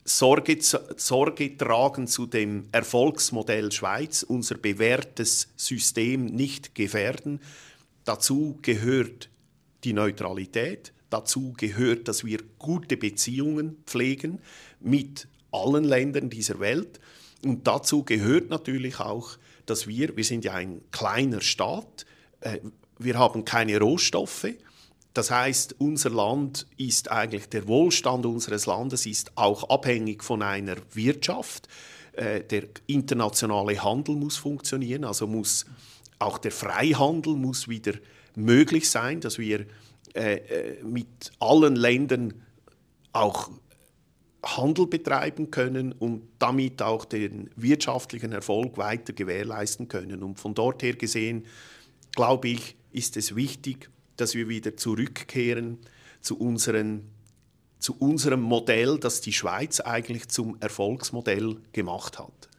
Sorge, 0.06 0.58
Sorge 0.62 1.58
tragen 1.58 2.08
zu 2.08 2.28
dem 2.28 2.68
Erfolgsmodell 2.72 3.72
Schweiz, 3.72 4.24
unser 4.24 4.56
bewährtes 4.56 5.50
System 5.56 6.26
nicht 6.26 6.76
gefährden. 6.76 7.40
Dazu 8.06 8.60
gehört 8.62 9.30
die 9.84 9.94
Neutralität, 9.94 10.94
dazu 11.10 11.54
gehört, 11.58 12.08
dass 12.08 12.24
wir 12.24 12.40
gute 12.60 12.98
Beziehungen 12.98 13.78
pflegen 13.86 14.40
mit 14.80 15.28
allen 15.52 15.84
Ländern 15.84 16.30
dieser 16.30 16.60
Welt. 16.60 17.00
Und 17.44 17.66
dazu 17.68 18.04
gehört 18.04 18.50
natürlich 18.50 19.00
auch, 19.00 19.38
dass 19.66 19.88
wir, 19.88 20.16
wir 20.16 20.24
sind 20.24 20.46
ja 20.46 20.54
ein 20.54 20.82
kleiner 20.92 21.42
Staat, 21.42 22.06
äh, 22.42 22.60
wir 22.98 23.18
haben 23.18 23.46
keine 23.46 23.80
Rohstoffe, 23.80 24.48
das 25.14 25.32
heißt, 25.32 25.76
unser 25.80 26.12
Land 26.12 26.68
ist 26.78 27.12
eigentlich, 27.12 27.50
der 27.50 27.68
Wohlstand 27.68 28.26
unseres 28.26 28.66
Landes 28.66 29.06
ist 29.06 29.32
auch 29.36 29.70
abhängig 29.70 30.24
von 30.24 30.42
einer 30.42 30.76
Wirtschaft. 30.94 31.68
Äh, 32.14 32.44
der 32.44 32.64
internationale 32.88 33.84
Handel 33.84 34.16
muss 34.16 34.38
funktionieren, 34.38 35.04
also 35.04 35.26
muss 35.26 35.66
auch 36.20 36.38
der 36.38 36.52
Freihandel 36.52 37.36
muss 37.36 37.68
wieder 37.68 37.94
möglich 38.36 38.90
sein, 38.90 39.22
dass 39.22 39.40
wir 39.40 39.66
äh, 40.14 40.36
äh, 40.36 40.84
mit 40.84 41.32
allen 41.40 41.76
Ländern 41.76 42.34
auch 43.14 43.50
Handel 44.44 44.88
betreiben 44.88 45.52
können 45.52 45.92
und 45.92 46.24
damit 46.40 46.82
auch 46.82 47.06
den 47.06 47.50
wirtschaftlichen 47.56 48.32
Erfolg 48.32 48.78
weiter 48.78 49.14
gewährleisten 49.14 49.88
können. 49.88 50.24
Und 50.24 50.40
von 50.40 50.54
dort 50.54 50.82
her 50.82 50.94
gesehen, 50.94 51.46
glaube 52.16 52.50
ich, 52.50 52.76
ist 52.92 53.18
es 53.18 53.36
wichtig, 53.36 53.90
dass 54.22 54.36
wir 54.36 54.50
wieder 54.50 54.78
zurückkehren 54.78 55.80
zu, 56.22 56.38
unseren, 56.38 57.10
zu 57.80 57.96
unserem 57.98 58.42
Modell, 58.42 59.00
das 59.00 59.22
die 59.22 59.34
Schweiz 59.34 59.80
eigentlich 59.80 60.28
zum 60.30 60.58
Erfolgsmodell 60.60 61.58
gemacht 61.72 62.20
hat. 62.20 62.50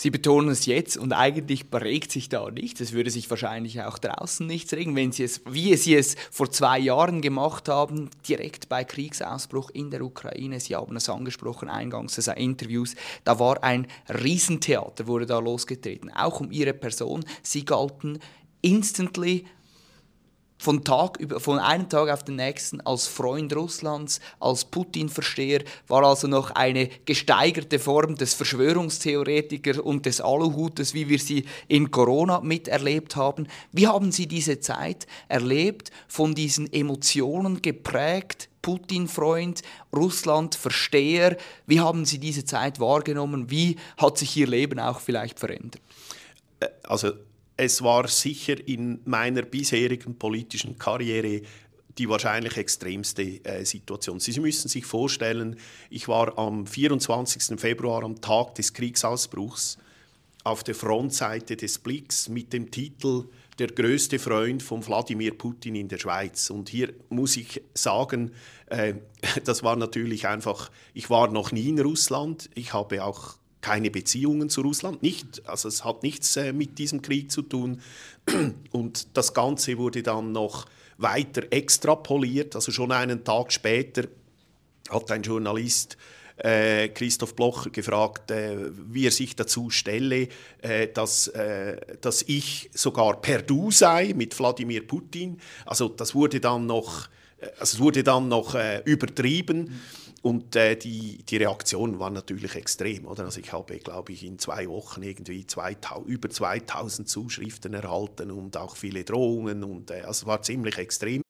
Sie 0.00 0.08
betonen 0.08 0.48
es 0.48 0.64
jetzt 0.64 0.96
und 0.96 1.12
eigentlich 1.12 1.66
regt 1.74 2.10
sich 2.10 2.30
da 2.30 2.50
nichts. 2.50 2.80
Es 2.80 2.92
würde 2.92 3.10
sich 3.10 3.28
wahrscheinlich 3.28 3.82
auch 3.82 3.98
draußen 3.98 4.46
nichts 4.46 4.72
regen, 4.72 4.96
wenn 4.96 5.12
Sie 5.12 5.24
es, 5.24 5.42
wie 5.44 5.76
Sie 5.76 5.94
es 5.94 6.16
vor 6.30 6.50
zwei 6.50 6.78
Jahren 6.78 7.20
gemacht 7.20 7.68
haben, 7.68 8.08
direkt 8.26 8.70
bei 8.70 8.82
Kriegsausbruch 8.82 9.68
in 9.68 9.90
der 9.90 10.00
Ukraine. 10.00 10.58
Sie 10.58 10.74
haben 10.74 10.96
es 10.96 11.10
angesprochen 11.10 11.68
eingangs 11.68 12.14
des 12.14 12.28
Interviews. 12.28 12.94
Da 13.24 13.38
war 13.38 13.62
ein 13.62 13.88
Riesentheater, 14.08 15.06
wurde 15.06 15.26
da 15.26 15.38
losgetreten, 15.38 16.10
auch 16.10 16.40
um 16.40 16.50
Ihre 16.50 16.72
Person. 16.72 17.22
Sie 17.42 17.66
galten 17.66 18.20
instantly 18.62 19.44
von, 20.60 20.84
Tag, 20.84 21.18
von 21.38 21.58
einem 21.58 21.88
Tag 21.88 22.10
auf 22.10 22.22
den 22.22 22.36
nächsten 22.36 22.82
als 22.82 23.06
Freund 23.06 23.56
Russlands, 23.56 24.20
als 24.40 24.66
Putin-Versteher, 24.66 25.64
war 25.88 26.04
also 26.04 26.28
noch 26.28 26.50
eine 26.50 26.90
gesteigerte 27.06 27.78
Form 27.78 28.14
des 28.14 28.34
Verschwörungstheoretikers 28.34 29.78
und 29.78 30.04
des 30.04 30.20
Aluhutes, 30.20 30.92
wie 30.92 31.08
wir 31.08 31.18
sie 31.18 31.46
in 31.66 31.90
Corona 31.90 32.40
miterlebt 32.40 33.16
haben. 33.16 33.48
Wie 33.72 33.86
haben 33.86 34.12
Sie 34.12 34.26
diese 34.26 34.60
Zeit 34.60 35.06
erlebt, 35.28 35.90
von 36.08 36.34
diesen 36.34 36.70
Emotionen 36.70 37.62
geprägt? 37.62 38.50
Putin-Freund, 38.60 39.62
Russland-Versteher. 39.96 41.38
Wie 41.66 41.80
haben 41.80 42.04
Sie 42.04 42.18
diese 42.18 42.44
Zeit 42.44 42.78
wahrgenommen? 42.78 43.50
Wie 43.50 43.76
hat 43.96 44.18
sich 44.18 44.36
Ihr 44.36 44.46
Leben 44.46 44.78
auch 44.78 45.00
vielleicht 45.00 45.40
verändert? 45.40 45.80
Äh, 46.60 46.68
also 46.82 47.12
es 47.60 47.82
war 47.82 48.08
sicher 48.08 48.56
in 48.66 49.00
meiner 49.04 49.42
bisherigen 49.42 50.18
politischen 50.18 50.78
Karriere 50.78 51.42
die 51.98 52.08
wahrscheinlich 52.08 52.56
extremste 52.56 53.44
äh, 53.44 53.66
Situation. 53.66 54.18
Sie 54.18 54.40
müssen 54.40 54.68
sich 54.68 54.86
vorstellen, 54.86 55.56
ich 55.90 56.08
war 56.08 56.38
am 56.38 56.66
24. 56.66 57.60
Februar, 57.60 58.02
am 58.02 58.22
Tag 58.22 58.54
des 58.54 58.72
Kriegsausbruchs, 58.72 59.76
auf 60.42 60.64
der 60.64 60.74
Frontseite 60.74 61.56
des 61.56 61.78
Blicks 61.78 62.30
mit 62.30 62.54
dem 62.54 62.70
Titel 62.70 63.24
Der 63.58 63.66
größte 63.66 64.18
Freund 64.18 64.62
von 64.62 64.86
Wladimir 64.86 65.36
Putin 65.36 65.74
in 65.74 65.88
der 65.88 65.98
Schweiz. 65.98 66.48
Und 66.48 66.70
hier 66.70 66.94
muss 67.10 67.36
ich 67.36 67.60
sagen, 67.74 68.30
äh, 68.66 68.94
das 69.44 69.62
war 69.62 69.76
natürlich 69.76 70.26
einfach, 70.26 70.70
ich 70.94 71.10
war 71.10 71.28
noch 71.28 71.52
nie 71.52 71.68
in 71.68 71.80
Russland, 71.80 72.48
ich 72.54 72.72
habe 72.72 73.04
auch 73.04 73.36
keine 73.60 73.90
Beziehungen 73.90 74.48
zu 74.48 74.62
Russland, 74.62 75.02
nicht, 75.02 75.46
also 75.46 75.68
es 75.68 75.84
hat 75.84 76.02
nichts 76.02 76.36
äh, 76.36 76.52
mit 76.52 76.78
diesem 76.78 77.02
Krieg 77.02 77.30
zu 77.30 77.42
tun. 77.42 77.80
Und 78.70 79.16
das 79.16 79.34
Ganze 79.34 79.76
wurde 79.78 80.02
dann 80.02 80.32
noch 80.32 80.66
weiter 80.98 81.42
extrapoliert, 81.50 82.54
also 82.54 82.72
schon 82.72 82.92
einen 82.92 83.24
Tag 83.24 83.52
später 83.52 84.04
hat 84.90 85.10
ein 85.10 85.22
Journalist 85.22 85.96
äh, 86.36 86.88
Christoph 86.88 87.34
Blocher 87.34 87.70
gefragt, 87.70 88.30
äh, 88.30 88.56
wie 88.90 89.06
er 89.06 89.10
sich 89.10 89.36
dazu 89.36 89.70
stelle, 89.70 90.28
äh, 90.62 90.88
dass, 90.88 91.28
äh, 91.28 91.76
dass 92.00 92.22
ich 92.22 92.70
sogar 92.74 93.20
per 93.20 93.42
Du 93.42 93.70
sei 93.70 94.14
mit 94.16 94.38
Wladimir 94.38 94.86
Putin. 94.86 95.38
Also 95.66 95.88
das 95.88 96.14
wurde 96.14 96.40
dann 96.40 96.66
noch 96.66 97.08
also 97.58 97.76
es 97.76 97.78
wurde 97.78 98.02
dann 98.02 98.28
noch 98.28 98.54
äh, 98.54 98.82
übertrieben. 98.84 99.80
Und 100.22 100.54
äh, 100.54 100.76
die, 100.76 101.18
die 101.24 101.36
Reaktion 101.38 101.98
war 101.98 102.10
natürlich 102.10 102.54
extrem. 102.54 103.06
Oder? 103.06 103.24
Also 103.24 103.40
ich 103.40 103.52
habe, 103.52 103.78
glaube 103.78 104.12
ich, 104.12 104.24
in 104.24 104.38
zwei 104.38 104.68
Wochen 104.68 105.02
irgendwie 105.02 105.46
2000, 105.46 106.06
über 106.06 106.28
2000 106.28 107.08
Zuschriften 107.08 107.72
erhalten 107.72 108.30
und 108.30 108.56
auch 108.56 108.76
viele 108.76 109.04
Drohungen. 109.04 109.64
Und 109.64 109.90
äh, 109.90 110.02
also 110.02 110.26
war 110.26 110.42
ziemlich 110.42 110.76
extrem. 110.78 111.22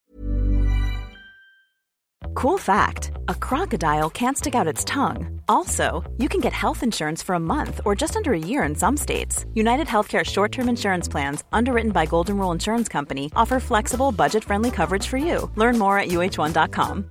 Cool 2.35 2.59
fact 2.59 3.11
a 3.29 3.35
crocodile 3.35 4.09
can't 4.09 4.37
stick 4.37 4.55
out 4.55 4.67
its 4.67 4.85
tongue. 4.85 5.41
Also, 5.49 6.03
you 6.17 6.29
can 6.29 6.41
get 6.41 6.53
health 6.53 6.83
insurance 6.83 7.23
for 7.23 7.35
a 7.35 7.41
month 7.41 7.81
or 7.85 7.95
just 7.95 8.17
under 8.17 8.33
a 8.33 8.39
year 8.39 8.63
in 8.63 8.75
some 8.75 8.97
states. 8.97 9.45
United 9.55 9.87
Healthcare 9.87 10.25
short 10.25 10.53
term 10.53 10.69
insurance 10.69 11.09
plans, 11.09 11.45
underwritten 11.53 11.93
by 11.93 12.07
Golden 12.07 12.39
Rule 12.39 12.53
Insurance 12.53 12.89
Company, 12.89 13.31
offer 13.37 13.61
flexible, 13.61 14.13
budget 14.13 14.45
friendly 14.45 14.71
coverage 14.71 15.07
for 15.07 15.19
you. 15.19 15.51
Learn 15.57 15.79
more 15.79 15.99
at 15.99 16.09
uh1.com. 16.09 17.11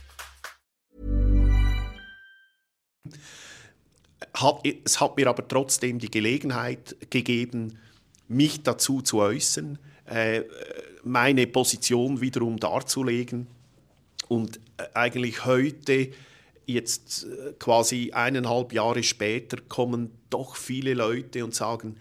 Es 4.83 4.99
hat 4.99 5.17
mir 5.17 5.27
aber 5.27 5.47
trotzdem 5.47 5.99
die 5.99 6.11
Gelegenheit 6.11 6.95
gegeben, 7.09 7.77
mich 8.27 8.63
dazu 8.63 9.01
zu 9.01 9.19
äußern, 9.19 9.77
äh, 10.05 10.43
meine 11.03 11.47
Position 11.47 12.21
wiederum 12.21 12.57
darzulegen. 12.57 13.47
Und 14.29 14.57
äh, 14.77 14.83
eigentlich 14.93 15.45
heute, 15.45 16.09
jetzt 16.65 17.25
äh, 17.25 17.53
quasi 17.59 18.11
eineinhalb 18.13 18.71
Jahre 18.71 19.03
später, 19.03 19.57
kommen 19.67 20.11
doch 20.29 20.55
viele 20.55 20.93
Leute 20.93 21.43
und 21.43 21.53
sagen, 21.53 21.97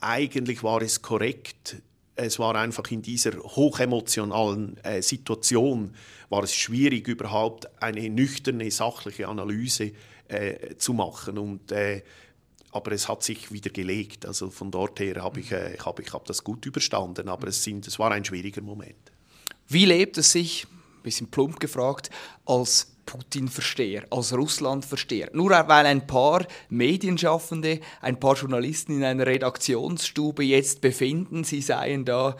eigentlich 0.00 0.62
war 0.62 0.82
es 0.82 1.02
korrekt, 1.02 1.76
es 2.16 2.38
war 2.38 2.54
einfach 2.54 2.90
in 2.90 3.02
dieser 3.02 3.32
hochemotionalen 3.38 4.76
äh, 4.84 5.02
Situation, 5.02 5.94
war 6.28 6.44
es 6.44 6.54
schwierig, 6.54 7.08
überhaupt 7.08 7.68
eine 7.82 8.08
nüchterne, 8.08 8.70
sachliche 8.70 9.28
Analyse 9.28 9.92
äh, 10.34 10.76
zu 10.76 10.92
machen. 10.92 11.38
Und, 11.38 11.72
äh, 11.72 12.02
aber 12.72 12.92
es 12.92 13.08
hat 13.08 13.22
sich 13.22 13.52
wieder 13.52 13.70
gelegt. 13.70 14.26
Also 14.26 14.50
von 14.50 14.70
dort 14.70 15.00
her 15.00 15.22
habe 15.22 15.40
ich, 15.40 15.52
äh, 15.52 15.76
hab, 15.78 16.00
ich 16.00 16.12
hab 16.12 16.24
das 16.26 16.42
gut 16.42 16.66
überstanden. 16.66 17.28
Aber 17.28 17.48
es, 17.48 17.62
sind, 17.62 17.86
es 17.86 17.98
war 17.98 18.10
ein 18.10 18.24
schwieriger 18.24 18.62
Moment. 18.62 19.12
Wie 19.68 19.84
lebt 19.84 20.18
es 20.18 20.32
sich, 20.32 20.66
ein 20.66 21.02
bisschen 21.02 21.30
plump 21.30 21.60
gefragt, 21.60 22.10
als 22.44 22.94
Putin-Versteher, 23.06 24.06
als 24.10 24.32
Russland-Versteher. 24.32 25.30
Nur 25.32 25.50
weil 25.50 25.86
ein 25.86 26.06
paar 26.06 26.46
Medienschaffende, 26.68 27.80
ein 28.00 28.18
paar 28.18 28.34
Journalisten 28.34 28.96
in 28.96 29.04
einer 29.04 29.26
Redaktionsstube 29.26 30.42
jetzt 30.42 30.80
befinden, 30.80 31.44
sie 31.44 31.60
seien 31.60 32.04
da 32.04 32.36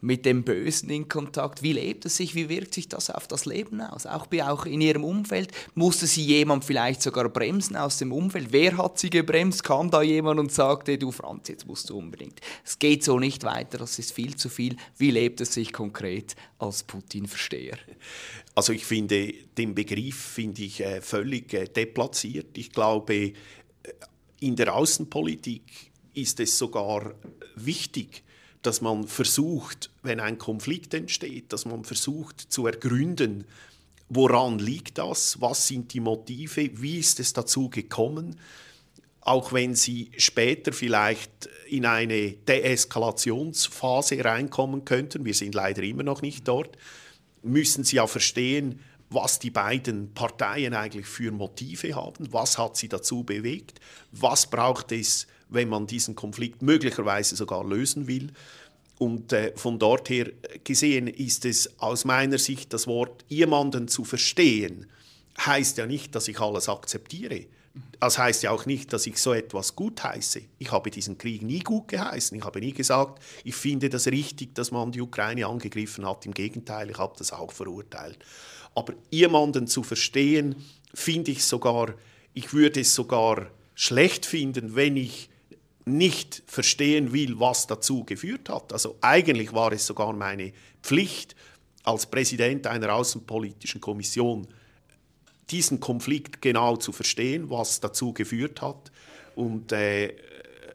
mit 0.00 0.24
dem 0.24 0.44
Bösen 0.44 0.90
in 0.90 1.08
Kontakt. 1.08 1.62
Wie 1.62 1.72
lebt 1.72 2.04
es 2.04 2.16
sich? 2.16 2.34
Wie 2.34 2.48
wirkt 2.48 2.74
sich 2.74 2.88
das 2.88 3.10
auf 3.10 3.26
das 3.26 3.46
Leben 3.46 3.80
aus? 3.80 4.06
Auch, 4.06 4.26
auch 4.42 4.66
in 4.66 4.80
ihrem 4.80 5.04
Umfeld. 5.04 5.50
Musste 5.74 6.06
sie 6.06 6.24
jemand 6.24 6.64
vielleicht 6.64 7.02
sogar 7.02 7.28
bremsen 7.28 7.76
aus 7.76 7.98
dem 7.98 8.12
Umfeld? 8.12 8.48
Wer 8.52 8.76
hat 8.76 8.98
sie 8.98 9.10
gebremst? 9.10 9.64
Kam 9.64 9.90
da 9.90 10.02
jemand 10.02 10.38
und 10.38 10.52
sagte, 10.52 10.98
du 10.98 11.10
Franz, 11.10 11.48
jetzt 11.48 11.66
musst 11.66 11.90
du 11.90 11.98
unbedingt. 11.98 12.40
Es 12.64 12.78
geht 12.78 13.02
so 13.02 13.18
nicht 13.18 13.44
weiter, 13.44 13.78
das 13.78 13.98
ist 13.98 14.12
viel 14.12 14.36
zu 14.36 14.48
viel. 14.48 14.76
Wie 14.96 15.10
lebt 15.10 15.40
es 15.40 15.54
sich 15.54 15.72
konkret 15.72 16.36
als 16.58 16.82
Putin-Versteher? 16.84 17.78
Also 18.54 18.72
ich 18.72 18.84
finde 18.84 19.32
den 19.56 19.74
Begriff 19.74 20.16
finde 20.16 20.62
ich 20.62 20.80
äh, 20.80 21.00
völlig 21.00 21.52
äh, 21.54 21.66
deplatziert. 21.66 22.56
Ich 22.58 22.72
glaube, 22.72 23.14
äh, 23.14 23.32
in 24.40 24.56
der 24.56 24.74
Außenpolitik 24.74 25.62
ist 26.14 26.40
es 26.40 26.58
sogar 26.58 27.14
wichtig, 27.56 28.24
dass 28.68 28.82
man 28.82 29.08
versucht, 29.08 29.88
wenn 30.02 30.20
ein 30.20 30.36
Konflikt 30.36 30.92
entsteht, 30.92 31.54
dass 31.54 31.64
man 31.64 31.84
versucht 31.84 32.38
zu 32.52 32.66
ergründen, 32.66 33.46
woran 34.10 34.58
liegt 34.58 34.98
das, 34.98 35.40
was 35.40 35.66
sind 35.66 35.94
die 35.94 36.00
Motive, 36.00 36.70
wie 36.74 36.98
ist 36.98 37.18
es 37.18 37.32
dazu 37.32 37.70
gekommen, 37.70 38.38
auch 39.22 39.54
wenn 39.54 39.74
sie 39.74 40.10
später 40.18 40.74
vielleicht 40.74 41.48
in 41.70 41.86
eine 41.86 42.32
Deeskalationsphase 42.32 44.22
reinkommen 44.22 44.84
könnten, 44.84 45.24
wir 45.24 45.34
sind 45.34 45.54
leider 45.54 45.82
immer 45.82 46.02
noch 46.02 46.20
nicht 46.20 46.46
dort, 46.46 46.76
müssen 47.42 47.84
sie 47.84 47.96
ja 47.96 48.06
verstehen, 48.06 48.80
was 49.08 49.38
die 49.38 49.50
beiden 49.50 50.12
Parteien 50.12 50.74
eigentlich 50.74 51.06
für 51.06 51.32
Motive 51.32 51.94
haben, 51.94 52.30
was 52.32 52.58
hat 52.58 52.76
sie 52.76 52.90
dazu 52.90 53.24
bewegt, 53.24 53.80
was 54.12 54.50
braucht 54.50 54.92
es, 54.92 55.26
wenn 55.48 55.68
man 55.68 55.86
diesen 55.86 56.14
Konflikt 56.14 56.62
möglicherweise 56.62 57.36
sogar 57.36 57.64
lösen 57.64 58.06
will. 58.06 58.32
Und 58.98 59.32
äh, 59.32 59.52
von 59.56 59.78
dort 59.78 60.10
her 60.10 60.30
gesehen 60.64 61.06
ist 61.06 61.44
es 61.44 61.78
aus 61.78 62.04
meiner 62.04 62.38
Sicht 62.38 62.72
das 62.72 62.86
Wort 62.86 63.24
jemanden 63.28 63.88
zu 63.88 64.04
verstehen, 64.04 64.86
heißt 65.38 65.78
ja 65.78 65.86
nicht, 65.86 66.14
dass 66.14 66.26
ich 66.28 66.40
alles 66.40 66.68
akzeptiere. 66.68 67.46
Das 68.00 68.18
heißt 68.18 68.42
ja 68.42 68.50
auch 68.50 68.66
nicht, 68.66 68.92
dass 68.92 69.06
ich 69.06 69.18
so 69.18 69.32
etwas 69.32 69.76
gut 69.76 70.02
heiße. 70.02 70.40
Ich 70.58 70.72
habe 70.72 70.90
diesen 70.90 71.16
Krieg 71.16 71.42
nie 71.42 71.60
gut 71.60 71.88
geheißen. 71.88 72.36
Ich 72.36 72.44
habe 72.44 72.60
nie 72.60 72.72
gesagt, 72.72 73.22
ich 73.44 73.54
finde 73.54 73.88
das 73.88 74.06
richtig, 74.08 74.54
dass 74.54 74.70
man 74.70 74.90
die 74.90 75.00
Ukraine 75.00 75.46
angegriffen 75.46 76.06
hat. 76.06 76.26
Im 76.26 76.34
Gegenteil, 76.34 76.90
ich 76.90 76.98
habe 76.98 77.14
das 77.18 77.32
auch 77.32 77.52
verurteilt. 77.52 78.18
Aber 78.74 78.94
jemanden 79.10 79.66
zu 79.66 79.82
verstehen, 79.82 80.56
finde 80.94 81.30
ich 81.32 81.44
sogar, 81.44 81.94
ich 82.34 82.52
würde 82.52 82.80
es 82.80 82.94
sogar 82.94 83.50
schlecht 83.74 84.26
finden, 84.26 84.74
wenn 84.74 84.96
ich 84.96 85.28
nicht 85.88 86.42
verstehen 86.46 87.12
will, 87.12 87.40
was 87.40 87.66
dazu 87.66 88.04
geführt 88.04 88.48
hat. 88.48 88.72
Also 88.72 88.96
eigentlich 89.00 89.52
war 89.52 89.72
es 89.72 89.86
sogar 89.86 90.12
meine 90.12 90.52
Pflicht 90.82 91.34
als 91.84 92.06
Präsident 92.06 92.66
einer 92.66 92.92
außenpolitischen 92.94 93.80
Kommission, 93.80 94.46
diesen 95.50 95.80
Konflikt 95.80 96.42
genau 96.42 96.76
zu 96.76 96.92
verstehen, 96.92 97.50
was 97.50 97.80
dazu 97.80 98.12
geführt 98.12 98.60
hat. 98.60 98.92
Und 99.34 99.72
äh, 99.72 100.14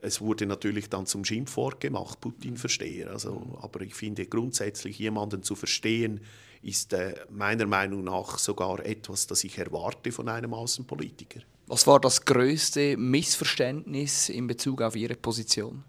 es 0.02 0.20
wurde 0.20 0.46
natürlich 0.46 0.90
dann 0.90 1.06
zum 1.06 1.24
Schimpfwort 1.24 1.80
gemacht, 1.80 2.20
Putin-Versteher. 2.20 3.12
Also, 3.12 3.58
aber 3.62 3.82
ich 3.82 3.96
finde 3.96 4.26
grundsätzlich 4.26 5.00
jemanden 5.00 5.44
zu 5.44 5.56
verstehen, 5.56 6.20
ist 6.62 6.94
äh, 6.94 7.16
meiner 7.30 7.68
Meinung 7.68 8.04
nach 8.04 8.40
sogar 8.40 8.86
etwas, 8.86 9.28
das 9.28 9.44
ich 9.44 9.58
erwarte 9.58 10.12
von 10.12 10.30
einem 10.30 10.54
Außenpolitiker. 10.54 11.42
Was 11.68 11.88
war 11.88 12.00
das 12.00 12.26
größte 12.26 12.98
Missverständnis 12.98 14.30
in 14.30 14.48
Bezug 14.48 14.82
auf 14.82 14.96
Ihre 14.96 15.16
Position? 15.16 15.84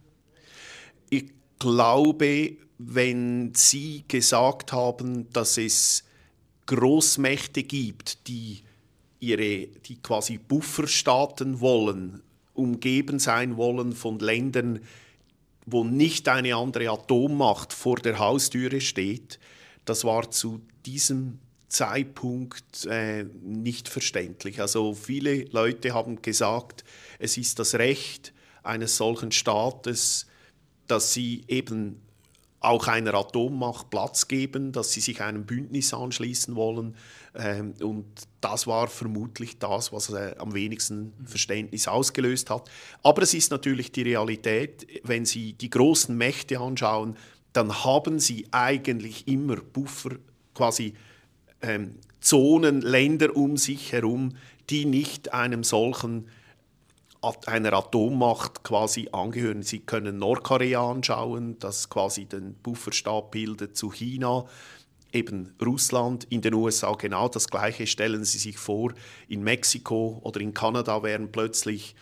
Ich 1.11 1.33
glaube, 1.59 2.57
wenn 2.79 3.53
Sie 3.55 4.05
gesagt 4.07 4.73
haben, 4.73 5.31
dass 5.33 5.59
es 5.59 6.05
Großmächte 6.67 7.63
gibt, 7.63 8.29
die 8.29 8.63
ihre, 9.21 9.67
die 9.67 9.97
quasi 10.03 10.39
Bufferstaaten 10.39 11.61
wollen, 11.61 12.23
umgeben 12.53 13.19
sein 13.19 13.57
wollen 13.57 13.93
von 13.93 14.19
Ländern, 14.19 14.81
wo 15.67 15.83
nicht 15.83 16.29
eine 16.29 16.57
andere 16.57 16.91
Atommacht 16.91 17.73
vor 17.73 17.97
der 17.97 18.19
Haustüre 18.19 18.81
steht, 18.81 19.39
das 19.85 20.05
war 20.05 20.31
zu 20.31 20.61
diesem 20.87 21.39
Zeitpunkt 21.75 22.87
äh, 22.87 23.25
nicht 23.43 23.89
verständlich. 23.89 24.61
Also 24.61 24.95
viele 24.95 25.45
Leute 25.47 25.93
haben 25.93 26.23
gesagt, 26.23 26.85
es 27.19 27.37
ist 27.37 27.59
das 27.59 27.75
Recht 27.75 28.33
eines 28.63 28.97
solchen 28.97 29.33
Staates, 29.33 30.27
dass 30.87 31.13
sie 31.13 31.45
eben 31.49 32.01
auch 32.61 32.87
einer 32.87 33.13
Atommacht 33.15 33.91
Platz 33.91 34.27
geben, 34.27 34.73
dass 34.73 34.93
sie 34.93 35.01
sich 35.01 35.21
einem 35.21 35.45
Bündnis 35.45 35.93
anschließen 35.93 36.55
wollen. 36.57 36.97
Ähm, 37.35 37.75
und 37.83 38.07
das 38.41 38.67
war 38.67 38.87
vermutlich 38.87 39.59
das, 39.59 39.93
was 39.93 40.11
äh, 40.11 40.35
am 40.39 40.55
wenigsten 40.55 41.13
Verständnis 41.27 41.89
ausgelöst 41.89 42.49
hat. 42.51 42.71
Aber 43.03 43.23
es 43.23 43.35
ist 43.35 43.51
natürlich 43.51 43.93
die 43.93 44.03
Realität, 44.03 44.87
wenn 45.03 45.27
Sie 45.27 45.53
die 45.53 45.69
großen 45.69 46.17
Mächte 46.17 46.59
anschauen, 46.61 47.17
dann 47.53 47.85
haben 47.85 48.19
sie 48.19 48.47
eigentlich 48.51 49.29
immer 49.29 49.57
Buffer, 49.57 50.17
quasi 50.55 50.95
ähm, 51.65 51.97
Zonen, 52.21 52.81
Länder 52.81 53.37
um 53.37 53.57
sich 53.57 53.93
herum, 53.93 54.37
die 54.71 54.85
nicht 54.85 55.33
einem 55.33 55.65
solchen 55.65 56.29
einer 57.47 57.73
Atommacht 57.73 58.65
quasi 58.65 59.09
angehören. 59.13 59.63
Sie 59.63 59.81
können 59.81 60.19
Nordkorea 60.19 60.91
anschauen, 60.91 61.59
das 61.59 61.89
quasi 61.89 62.27
den 62.27 62.55
Bufferstab 62.55 63.31
bildet 63.31 63.77
zu 63.77 63.91
China. 63.91 64.45
eben 65.13 65.55
Russland, 65.65 66.27
in 66.29 66.43
den 66.43 66.55
USA 66.55 66.93
genau 66.95 67.29
das 67.29 67.49
Gleiche. 67.49 67.87
Stellen 67.87 68.25
Sie 68.25 68.39
sich 68.39 68.59
vor, 68.59 68.93
in 69.29 69.43
Mexiko 69.43 70.21
oder 70.23 70.41
in 70.41 70.53
Kanada 70.53 71.03
wären 71.03 71.31
plötzlich 71.31 71.95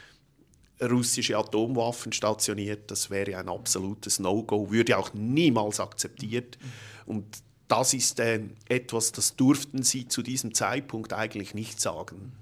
russische 0.81 1.37
Atomwaffen 1.37 2.13
stationiert. 2.13 2.91
Das 2.91 3.11
wäre 3.11 3.37
ein 3.37 3.49
absolutes 3.49 4.19
No-Go, 4.19 4.71
würde 4.71 4.99
auch 4.99 5.13
niemals 5.15 5.79
akzeptiert. 5.79 6.59
Und 7.07 7.27
das 7.73 7.95
ist 7.95 8.21
äh, 8.21 8.41
etwas, 8.69 9.13
das 9.13 9.35
durften 9.35 9.83
Sie 9.83 10.07
zu 10.07 10.21
diesem 10.21 10.53
Zeitpunkt 10.53 11.15
eigentlich 11.15 11.55
nicht 11.55 11.81
sagen 11.81 12.33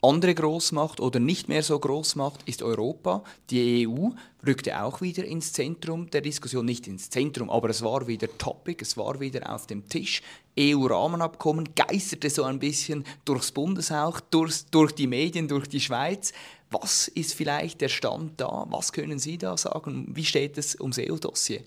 andere 0.00 0.34
Großmacht 0.34 1.00
oder 1.00 1.18
nicht 1.18 1.48
mehr 1.48 1.62
so 1.62 1.78
Großmacht 1.78 2.48
ist 2.48 2.62
Europa. 2.62 3.24
Die 3.50 3.88
EU 3.88 4.10
rückte 4.46 4.80
auch 4.80 5.00
wieder 5.00 5.24
ins 5.24 5.52
Zentrum 5.52 6.08
der 6.10 6.20
Diskussion, 6.20 6.64
nicht 6.64 6.86
ins 6.86 7.10
Zentrum, 7.10 7.50
aber 7.50 7.70
es 7.70 7.82
war 7.82 8.06
wieder 8.06 8.28
Topic, 8.38 8.80
es 8.80 8.96
war 8.96 9.18
wieder 9.18 9.52
auf 9.52 9.66
dem 9.66 9.88
Tisch. 9.88 10.22
EU-Rahmenabkommen 10.58 11.70
geisterte 11.74 12.30
so 12.30 12.44
ein 12.44 12.60
bisschen 12.60 13.04
durchs 13.24 13.50
Bundeshaus, 13.50 14.22
durch, 14.30 14.64
durch 14.70 14.92
die 14.92 15.08
Medien, 15.08 15.48
durch 15.48 15.68
die 15.68 15.80
Schweiz. 15.80 16.32
Was 16.70 17.08
ist 17.08 17.34
vielleicht 17.34 17.80
der 17.80 17.88
Stand 17.88 18.40
da? 18.40 18.66
Was 18.68 18.92
können 18.92 19.18
Sie 19.18 19.38
da 19.38 19.56
sagen? 19.56 20.06
Wie 20.14 20.24
steht 20.24 20.58
es 20.58 20.78
ums 20.78 20.98
EU-Dossier? 20.98 21.62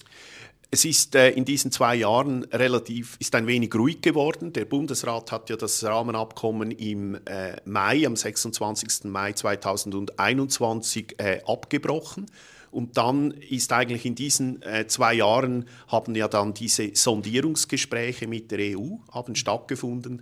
Es 0.73 0.85
ist 0.85 1.15
äh, 1.15 1.31
in 1.31 1.43
diesen 1.43 1.69
zwei 1.69 1.95
Jahren 1.95 2.45
relativ, 2.45 3.17
ist 3.19 3.35
ein 3.35 3.45
wenig 3.45 3.75
ruhig 3.75 3.99
geworden. 3.99 4.53
Der 4.53 4.63
Bundesrat 4.63 5.29
hat 5.29 5.49
ja 5.49 5.57
das 5.57 5.83
Rahmenabkommen 5.83 6.71
im 6.71 7.15
äh, 7.25 7.57
Mai, 7.65 8.05
am 8.05 8.15
26. 8.15 9.03
Mai 9.03 9.33
2021 9.33 11.15
äh, 11.19 11.41
abgebrochen. 11.45 12.27
Und 12.71 12.95
dann 12.95 13.31
ist 13.31 13.73
eigentlich 13.73 14.05
in 14.05 14.15
diesen 14.15 14.61
äh, 14.61 14.87
zwei 14.87 15.15
Jahren 15.15 15.67
haben 15.89 16.15
ja 16.15 16.29
dann 16.29 16.53
diese 16.53 16.95
Sondierungsgespräche 16.95 18.27
mit 18.27 18.49
der 18.51 18.77
EU 18.77 18.95
haben 19.11 19.35
stattgefunden. 19.35 20.21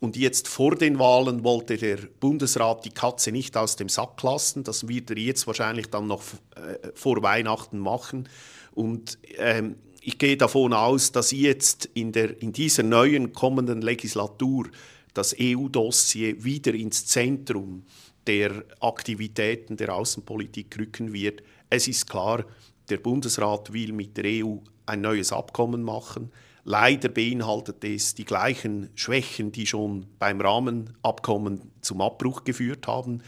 Und 0.00 0.16
jetzt 0.16 0.48
vor 0.48 0.76
den 0.76 0.98
Wahlen 0.98 1.44
wollte 1.44 1.76
der 1.76 1.98
Bundesrat 2.20 2.86
die 2.86 2.90
Katze 2.90 3.32
nicht 3.32 3.54
aus 3.58 3.76
dem 3.76 3.90
Sack 3.90 4.22
lassen. 4.22 4.64
Das 4.64 4.88
wird 4.88 5.10
er 5.10 5.18
jetzt 5.18 5.46
wahrscheinlich 5.46 5.88
dann 5.88 6.06
noch 6.06 6.22
äh, 6.56 6.88
vor 6.94 7.22
Weihnachten 7.22 7.78
machen. 7.78 8.26
Und 8.72 9.18
ähm, 9.36 9.76
ich 10.00 10.18
gehe 10.18 10.36
davon 10.36 10.72
aus, 10.72 11.12
dass 11.12 11.30
jetzt 11.30 11.90
in, 11.94 12.12
der, 12.12 12.40
in 12.40 12.52
dieser 12.52 12.82
neuen 12.82 13.32
kommenden 13.32 13.82
Legislatur 13.82 14.68
das 15.14 15.34
EU-Dossier 15.38 16.42
wieder 16.42 16.74
ins 16.74 17.06
Zentrum 17.06 17.84
der 18.26 18.64
Aktivitäten 18.80 19.76
der 19.76 19.94
Außenpolitik 19.94 20.78
rücken 20.78 21.12
wird. 21.12 21.42
Es 21.68 21.88
ist 21.88 22.08
klar, 22.08 22.44
der 22.88 22.98
Bundesrat 22.98 23.72
will 23.72 23.92
mit 23.92 24.16
der 24.16 24.44
EU 24.44 24.56
ein 24.86 25.00
neues 25.00 25.32
Abkommen 25.32 25.82
machen. 25.82 26.30
Leider 26.64 27.08
beinhaltet 27.08 27.84
es 27.84 28.14
die 28.14 28.24
gleichen 28.24 28.90
Schwächen, 28.94 29.52
die 29.52 29.66
schon 29.66 30.06
beim 30.18 30.40
Rahmenabkommen 30.40 31.72
zum 31.80 32.00
Abbruch 32.00 32.44
geführt 32.44 32.86
haben. 32.86 33.22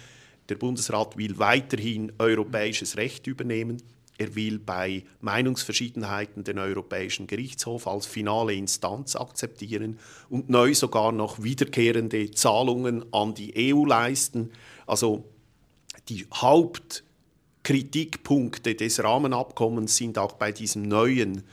Der 0.48 0.56
Bundesrat 0.56 1.16
will 1.16 1.38
weiterhin 1.38 2.12
europäisches 2.18 2.96
Recht 2.96 3.26
übernehmen. 3.26 3.82
Er 4.18 4.34
will 4.34 4.58
bei 4.58 5.04
Meinungsverschiedenheiten 5.20 6.44
den 6.44 6.58
Europäischen 6.58 7.26
Gerichtshof 7.26 7.86
als 7.86 8.06
finale 8.06 8.54
Instanz 8.54 9.16
akzeptieren 9.16 9.98
und 10.28 10.50
neu 10.50 10.74
sogar 10.74 11.12
noch 11.12 11.42
wiederkehrende 11.42 12.30
Zahlungen 12.30 13.04
an 13.12 13.34
die 13.34 13.74
EU 13.74 13.84
leisten. 13.84 14.52
Also 14.86 15.24
die 16.08 16.26
Hauptkritikpunkte 16.32 18.74
des 18.74 19.02
Rahmenabkommens 19.02 19.96
sind 19.96 20.18
auch 20.18 20.34
bei 20.34 20.52
diesem 20.52 20.82
neuen 20.82 21.44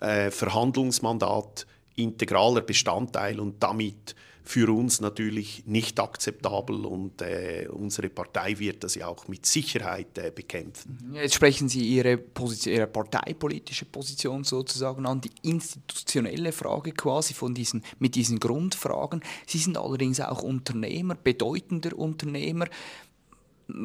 äh, 0.00 0.30
Verhandlungsmandat 0.30 1.66
integraler 1.94 2.62
Bestandteil 2.62 3.40
und 3.40 3.62
damit 3.62 4.14
für 4.48 4.72
uns 4.72 5.02
natürlich 5.02 5.64
nicht 5.66 6.00
akzeptabel 6.00 6.86
und 6.86 7.20
äh, 7.20 7.68
unsere 7.70 8.08
Partei 8.08 8.58
wird 8.58 8.82
das 8.82 8.94
ja 8.94 9.06
auch 9.06 9.28
mit 9.28 9.44
Sicherheit 9.44 10.16
äh, 10.16 10.32
bekämpfen. 10.34 11.12
Jetzt 11.12 11.34
sprechen 11.34 11.68
Sie 11.68 11.86
Ihre, 11.86 12.16
Position, 12.16 12.72
Ihre 12.72 12.86
parteipolitische 12.86 13.84
Position 13.84 14.44
sozusagen 14.44 15.04
an, 15.04 15.20
die 15.20 15.32
institutionelle 15.42 16.52
Frage 16.52 16.92
quasi 16.92 17.34
von 17.34 17.54
diesen, 17.54 17.84
mit 17.98 18.14
diesen 18.14 18.40
Grundfragen. 18.40 19.20
Sie 19.46 19.58
sind 19.58 19.76
allerdings 19.76 20.18
auch 20.18 20.42
Unternehmer, 20.42 21.14
bedeutender 21.14 21.94
Unternehmer 21.98 22.68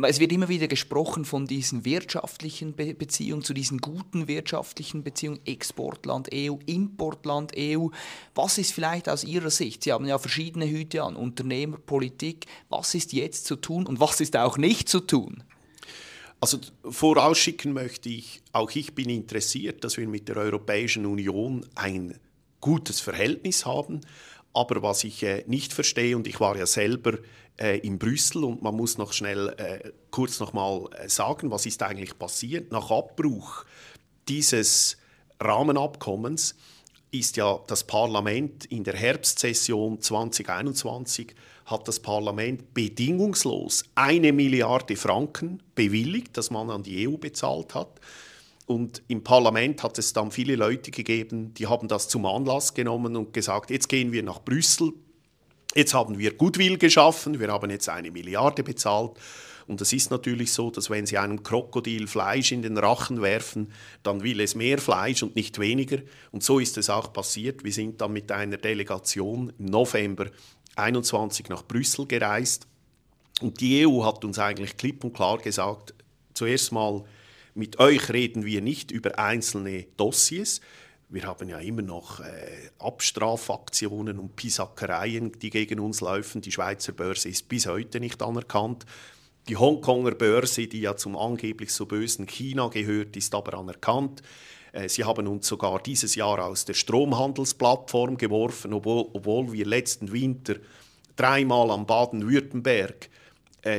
es 0.03 0.19
wird 0.19 0.31
immer 0.31 0.47
wieder 0.47 0.67
gesprochen 0.67 1.25
von 1.25 1.45
diesen 1.45 1.83
wirtschaftlichen 1.83 2.73
Be 2.73 2.93
Beziehungen, 2.93 3.43
zu 3.43 3.53
diesen 3.53 3.79
guten 3.79 4.27
wirtschaftlichen 4.27 5.03
Beziehungen, 5.03 5.39
Exportland 5.45 6.29
EU, 6.33 6.55
Importland 6.65 7.51
EU. 7.57 7.89
Was 8.33 8.57
ist 8.57 8.71
vielleicht 8.71 9.09
aus 9.09 9.25
Ihrer 9.25 9.49
Sicht, 9.49 9.83
Sie 9.83 9.91
haben 9.91 10.05
ja 10.05 10.17
verschiedene 10.17 10.69
Hüte 10.69 11.03
an, 11.03 11.15
Unternehmer, 11.15 11.77
Politik, 11.77 12.45
was 12.69 12.95
ist 12.95 13.11
jetzt 13.11 13.45
zu 13.45 13.57
tun 13.57 13.85
und 13.85 13.99
was 13.99 14.21
ist 14.21 14.37
auch 14.37 14.57
nicht 14.57 14.87
zu 14.87 15.01
tun? 15.01 15.43
Also 16.39 16.59
vorausschicken 16.89 17.73
möchte 17.73 18.09
ich, 18.09 18.41
auch 18.51 18.71
ich 18.71 18.93
bin 18.93 19.09
interessiert, 19.09 19.83
dass 19.83 19.97
wir 19.97 20.07
mit 20.07 20.27
der 20.27 20.37
Europäischen 20.37 21.05
Union 21.05 21.65
ein 21.75 22.19
gutes 22.59 22.99
Verhältnis 22.99 23.65
haben. 23.65 24.01
Aber 24.53 24.83
was 24.83 25.03
ich 25.03 25.23
äh, 25.23 25.43
nicht 25.47 25.73
verstehe, 25.73 26.15
und 26.15 26.27
ich 26.27 26.39
war 26.39 26.55
ja 26.57 26.65
selber 26.65 27.17
äh, 27.57 27.77
in 27.79 27.99
Brüssel 27.99 28.43
und 28.43 28.61
man 28.61 28.75
muss 28.75 28.97
noch 28.97 29.13
schnell 29.13 29.49
äh, 29.57 29.91
kurz 30.11 30.39
noch 30.39 30.53
mal 30.53 30.89
äh, 30.97 31.09
sagen, 31.09 31.51
was 31.51 31.65
ist 31.65 31.81
eigentlich 31.83 32.17
passiert 32.17 32.71
nach 32.71 32.89
Abbruch 32.89 33.65
dieses 34.27 34.97
Rahmenabkommens 35.39 36.55
ist 37.11 37.37
ja 37.37 37.59
das 37.67 37.83
Parlament 37.83 38.65
in 38.65 38.83
der 38.83 38.95
Herbstsession 38.95 40.01
2021 40.01 41.35
hat 41.65 41.87
das 41.87 41.99
Parlament 41.99 42.73
bedingungslos 42.73 43.83
eine 43.95 44.33
Milliarde 44.33 44.95
Franken 44.95 45.61
bewilligt, 45.75 46.35
das 46.37 46.49
man 46.51 46.69
an 46.69 46.83
die 46.83 47.07
EU 47.07 47.17
bezahlt 47.17 47.75
hat. 47.75 47.99
Und 48.65 49.03
im 49.07 49.23
Parlament 49.23 49.83
hat 49.83 49.97
es 49.97 50.13
dann 50.13 50.31
viele 50.31 50.55
Leute 50.55 50.91
gegeben, 50.91 51.53
die 51.53 51.67
haben 51.67 51.87
das 51.87 52.07
zum 52.07 52.25
Anlass 52.25 52.73
genommen 52.73 53.15
und 53.15 53.33
gesagt, 53.33 53.69
jetzt 53.69 53.89
gehen 53.89 54.11
wir 54.11 54.23
nach 54.23 54.41
Brüssel, 54.41 54.93
jetzt 55.75 55.93
haben 55.93 56.17
wir 56.17 56.33
Goodwill 56.33 56.77
geschaffen, 56.77 57.39
wir 57.39 57.49
haben 57.49 57.69
jetzt 57.69 57.89
eine 57.89 58.11
Milliarde 58.11 58.63
bezahlt. 58.63 59.17
Und 59.65 59.79
es 59.79 59.93
ist 59.93 60.11
natürlich 60.11 60.51
so, 60.51 60.69
dass 60.71 60.89
wenn 60.89 61.05
Sie 61.05 61.17
einem 61.17 61.41
Krokodil 61.41 62.07
Fleisch 62.07 62.51
in 62.51 62.61
den 62.61 62.77
Rachen 62.77 63.21
werfen, 63.21 63.71
dann 64.03 64.21
will 64.21 64.41
es 64.41 64.55
mehr 64.55 64.77
Fleisch 64.77 65.23
und 65.23 65.35
nicht 65.35 65.57
weniger. 65.59 65.99
Und 66.31 66.43
so 66.43 66.59
ist 66.59 66.77
es 66.77 66.89
auch 66.89 67.13
passiert. 67.13 67.63
Wir 67.63 67.71
sind 67.71 68.01
dann 68.01 68.11
mit 68.11 68.31
einer 68.31 68.57
Delegation 68.57 69.53
im 69.57 69.65
November 69.65 70.27
21 70.75 71.49
nach 71.49 71.63
Brüssel 71.63 72.07
gereist. 72.07 72.67
Und 73.41 73.61
die 73.61 73.87
EU 73.87 74.03
hat 74.03 74.25
uns 74.25 74.37
eigentlich 74.37 74.77
klipp 74.77 75.03
und 75.03 75.13
klar 75.13 75.37
gesagt, 75.37 75.93
zuerst 76.33 76.71
mal, 76.71 77.03
mit 77.55 77.79
euch 77.79 78.09
reden 78.09 78.45
wir 78.45 78.61
nicht 78.61 78.91
über 78.91 79.19
einzelne 79.19 79.85
Dossiers. 79.95 80.59
Wir 81.13 81.25
haben 81.25 81.47
ja 81.47 81.59
immer 81.59 81.83
noch 81.83 82.21
äh, 82.21 82.71
Abstrafaktionen 82.79 84.17
und 84.17 84.35
Pisackereien, 84.35 85.31
die 85.33 85.51
gegen 85.51 85.79
uns 85.79 86.01
laufen. 86.01 86.41
Die 86.41 86.51
Schweizer 86.51 86.91
Börse 86.91 87.29
ist 87.29 87.47
bis 87.47 87.67
heute 87.67 87.99
nicht 87.99 88.23
anerkannt. 88.23 88.87
Die 89.47 89.55
Hongkonger 89.55 90.15
Börse, 90.15 90.65
die 90.65 90.81
ja 90.81 90.95
zum 90.95 91.15
angeblich 91.15 91.71
so 91.71 91.85
bösen 91.85 92.25
China 92.25 92.69
gehört, 92.69 93.15
ist 93.15 93.35
aber 93.35 93.59
anerkannt. 93.59 94.23
Äh, 94.71 94.89
sie 94.89 95.03
haben 95.03 95.27
uns 95.27 95.47
sogar 95.47 95.83
dieses 95.83 96.15
Jahr 96.15 96.43
aus 96.43 96.65
der 96.65 96.73
Stromhandelsplattform 96.73 98.17
geworfen, 98.17 98.73
obwohl, 98.73 99.07
obwohl 99.13 99.53
wir 99.53 99.67
letzten 99.67 100.11
Winter 100.11 100.55
dreimal 101.15 101.69
am 101.69 101.85
Baden-Württemberg 101.85 103.11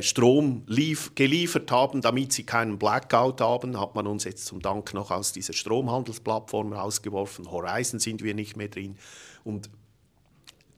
Strom 0.00 0.62
lief, 0.66 1.14
geliefert 1.14 1.70
haben, 1.70 2.00
damit 2.00 2.32
sie 2.32 2.44
keinen 2.44 2.78
Blackout 2.78 3.40
haben, 3.42 3.78
hat 3.78 3.94
man 3.94 4.06
uns 4.06 4.24
jetzt 4.24 4.46
zum 4.46 4.60
Dank 4.60 4.94
noch 4.94 5.10
aus 5.10 5.32
dieser 5.32 5.52
Stromhandelsplattform 5.52 6.72
rausgeworfen. 6.72 7.50
Horizon 7.50 8.00
sind 8.00 8.22
wir 8.22 8.34
nicht 8.34 8.56
mehr 8.56 8.68
drin. 8.68 8.96
Und 9.44 9.68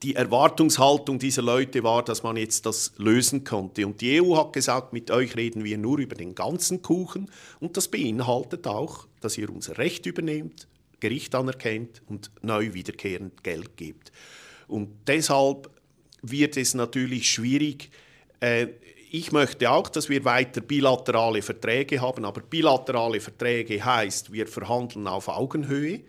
die 0.03 0.15
Erwartungshaltung 0.15 1.19
dieser 1.19 1.43
Leute 1.43 1.83
war, 1.83 2.05
dass 2.05 2.23
man 2.23 2.37
jetzt 2.37 2.67
das 2.67 2.93
lösen 2.99 3.45
konnte. 3.45 3.87
Und 3.87 4.01
die 4.01 4.21
EU 4.21 4.37
hat 4.37 4.53
gesagt, 4.53 4.93
mit 4.93 5.11
euch 5.11 5.37
reden 5.37 5.65
wir 5.65 5.79
nur 5.79 5.99
über 5.99 6.15
den 6.15 6.35
ganzen 6.35 6.83
Kuchen. 6.83 7.31
Und 7.61 7.77
das 7.77 7.89
beinhaltet 7.89 8.67
auch, 8.67 9.07
dass 9.21 9.39
ihr 9.39 9.49
unser 9.51 9.79
Recht 9.79 10.05
übernehmt, 10.07 10.69
Gericht 11.01 11.35
anerkennt 11.35 12.03
und 12.09 12.31
neu 12.43 12.75
wiederkehrend 12.75 13.43
Geld 13.43 13.77
gibt. 13.77 14.13
Und 14.69 14.91
deshalb 15.07 15.71
wird 16.23 16.57
es 16.57 16.75
natürlich 16.75 17.31
schwierig, 17.31 17.91
äh, 18.41 18.67
ich 19.11 19.33
möchte 19.33 19.71
auch, 19.71 19.89
dass 19.89 20.09
wir 20.09 20.25
weiter 20.25 20.61
bilaterale 20.61 21.43
Verträge 21.43 22.01
haben, 22.01 22.25
aber 22.25 22.41
bilaterale 22.41 23.21
Verträge 23.21 23.85
heißt, 23.85 24.33
wir 24.33 24.47
verhandeln 24.47 25.07
auf 25.07 25.29
Augenhöhe 25.29 26.01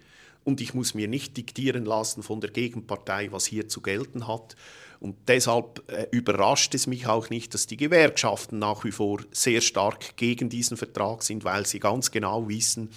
und 0.43 0.61
ich 0.61 0.73
muss 0.73 0.93
mir 0.93 1.07
nicht 1.07 1.37
diktieren 1.37 1.85
lassen 1.85 2.23
von 2.23 2.41
der 2.41 2.51
Gegenpartei, 2.51 3.31
was 3.31 3.45
hier 3.45 3.67
zu 3.67 3.81
gelten 3.81 4.27
hat. 4.27 4.55
Und 4.99 5.15
deshalb 5.27 5.83
äh, 5.91 6.07
überrascht 6.11 6.73
es 6.73 6.87
mich 6.87 7.05
auch 7.05 7.29
nicht, 7.29 7.53
dass 7.53 7.67
die 7.67 7.77
Gewerkschaften 7.77 8.57
nach 8.57 8.83
wie 8.83 8.91
vor 8.91 9.19
sehr 9.31 9.61
stark 9.61 10.17
gegen 10.17 10.49
diesen 10.49 10.75
Vertrag 10.75 11.21
sind, 11.21 11.43
weil 11.43 11.65
sie 11.67 11.79
ganz 11.79 12.09
genau 12.09 12.47
wissen, 12.47 12.89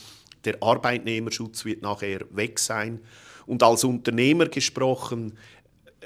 der 0.44 0.62
Arbeitnehmerschutz 0.62 1.66
wird 1.66 1.82
nachher 1.82 2.20
weg 2.30 2.58
sein 2.58 3.00
Und 3.46 3.62
als 3.62 3.84
Unternehmer 3.84 4.46
gesprochen, 4.46 5.36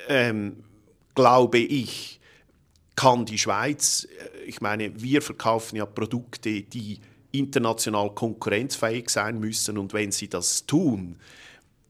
ähm, 0.08 0.64
glaube 1.14 1.58
ich, 1.58 2.18
kann 2.96 3.26
die 3.26 3.38
Schweiz, 3.38 4.06
äh, 4.06 4.44
ich 4.44 4.60
meine, 4.60 5.00
wir 5.00 5.22
verkaufen 5.22 5.76
ja 5.76 5.86
Produkte, 5.86 6.62
die 6.62 7.00
international 7.32 8.14
konkurrenzfähig 8.14 9.10
sein 9.10 9.40
müssen 9.40 9.78
und 9.78 9.92
wenn 9.92 10.12
sie 10.12 10.28
das 10.28 10.66
tun, 10.66 11.16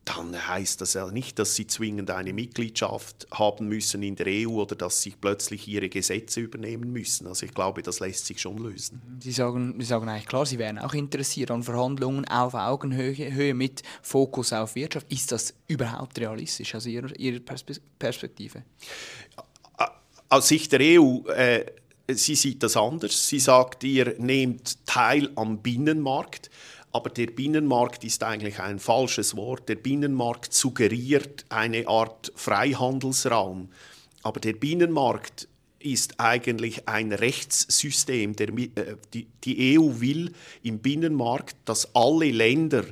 dann 0.04 0.48
heißt 0.48 0.80
das 0.80 0.94
ja 0.94 1.10
nicht, 1.10 1.38
dass 1.38 1.54
sie 1.54 1.66
zwingend 1.66 2.10
eine 2.10 2.32
Mitgliedschaft 2.32 3.26
haben 3.32 3.68
müssen 3.68 4.02
in 4.02 4.16
der 4.16 4.26
EU 4.28 4.60
oder 4.60 4.76
dass 4.76 5.00
sie 5.00 5.14
plötzlich 5.18 5.66
ihre 5.66 5.88
Gesetze 5.88 6.40
übernehmen 6.40 6.92
müssen. 6.92 7.26
Also 7.26 7.46
ich 7.46 7.54
glaube, 7.54 7.82
das 7.82 8.00
lässt 8.00 8.26
sich 8.26 8.40
schon 8.40 8.58
lösen. 8.58 9.00
Sie 9.20 9.32
sagen, 9.32 9.76
Sie 9.78 9.86
sagen 9.86 10.08
eigentlich 10.08 10.26
klar, 10.26 10.44
Sie 10.44 10.58
wären 10.58 10.78
auch 10.78 10.94
interessiert 10.94 11.50
an 11.50 11.62
Verhandlungen 11.62 12.26
auf 12.26 12.54
Augenhöhe 12.54 13.54
mit 13.54 13.82
Fokus 14.02 14.52
auf 14.52 14.74
Wirtschaft. 14.74 15.10
Ist 15.10 15.32
das 15.32 15.54
überhaupt 15.68 16.18
realistisch 16.18 16.74
aus 16.74 16.86
Ihrer, 16.86 17.18
Ihrer 17.18 17.40
Perspektive? 17.98 18.62
Aus 20.28 20.48
Sicht 20.48 20.72
der 20.72 20.80
EU 20.80 21.28
äh, 21.28 21.64
sie 22.08 22.34
sieht 22.34 22.62
das 22.62 22.76
anders. 22.76 23.28
Sie 23.28 23.38
sagt, 23.38 23.84
ihr 23.84 24.14
nehmt 24.18 24.86
teil 24.86 25.30
am 25.36 25.58
Binnenmarkt. 25.58 26.50
Aber 26.92 27.10
der 27.10 27.26
Binnenmarkt 27.26 28.04
ist 28.04 28.22
eigentlich 28.22 28.60
ein 28.60 28.78
falsches 28.78 29.36
Wort. 29.36 29.68
Der 29.68 29.74
Binnenmarkt 29.74 30.52
suggeriert 30.52 31.44
eine 31.48 31.88
Art 31.88 32.32
Freihandelsraum. 32.36 33.70
Aber 34.22 34.40
der 34.40 34.52
Binnenmarkt 34.52 35.48
ist 35.80 36.20
eigentlich 36.20 36.88
ein 36.88 37.12
Rechtssystem. 37.12 38.36
Der, 38.36 38.48
äh, 38.48 38.96
die, 39.12 39.26
die 39.42 39.78
EU 39.78 40.00
will 40.00 40.32
im 40.62 40.78
Binnenmarkt, 40.78 41.56
dass 41.64 41.94
alle 41.94 42.30
Länder 42.30 42.84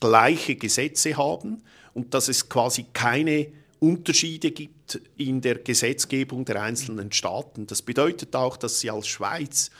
gleiche 0.00 0.56
Gesetze 0.56 1.16
haben 1.16 1.62
und 1.92 2.14
dass 2.14 2.28
es 2.28 2.48
quasi 2.48 2.86
keine 2.92 3.48
Unterschiede 3.84 4.50
gibt 4.50 5.00
in 5.16 5.42
der 5.42 5.56
Gesetzgebung 5.56 6.46
der 6.46 6.62
einzelnen 6.62 7.12
Staaten. 7.12 7.66
Das 7.66 7.82
bedeutet 7.82 8.34
auch, 8.34 8.56
dass 8.56 8.80
sie 8.80 8.90
als 8.90 9.06
Schweiz 9.06 9.70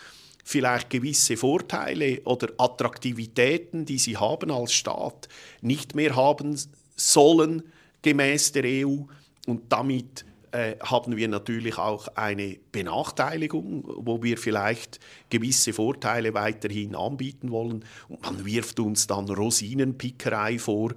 vielleicht 0.45 0.91
gewisse 0.91 1.39
Vorteile 1.39 2.21
oder 2.25 2.49
Attraktivitäten, 2.59 3.87
die 3.87 3.99
sie 3.99 4.19
haben 4.19 4.51
als 4.51 4.75
Staat, 4.75 5.29
nicht 5.63 5.95
mehr 5.95 6.15
haben 6.15 6.59
sollen 6.97 7.63
gemäß 8.03 8.53
der 8.53 8.65
EU. 8.87 9.05
Und 9.47 9.73
damit 9.73 10.27
äh, 10.53 10.77
haben 10.81 11.17
wir 11.17 11.29
natürlich 11.29 11.79
auch 11.79 12.09
eine 12.15 12.59
Benachteiligung, 12.73 13.85
wo 13.87 14.23
wir 14.23 14.37
vielleicht 14.37 15.01
gewisse 15.31 15.73
Vorteile 15.73 16.35
weiterhin 16.35 16.95
anbieten 16.95 17.51
wollen. 17.51 17.87
Und 18.09 18.23
man 18.23 18.45
wirft 18.45 18.79
uns 18.81 19.07
dann 19.07 19.31
Rosinenpickerei 19.31 20.59
vor 20.59 20.93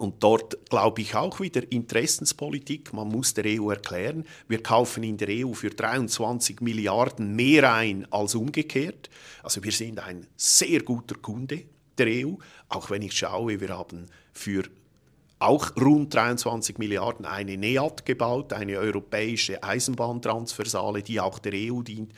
und 0.00 0.22
dort 0.22 0.70
glaube 0.70 1.02
ich 1.02 1.14
auch 1.14 1.40
wieder 1.40 1.70
Interessenspolitik. 1.70 2.92
Man 2.92 3.08
muss 3.08 3.34
der 3.34 3.44
EU 3.46 3.70
erklären, 3.70 4.24
wir 4.48 4.62
kaufen 4.62 5.02
in 5.02 5.18
der 5.18 5.28
EU 5.28 5.52
für 5.52 5.70
23 5.70 6.60
Milliarden 6.60 7.36
mehr 7.36 7.72
ein 7.72 8.10
als 8.10 8.34
umgekehrt. 8.34 9.10
Also 9.42 9.62
wir 9.62 9.72
sind 9.72 9.98
ein 10.00 10.26
sehr 10.36 10.80
guter 10.80 11.16
Kunde 11.16 11.64
der 11.98 12.06
EU. 12.26 12.34
Auch 12.68 12.90
wenn 12.90 13.02
ich 13.02 13.12
schaue, 13.12 13.60
wir 13.60 13.68
haben 13.68 14.06
für 14.32 14.64
auch 15.38 15.76
rund 15.76 16.14
23 16.14 16.78
Milliarden 16.78 17.24
eine 17.26 17.56
NEAT 17.56 18.04
gebaut, 18.04 18.52
eine 18.52 18.78
europäische 18.78 19.62
Eisenbahntransversale, 19.62 21.02
die 21.02 21.20
auch 21.20 21.38
der 21.38 21.52
EU 21.54 21.82
dient. 21.82 22.12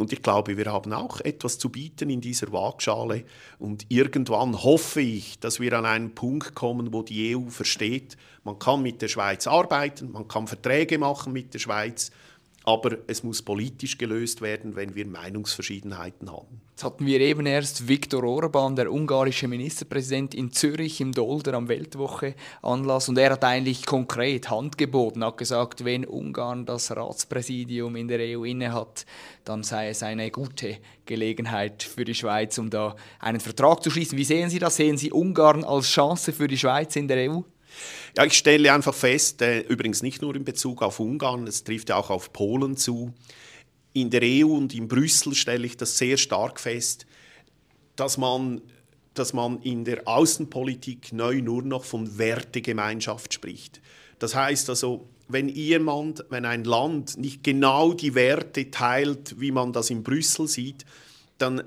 Und 0.00 0.14
ich 0.14 0.22
glaube, 0.22 0.56
wir 0.56 0.64
haben 0.72 0.94
auch 0.94 1.20
etwas 1.20 1.58
zu 1.58 1.68
bieten 1.68 2.08
in 2.08 2.22
dieser 2.22 2.50
Waagschale. 2.52 3.24
Und 3.58 3.84
irgendwann 3.90 4.62
hoffe 4.62 5.02
ich, 5.02 5.38
dass 5.40 5.60
wir 5.60 5.74
an 5.74 5.84
einen 5.84 6.14
Punkt 6.14 6.54
kommen, 6.54 6.94
wo 6.94 7.02
die 7.02 7.36
EU 7.36 7.50
versteht, 7.50 8.16
man 8.42 8.58
kann 8.58 8.80
mit 8.80 9.02
der 9.02 9.08
Schweiz 9.08 9.46
arbeiten, 9.46 10.12
man 10.12 10.26
kann 10.26 10.46
Verträge 10.46 10.96
machen 10.96 11.34
mit 11.34 11.52
der 11.52 11.58
Schweiz, 11.58 12.12
aber 12.64 12.98
es 13.06 13.22
muss 13.22 13.42
politisch 13.42 13.96
gelöst 13.96 14.42
werden, 14.42 14.76
wenn 14.76 14.94
wir 14.94 15.06
Meinungsverschiedenheiten 15.06 16.30
haben. 16.30 16.60
Jetzt 16.70 16.84
hatten 16.84 17.06
wir 17.06 17.20
eben 17.20 17.46
erst 17.46 17.88
Viktor 17.88 18.24
Orban, 18.24 18.76
der 18.76 18.92
ungarische 18.92 19.48
Ministerpräsident, 19.48 20.34
in 20.34 20.52
Zürich 20.52 21.00
im 21.00 21.12
Dolder 21.12 21.54
am 21.54 21.68
Weltwoche 21.68 22.34
Anlass 22.62 23.08
und 23.08 23.18
er 23.18 23.32
hat 23.32 23.44
eigentlich 23.44 23.84
konkret 23.84 24.50
Hand 24.50 24.78
geboten, 24.78 25.24
hat 25.24 25.38
gesagt, 25.38 25.84
wenn 25.84 26.04
Ungarn 26.04 26.64
das 26.66 26.94
Ratspräsidium 26.94 27.96
in 27.96 28.08
der 28.08 28.38
EU 28.38 28.44
innehat, 28.44 29.04
dann 29.44 29.62
sei 29.62 29.88
es 29.88 30.02
eine 30.02 30.30
gute 30.30 30.78
Gelegenheit 31.06 31.82
für 31.82 32.04
die 32.04 32.14
Schweiz, 32.14 32.56
um 32.58 32.70
da 32.70 32.94
einen 33.18 33.40
Vertrag 33.40 33.82
zu 33.82 33.90
schließen. 33.90 34.16
Wie 34.16 34.24
sehen 34.24 34.48
Sie 34.48 34.58
das? 34.58 34.76
Sehen 34.76 34.96
Sie 34.96 35.12
Ungarn 35.12 35.64
als 35.64 35.88
Chance 35.88 36.32
für 36.32 36.48
die 36.48 36.58
Schweiz 36.58 36.96
in 36.96 37.08
der 37.08 37.30
EU? 37.30 37.40
Ja, 38.16 38.24
ich 38.24 38.34
stelle 38.34 38.72
einfach 38.72 38.94
fest, 38.94 39.42
äh, 39.42 39.60
übrigens 39.60 40.02
nicht 40.02 40.22
nur 40.22 40.34
in 40.34 40.44
Bezug 40.44 40.82
auf 40.82 41.00
Ungarn, 41.00 41.46
es 41.46 41.64
trifft 41.64 41.88
ja 41.90 41.96
auch 41.96 42.10
auf 42.10 42.32
Polen 42.32 42.76
zu. 42.76 43.12
In 43.92 44.10
der 44.10 44.22
EU 44.22 44.48
und 44.48 44.74
in 44.74 44.88
Brüssel 44.88 45.34
stelle 45.34 45.66
ich 45.66 45.76
das 45.76 45.98
sehr 45.98 46.16
stark 46.16 46.60
fest, 46.60 47.06
dass 47.96 48.18
man, 48.18 48.60
dass 49.14 49.32
man 49.32 49.60
in 49.62 49.84
der 49.84 50.06
Außenpolitik 50.06 51.12
neu 51.12 51.40
nur 51.40 51.62
noch 51.62 51.84
von 51.84 52.18
Wertegemeinschaft 52.18 53.34
spricht. 53.34 53.80
Das 54.18 54.34
heißt 54.34 54.68
also, 54.70 55.08
wenn 55.28 55.48
jemand, 55.48 56.24
wenn 56.28 56.44
ein 56.44 56.64
Land 56.64 57.16
nicht 57.16 57.44
genau 57.44 57.92
die 57.92 58.14
Werte 58.14 58.70
teilt, 58.70 59.40
wie 59.40 59.52
man 59.52 59.72
das 59.72 59.90
in 59.90 60.02
Brüssel 60.02 60.48
sieht, 60.48 60.84
dann 61.38 61.60
äh, 61.60 61.64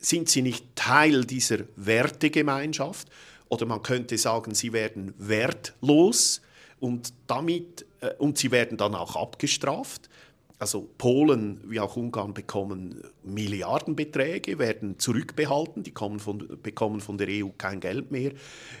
sind 0.00 0.28
sie 0.28 0.42
nicht 0.42 0.64
Teil 0.74 1.24
dieser 1.24 1.60
Wertegemeinschaft, 1.76 3.08
oder 3.54 3.66
man 3.66 3.82
könnte 3.82 4.18
sagen, 4.18 4.54
sie 4.54 4.72
werden 4.72 5.14
wertlos 5.18 6.42
und 6.80 7.14
damit 7.26 7.86
äh, 8.00 8.10
und 8.18 8.38
sie 8.38 8.50
werden 8.50 8.76
dann 8.76 8.94
auch 8.94 9.16
abgestraft. 9.16 10.10
Also 10.58 10.88
Polen 10.98 11.60
wie 11.64 11.80
auch 11.80 11.96
Ungarn 11.96 12.32
bekommen 12.32 13.02
Milliardenbeträge, 13.22 14.58
werden 14.58 14.98
zurückbehalten, 14.98 15.82
die 15.82 15.92
von, 16.18 16.58
bekommen 16.62 17.00
von 17.00 17.18
der 17.18 17.28
EU 17.28 17.48
kein 17.58 17.80
Geld 17.80 18.12
mehr. 18.12 18.32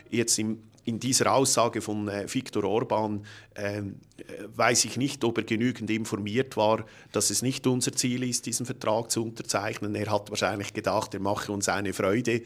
Jetzt 0.08 0.38
im, 0.38 0.62
in 0.84 1.00
dieser 1.00 1.34
Aussage 1.34 1.80
von 1.80 2.08
äh, 2.08 2.32
Viktor 2.32 2.64
Orban 2.64 3.24
ähm, 3.56 3.96
äh, 4.18 4.22
weiß 4.54 4.84
ich 4.84 4.96
nicht, 4.96 5.24
ob 5.24 5.38
er 5.38 5.44
genügend 5.44 5.90
informiert 5.90 6.56
war, 6.56 6.84
dass 7.12 7.30
es 7.30 7.42
nicht 7.42 7.66
unser 7.66 7.92
Ziel 7.92 8.22
ist, 8.22 8.46
diesen 8.46 8.66
Vertrag 8.66 9.10
zu 9.10 9.22
unterzeichnen. 9.24 9.94
Er 9.94 10.10
hat 10.10 10.30
wahrscheinlich 10.30 10.74
gedacht, 10.74 11.12
er 11.14 11.20
mache 11.20 11.50
uns 11.50 11.68
eine 11.68 11.92
Freude 11.92 12.42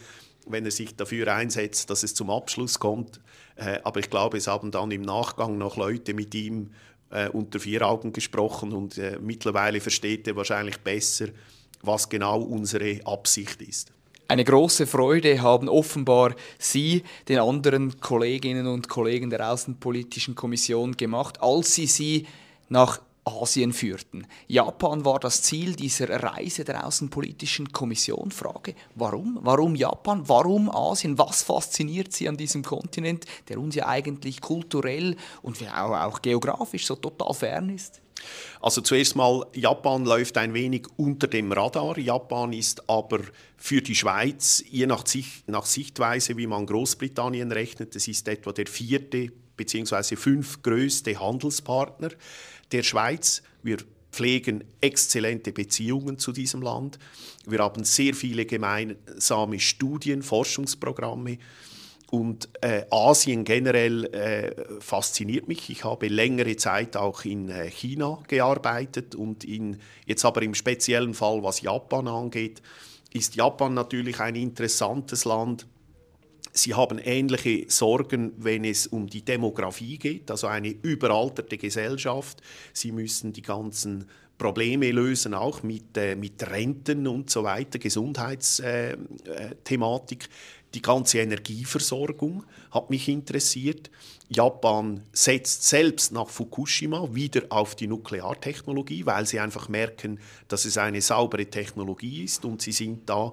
wenn 0.47 0.64
er 0.64 0.70
sich 0.70 0.97
dafür 0.97 1.34
einsetzt, 1.34 1.91
dass 1.91 2.03
es 2.03 2.14
zum 2.14 2.30
Abschluss 2.30 2.78
kommt. 2.78 3.20
Äh, 3.57 3.78
aber 3.84 4.01
ich 4.01 4.11
glaube, 4.11 4.39
es 4.39 4.47
haben 4.47 4.70
dann 4.70 4.91
im 4.91 5.03
Nachgang 5.03 5.59
noch 5.59 5.76
Leute 5.76 6.14
mit 6.14 6.34
ihm 6.34 6.70
äh, 7.11 7.28
unter 7.28 7.61
vier 7.61 7.82
Augen 7.82 8.12
gesprochen 8.12 8.72
und 8.72 8.99
äh, 8.99 9.18
mittlerweile 9.20 9.80
versteht 9.80 10.26
er 10.28 10.36
wahrscheinlich 10.36 10.78
besser, 10.78 11.28
was 11.82 12.09
genau 12.09 12.41
unsere 12.41 13.01
Absicht 13.05 13.62
ist. 13.62 13.93
Eine 14.30 14.45
große 14.45 14.86
Freude 14.86 15.41
haben 15.41 15.70
offenbar 15.70 16.34
Sie 16.59 17.03
den 17.28 17.39
anderen 17.39 17.99
Kolleginnen 17.99 18.66
und 18.66 18.86
Kollegen 18.86 19.30
der 19.30 19.51
Außenpolitischen 19.51 20.34
Kommission 20.34 20.95
gemacht, 20.99 21.41
als 21.41 21.74
Sie 21.74 21.86
sie 21.86 22.26
nach 22.68 23.01
Asien 23.28 23.72
führten. 23.72 24.26
Japan 24.46 25.04
war 25.04 25.20
das 25.20 25.42
Ziel 25.42 25.76
dieser 25.76 26.08
Reise 26.22 26.64
der 26.64 26.86
Außenpolitischen 26.86 27.72
Kommission. 27.72 28.30
Frage, 28.30 28.74
warum? 28.94 29.38
Warum 29.42 29.74
Japan? 29.74 30.28
Warum 30.28 30.70
Asien? 30.70 31.18
Was 31.18 31.42
fasziniert 31.42 32.12
Sie 32.12 32.28
an 32.28 32.36
diesem 32.36 32.62
Kontinent, 32.62 33.24
der 33.48 33.58
uns 33.58 33.74
ja 33.74 33.86
eigentlich 33.86 34.40
kulturell 34.40 35.16
und 35.42 35.58
auch, 35.72 36.22
geografisch 36.22 36.86
so 36.86 36.96
total 36.96 37.34
fern 37.34 37.70
ist? 37.70 38.00
Also 38.60 38.80
zuerst 38.80 39.14
mal, 39.16 39.46
Japan 39.54 40.04
läuft 40.04 40.36
ein 40.38 40.54
wenig 40.54 40.86
unter 40.96 41.26
dem 41.28 41.52
Radar. 41.52 41.98
Japan 41.98 42.52
ist 42.52 42.88
aber 42.88 43.20
für 43.56 43.80
die 43.80 43.94
Schweiz, 43.94 44.64
je 44.68 44.86
nach, 44.86 45.06
Sicht, 45.06 45.48
nach 45.48 45.66
Sichtweise, 45.66 46.36
wie 46.36 46.46
man 46.46 46.66
Großbritannien 46.66 47.52
rechnet, 47.52 47.94
das 47.94 48.08
ist 48.08 48.26
etwa 48.28 48.52
der 48.52 48.66
vierte 48.66 49.30
bzw. 49.56 50.16
fünftgrößte 50.16 51.18
Handelspartner 51.18 52.10
der 52.72 52.82
Schweiz. 52.82 53.42
Wir 53.62 53.78
pflegen 54.10 54.64
exzellente 54.80 55.52
Beziehungen 55.52 56.18
zu 56.18 56.32
diesem 56.32 56.62
Land. 56.62 56.98
Wir 57.46 57.60
haben 57.60 57.84
sehr 57.84 58.14
viele 58.14 58.46
gemeinsame 58.46 59.60
Studien, 59.60 60.22
Forschungsprogramme. 60.22 61.38
Und 62.10 62.48
äh, 62.62 62.84
Asien 62.90 63.44
generell 63.44 64.06
äh, 64.06 64.80
fasziniert 64.80 65.46
mich. 65.46 65.68
Ich 65.68 65.84
habe 65.84 66.08
längere 66.08 66.56
Zeit 66.56 66.96
auch 66.96 67.26
in 67.26 67.50
äh, 67.50 67.70
China 67.70 68.22
gearbeitet 68.28 69.14
und 69.14 69.44
in, 69.44 69.78
jetzt 70.06 70.24
aber 70.24 70.40
im 70.40 70.54
speziellen 70.54 71.12
Fall, 71.12 71.42
was 71.42 71.60
Japan 71.60 72.08
angeht, 72.08 72.62
ist 73.12 73.36
Japan 73.36 73.74
natürlich 73.74 74.20
ein 74.20 74.36
interessantes 74.36 75.26
Land 75.26 75.66
Sie 76.53 76.74
haben 76.74 76.99
ähnliche 76.99 77.64
Sorgen, 77.68 78.32
wenn 78.36 78.64
es 78.64 78.86
um 78.86 79.07
die 79.07 79.22
Demografie 79.22 79.99
geht, 79.99 80.30
also 80.30 80.46
eine 80.46 80.68
überalterte 80.68 81.59
Gesellschaft. 81.59 82.40
Sie 82.72 82.92
müssen 82.92 83.32
die 83.32 83.42
ganzen 83.42 84.07
Probleme 84.38 84.90
lösen, 84.92 85.34
auch 85.34 85.62
mit, 85.62 85.96
äh, 85.96 86.14
mit 86.14 86.49
Renten 86.49 87.07
und 87.07 87.28
so 87.28 87.42
weiter, 87.42 87.78
Gesundheitsthematik. 87.78 90.22
Äh, 90.22 90.26
äh, 90.26 90.28
die 90.74 90.82
ganze 90.82 91.18
Energieversorgung 91.18 92.44
hat 92.70 92.90
mich 92.90 93.09
interessiert. 93.09 93.90
Japan 94.28 95.03
setzt 95.12 95.62
selbst 95.62 96.12
nach 96.12 96.28
Fukushima 96.28 97.14
wieder 97.14 97.44
auf 97.49 97.74
die 97.74 97.86
Nukleartechnologie, 97.86 99.07
weil 99.07 99.24
sie 99.24 99.40
einfach 99.40 99.70
merken, 99.70 100.20
dass 100.49 100.66
es 100.66 100.76
eine 100.76 101.01
saubere 101.01 101.46
Technologie 101.46 102.24
ist 102.24 102.44
und 102.44 102.61
sie 102.61 102.72
sind 102.72 103.09
da 103.09 103.32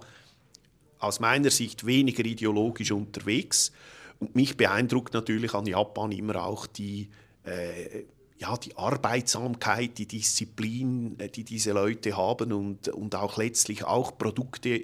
aus 1.06 1.20
meiner 1.20 1.52
Sicht 1.52 1.86
weniger 1.86 2.26
ideologisch 2.26 2.92
unterwegs. 2.92 3.72
Und 4.20 4.36
mich 4.36 4.58
beeindruckt 4.58 5.14
natürlich 5.14 5.54
an 5.54 5.66
Japan 5.66 6.12
immer 6.12 6.44
auch 6.44 6.68
die, 6.68 7.10
äh, 7.46 8.04
ja, 8.38 8.58
die 8.58 8.76
Arbeitsamkeit, 8.78 9.98
die 9.98 10.08
Disziplin, 10.08 11.20
äh, 11.20 11.30
die 11.30 11.44
diese 11.44 11.72
Leute 11.72 12.18
haben 12.18 12.52
und, 12.54 12.88
und 12.90 13.16
auch 13.16 13.38
letztlich 13.38 13.84
auch 13.84 14.18
Produkte, 14.18 14.82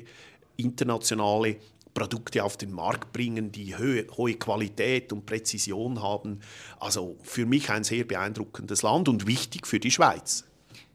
internationale 0.57 1.57
Produkte 1.93 2.43
auf 2.43 2.57
den 2.57 2.71
Markt 2.71 3.11
bringen, 3.11 3.51
die 3.51 3.75
hohe, 3.75 4.05
hohe 4.15 4.35
Qualität 4.35 5.11
und 5.11 5.25
Präzision 5.25 6.01
haben. 6.01 6.39
Also 6.79 7.17
für 7.23 7.45
mich 7.45 7.69
ein 7.69 7.83
sehr 7.83 8.05
beeindruckendes 8.05 8.81
Land 8.81 9.09
und 9.09 9.27
wichtig 9.27 9.67
für 9.67 9.79
die 9.79 9.91
Schweiz. 9.91 10.45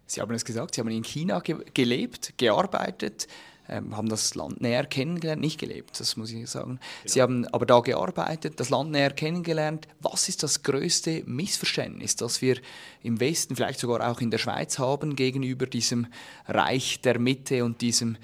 Sie 0.07 0.20
haben 0.20 0.35
es 0.35 0.45
gesagt, 0.45 0.74
Sie 0.74 0.81
haben 0.81 0.89
in 0.89 1.05
China 1.05 1.41
ge 1.41 1.57
gelebt, 1.74 2.35
gearbeitet, 2.39 3.27
ähm, 3.68 3.96
haben 3.96 4.08
das 4.08 4.34
Land 4.34 4.60
näher 4.60 4.84
kennengelernt, 4.84 5.40
nicht 5.40 5.58
gelebt, 5.58 5.98
das 5.98 6.16
muss 6.16 6.30
ich 6.32 6.48
sagen. 6.48 6.78
Genau. 6.78 7.12
Sie 7.12 7.22
haben 7.22 7.46
aber 7.48 7.66
da 7.66 7.80
gearbeitet, 7.80 8.60
das 8.60 8.70
Land 8.70 8.90
näher 8.90 9.10
kennengelernt. 9.10 9.88
Was 10.00 10.28
ist 10.28 10.42
das 10.42 10.62
größte 10.62 11.22
Missverständnis, 11.26 12.16
das 12.16 12.42
wir 12.42 12.58
im 13.02 13.20
Westen, 13.20 13.56
vielleicht 13.56 13.80
sogar 13.80 14.10
auch 14.10 14.20
in 14.20 14.30
der 14.30 14.38
Schweiz 14.38 14.78
haben, 14.78 15.16
gegenüber 15.16 15.66
diesem 15.66 16.06
Reich 16.46 17.00
der 17.00 17.18
Mitte 17.18 17.64
und 17.64 17.80
diesem 17.80 18.16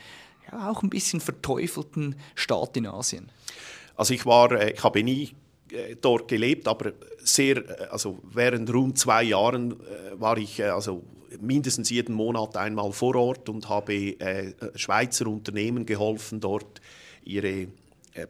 ja, 0.50 0.70
auch 0.70 0.82
ein 0.82 0.90
bisschen 0.90 1.20
verteufelten 1.20 2.16
Staat 2.34 2.76
in 2.76 2.86
Asien? 2.86 3.30
Also 3.96 4.14
ich 4.14 4.26
war, 4.26 4.52
äh, 4.52 4.72
ich 4.72 4.82
habe 4.82 5.02
nie 5.02 5.32
äh, 5.70 5.96
dort 6.00 6.28
gelebt, 6.28 6.68
aber 6.68 6.92
sehr, 7.18 7.56
äh, 7.56 7.86
also 7.90 8.18
während 8.22 8.72
rund 8.72 8.98
zwei 8.98 9.22
Jahren 9.22 9.76
war 10.14 10.36
ich 10.38 10.62
also 10.62 11.02
mindestens 11.40 11.90
jeden 11.90 12.14
Monat 12.14 12.56
einmal 12.56 12.92
vor 12.92 13.14
Ort 13.16 13.48
und 13.48 13.68
habe 13.68 14.18
äh, 14.20 14.54
Schweizer 14.74 15.26
Unternehmen 15.26 15.86
geholfen, 15.86 16.40
dort 16.40 16.80
ihre 17.24 17.68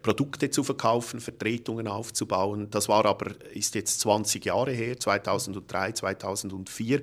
Produkte 0.01 0.49
zu 0.49 0.63
verkaufen, 0.63 1.19
Vertretungen 1.19 1.89
aufzubauen. 1.89 2.69
Das 2.71 2.89
war 2.89 3.05
aber 3.05 3.33
ist 3.53 3.75
jetzt 3.75 3.99
20 4.01 4.45
Jahre 4.45 4.73
her, 4.73 4.99
2003, 4.99 5.93
2004. 5.93 7.03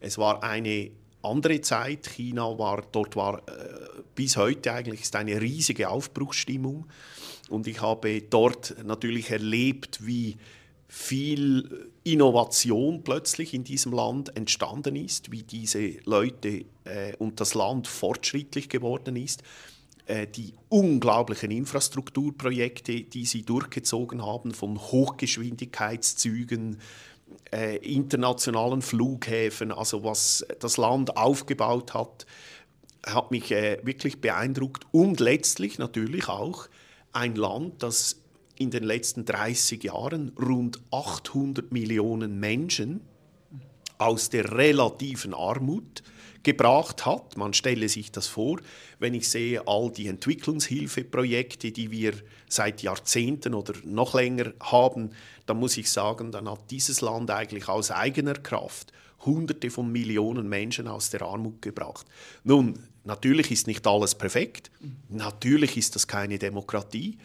Es 0.00 0.16
war 0.16 0.42
eine 0.44 0.92
andere 1.22 1.60
Zeit. 1.60 2.08
China 2.08 2.58
war, 2.58 2.82
dort 2.92 3.16
war 3.16 3.38
äh, 3.38 4.00
bis 4.14 4.36
heute 4.36 4.72
eigentlich 4.72 5.02
ist 5.02 5.16
eine 5.16 5.40
riesige 5.40 5.88
Aufbruchsstimmung. 5.88 6.86
Und 7.48 7.66
ich 7.66 7.82
habe 7.82 8.22
dort 8.22 8.76
natürlich 8.84 9.30
erlebt, 9.30 10.06
wie 10.06 10.36
viel 10.86 11.90
Innovation 12.12 13.02
plötzlich 13.02 13.54
in 13.54 13.64
diesem 13.64 13.92
Land 13.92 14.36
entstanden 14.36 14.96
ist, 14.96 15.30
wie 15.30 15.42
diese 15.42 15.96
Leute 16.04 16.64
äh, 16.84 17.14
und 17.18 17.40
das 17.40 17.54
Land 17.54 17.88
fortschrittlich 17.88 18.68
geworden 18.68 19.16
ist, 19.16 19.42
äh, 20.06 20.26
die 20.26 20.54
unglaublichen 20.68 21.50
Infrastrukturprojekte, 21.50 23.02
die 23.02 23.26
sie 23.26 23.42
durchgezogen 23.42 24.24
haben, 24.24 24.52
von 24.52 24.78
Hochgeschwindigkeitszügen 24.78 26.78
äh, 27.52 27.76
internationalen 27.76 28.82
Flughäfen, 28.82 29.72
also 29.72 30.04
was 30.04 30.44
das 30.58 30.76
Land 30.76 31.16
aufgebaut 31.16 31.94
hat, 31.94 32.26
hat 33.06 33.30
mich 33.30 33.50
äh, 33.52 33.78
wirklich 33.82 34.20
beeindruckt. 34.20 34.84
Und 34.92 35.20
letztlich 35.20 35.78
natürlich 35.78 36.28
auch 36.28 36.68
ein 37.12 37.34
Land, 37.34 37.82
das 37.82 38.20
in 38.60 38.70
den 38.70 38.84
letzten 38.84 39.24
30 39.24 39.82
Jahren 39.84 40.32
rund 40.38 40.80
800 40.90 41.72
Millionen 41.72 42.38
Menschen 42.38 43.00
aus 43.96 44.28
der 44.28 44.52
relativen 44.52 45.32
Armut 45.32 46.02
gebracht 46.42 47.06
hat. 47.06 47.38
Man 47.38 47.54
stelle 47.54 47.88
sich 47.88 48.12
das 48.12 48.26
vor, 48.26 48.60
wenn 48.98 49.14
ich 49.14 49.30
sehe 49.30 49.66
all 49.66 49.90
die 49.90 50.08
Entwicklungshilfeprojekte, 50.08 51.72
die 51.72 51.90
wir 51.90 52.12
seit 52.50 52.82
Jahrzehnten 52.82 53.54
oder 53.54 53.72
noch 53.82 54.12
länger 54.12 54.52
haben, 54.60 55.10
dann 55.46 55.58
muss 55.58 55.78
ich 55.78 55.90
sagen, 55.90 56.30
dann 56.30 56.50
hat 56.50 56.70
dieses 56.70 57.00
Land 57.00 57.30
eigentlich 57.30 57.66
aus 57.66 57.90
eigener 57.90 58.34
Kraft 58.34 58.92
Hunderte 59.24 59.70
von 59.70 59.90
Millionen 59.90 60.50
Menschen 60.50 60.86
aus 60.86 61.08
der 61.08 61.22
Armut 61.22 61.62
gebracht. 61.62 62.06
Nun, 62.44 62.78
natürlich 63.04 63.50
ist 63.50 63.66
nicht 63.66 63.86
alles 63.86 64.14
perfekt, 64.14 64.70
natürlich 65.08 65.78
ist 65.78 65.94
das 65.94 66.06
keine 66.06 66.38
Demokratie, 66.38 67.16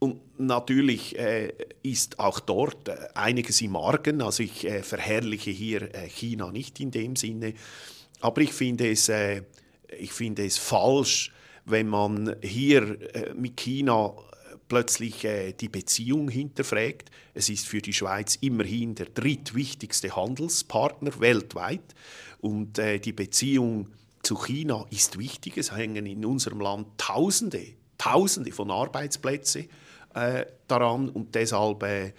und 0.00 0.40
natürlich 0.40 1.16
äh, 1.18 1.52
ist 1.82 2.18
auch 2.18 2.40
dort 2.40 2.88
äh, 2.88 2.96
einiges 3.14 3.60
im 3.60 3.76
Argen. 3.76 4.22
Also 4.22 4.42
ich 4.42 4.66
äh, 4.66 4.82
verherrliche 4.82 5.50
hier 5.50 5.94
äh, 5.94 6.08
China 6.08 6.50
nicht 6.50 6.80
in 6.80 6.90
dem 6.90 7.16
Sinne. 7.16 7.52
Aber 8.20 8.40
ich 8.40 8.52
finde 8.54 8.90
es, 8.90 9.10
äh, 9.10 9.42
ich 9.98 10.12
finde 10.12 10.46
es 10.46 10.56
falsch, 10.56 11.32
wenn 11.66 11.86
man 11.86 12.34
hier 12.42 13.14
äh, 13.14 13.34
mit 13.34 13.58
China 13.58 14.14
plötzlich 14.68 15.26
die 15.60 15.68
Beziehung 15.68 16.28
hinterfragt. 16.28 17.10
Es 17.34 17.48
ist 17.48 17.66
für 17.66 17.82
die 17.82 17.92
Schweiz 17.92 18.36
immerhin 18.40 18.94
der 18.94 19.06
drittwichtigste 19.06 20.14
Handelspartner 20.14 21.18
weltweit. 21.18 21.82
Und 22.38 22.78
die 22.78 23.12
Beziehung 23.12 23.88
zu 24.22 24.36
China 24.36 24.86
ist 24.90 25.18
wichtig. 25.18 25.58
Es 25.58 25.72
hängen 25.72 26.06
in 26.06 26.24
unserem 26.24 26.60
Land 26.60 26.86
Tausende, 26.98 27.66
Tausende 27.98 28.52
von 28.52 28.70
Arbeitsplätzen 28.70 29.68
äh, 30.14 30.46
daran 30.68 31.08
und 31.08 31.34
deshalb 31.34 31.82
äh, 31.82 32.12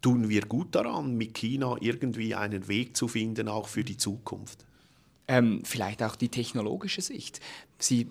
tun 0.00 0.28
wir 0.28 0.42
gut 0.42 0.74
daran, 0.74 1.16
mit 1.16 1.34
China 1.34 1.76
irgendwie 1.80 2.34
einen 2.34 2.68
Weg 2.68 2.96
zu 2.96 3.08
finden, 3.08 3.48
auch 3.48 3.68
für 3.68 3.84
die 3.84 3.96
Zukunft. 3.96 4.64
Ähm, 5.28 5.62
vielleicht 5.64 6.02
auch 6.02 6.16
die 6.16 6.28
technologische 6.28 7.02
Sicht. 7.02 7.40
Sie 7.78 8.08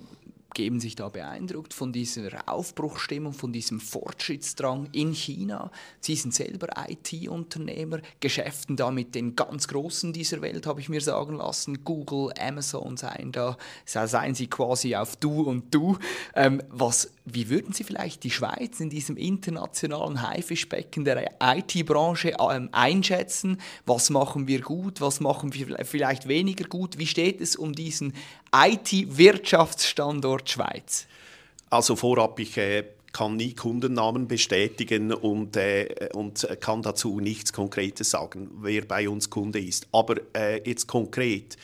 geben 0.54 0.80
sich 0.80 0.96
da 0.96 1.10
beeindruckt 1.10 1.74
von 1.74 1.94
dieser 1.94 2.48
Aufbruchstimmung, 2.48 3.34
von 3.34 3.54
diesem 3.54 3.80
Fortschrittsdrang 3.80 4.90
in 4.92 5.14
China. 5.14 5.72
Sie 6.00 6.16
sind 6.16 6.34
selber 6.34 6.68
IT-Unternehmer, 6.88 8.00
geschäften 8.20 8.76
da 8.76 8.92
mit 8.92 9.16
den 9.16 9.36
ganz 9.36 9.68
Großen 9.68 10.14
dieser 10.14 10.42
Welt, 10.42 10.66
habe 10.66 10.82
ich 10.82 10.90
mir 10.90 11.02
sagen 11.02 11.38
lassen. 11.38 11.84
Google, 11.84 12.34
Amazon 12.40 12.98
seien 12.98 13.32
da, 13.32 13.58
seien 13.86 14.36
sie 14.36 14.48
quasi 14.48 14.96
auf 14.96 15.16
Du 15.16 15.44
und 15.44 15.74
Du. 15.74 15.98
Ähm, 16.36 16.62
was, 16.70 17.12
wie 17.26 17.50
würden 17.50 17.74
Sie 17.74 17.84
vielleicht 17.84 18.24
die 18.24 18.32
Schweiz 18.32 18.80
in 18.80 18.90
diesem 18.90 19.18
internationalen 19.18 20.22
Haifischbecken 20.28 21.06
der 21.06 21.32
IT-Branche 21.42 22.36
ähm, 22.40 22.70
einschätzen? 22.72 23.60
Was 23.86 24.10
machen 24.10 24.48
wir 24.48 24.62
gut, 24.62 25.02
was 25.02 25.20
machen 25.20 25.54
wir 25.54 25.86
vielleicht 25.86 26.28
weniger 26.28 26.68
gut? 26.68 26.98
Wie 26.98 27.08
steht 27.08 27.42
es 27.42 27.56
um 27.56 27.74
diesen 27.74 28.14
IT-Wirtschaftsstandort 28.54 30.50
Schweiz? 30.50 31.08
Also 31.70 31.96
vorab, 31.96 32.40
ich 32.40 32.58
äh, 32.58 32.84
kann 33.12 33.38
nie 33.38 33.54
Kundennamen 33.54 34.28
bestätigen 34.28 35.14
und, 35.14 35.56
äh, 35.58 36.10
und 36.14 36.48
kann 36.60 36.82
dazu 36.82 37.20
nichts 37.20 37.54
Konkretes 37.54 38.12
sagen, 38.12 38.50
wer 38.62 38.84
bei 38.84 39.10
uns 39.10 39.30
Kunde 39.30 39.60
ist. 39.60 39.88
Aber 39.92 40.16
äh, 40.36 40.62
jetzt 40.68 40.88
konkret, 40.88 41.58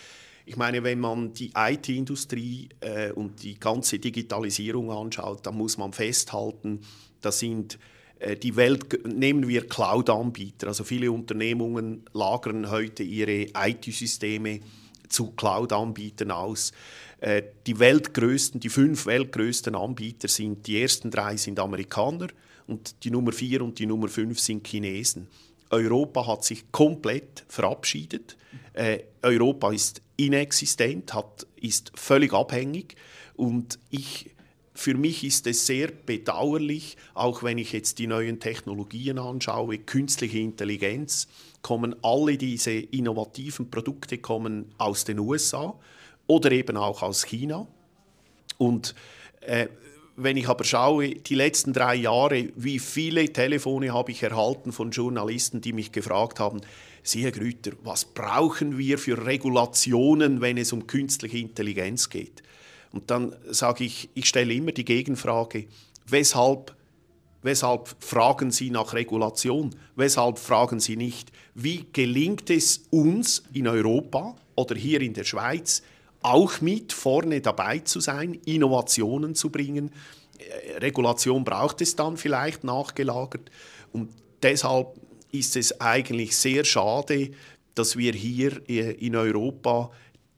ich 0.45 0.57
meine, 0.57 0.83
wenn 0.83 0.99
man 0.99 1.33
die 1.33 1.51
IT-Industrie 1.55 2.69
äh, 2.79 3.11
und 3.11 3.41
die 3.41 3.59
ganze 3.59 3.97
Digitalisierung 3.97 4.91
anschaut, 4.91 5.45
dann 5.45 5.57
muss 5.57 5.77
man 5.77 5.91
festhalten, 5.91 6.81
da 7.21 7.31
sind 7.31 7.79
äh, 8.19 8.35
die 8.35 8.55
Welt, 8.55 9.05
nehmen 9.07 9.47
wir 9.47 9.67
Cloud-Anbieter, 9.67 10.67
also 10.67 10.83
viele 10.83 11.11
Unternehmungen 11.11 12.05
lagern 12.13 12.69
heute 12.69 13.01
ihre 13.03 13.47
IT-Systeme 13.55 14.59
zu 15.15 15.31
Cloud-Anbietern 15.31 16.31
aus. 16.31 16.73
Äh, 17.19 17.43
die 17.65 17.79
weltgrößten, 17.79 18.59
die 18.59 18.69
fünf 18.69 19.05
weltgrößten 19.05 19.75
Anbieter 19.75 20.27
sind, 20.27 20.67
die 20.67 20.81
ersten 20.81 21.09
drei 21.09 21.37
sind 21.37 21.59
Amerikaner 21.59 22.27
und 22.67 23.03
die 23.03 23.11
Nummer 23.11 23.31
vier 23.31 23.61
und 23.61 23.79
die 23.79 23.85
Nummer 23.85 24.09
fünf 24.09 24.39
sind 24.39 24.67
Chinesen. 24.67 25.27
Europa 25.69 26.27
hat 26.27 26.43
sich 26.43 26.71
komplett 26.71 27.45
verabschiedet. 27.47 28.37
Äh, 28.73 28.99
Europa 29.21 29.71
ist 29.71 30.01
inexistent, 30.17 31.13
hat, 31.13 31.47
ist 31.55 31.91
völlig 31.95 32.33
abhängig 32.33 32.95
und 33.35 33.79
ich 33.89 34.31
für 34.77 34.95
mich 34.95 35.23
ist 35.23 35.47
es 35.47 35.65
sehr 35.65 35.87
bedauerlich, 35.87 36.97
auch 37.13 37.43
wenn 37.43 37.57
ich 37.57 37.71
jetzt 37.71 37.97
die 37.97 38.07
neuen 38.07 38.41
Technologien 38.41 39.19
anschaue, 39.19 39.77
künstliche 39.77 40.39
Intelligenz, 40.39 41.29
kommen 41.65 41.95
alle 42.03 42.37
diese 42.37 42.73
innovativen 42.73 43.71
Produkte 43.71 44.19
kommen 44.19 44.71
aus 44.77 45.03
den 45.03 45.17
USA 45.17 45.73
oder 46.27 46.51
eben 46.51 46.77
auch 46.77 47.01
aus 47.01 47.25
China. 47.25 47.65
Und 48.59 48.93
äh, 49.41 49.65
wenn 50.15 50.37
ich 50.37 50.47
aber 50.47 50.63
schaue, 50.63 51.09
die 51.15 51.33
letzten 51.33 51.73
drei 51.73 51.95
Jahre, 51.95 52.49
wie 52.55 52.77
viele 52.77 53.33
Telefone 53.33 53.91
habe 53.91 54.11
ich 54.11 54.21
erhalten 54.21 54.73
von 54.73 54.91
Journalisten, 54.91 55.59
die 55.59 55.73
mich 55.73 55.91
gefragt 55.91 56.39
haben, 56.39 56.61
Sie, 57.01 57.23
Herr 57.23 57.31
Grüter, 57.31 57.71
was 57.83 58.05
brauchen 58.05 58.77
wir 58.77 58.99
für 58.99 59.25
Regulationen, 59.25 60.41
wenn 60.41 60.57
es 60.57 60.71
um 60.71 60.85
künstliche 60.85 61.39
Intelligenz 61.39 62.11
geht? 62.11 62.43
Und 62.91 63.09
dann 63.09 63.35
sage 63.49 63.85
ich, 63.85 64.09
ich 64.13 64.27
stelle 64.27 64.53
immer 64.53 64.71
die 64.71 64.85
Gegenfrage, 64.85 65.65
weshalb, 66.05 66.75
weshalb 67.45 67.95
fragen 67.99 68.51
Sie 68.51 68.71
nach 68.71 68.93
Regulation? 68.93 69.73
Weshalb 69.95 70.39
fragen 70.39 70.79
Sie 70.79 70.97
nicht, 70.97 71.31
wie 71.53 71.85
gelingt 71.93 72.49
es 72.49 72.85
uns 72.89 73.43
in 73.53 73.67
Europa 73.67 74.35
oder 74.55 74.75
hier 74.75 75.01
in 75.01 75.13
der 75.13 75.23
Schweiz, 75.23 75.83
auch 76.21 76.59
mit 76.59 76.91
vorne 76.91 77.41
dabei 77.41 77.79
zu 77.79 77.99
sein, 77.99 78.33
Innovationen 78.45 79.35
zu 79.35 79.51
bringen. 79.51 79.91
Äh, 80.39 80.77
Regulation 80.77 81.43
braucht 81.43 81.81
es 81.81 81.95
dann 81.95 82.17
vielleicht 82.17 82.63
nachgelagert. 82.63 83.51
Und 83.93 84.09
deshalb 84.41 84.99
ist 85.31 85.55
es 85.55 85.79
eigentlich 85.79 86.35
sehr 86.35 86.65
schade, 86.65 87.29
dass 87.75 87.95
wir 87.95 88.13
hier 88.13 88.59
äh, 88.67 88.91
in 88.93 89.15
Europa 89.15 89.91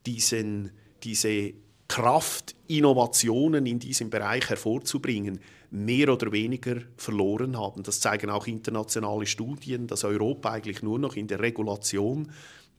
diesen, 0.06 0.72
diese 1.04 1.54
Kraft, 1.88 2.54
Innovationen 2.68 3.66
in 3.66 3.80
diesem 3.80 4.10
Bereich 4.10 4.50
hervorzubringen, 4.50 5.40
mehr 5.72 6.12
oder 6.12 6.32
weniger 6.32 6.82
verloren 6.96 7.58
haben. 7.58 7.84
Das 7.84 8.00
zeigen 8.00 8.30
auch 8.30 8.48
internationale 8.48 9.26
Studien, 9.26 9.88
dass 9.88 10.04
Europa 10.04 10.52
eigentlich 10.52 10.82
nur 10.82 11.00
noch 11.00 11.16
in 11.16 11.28
der 11.28 11.40
Regulation 11.40 12.32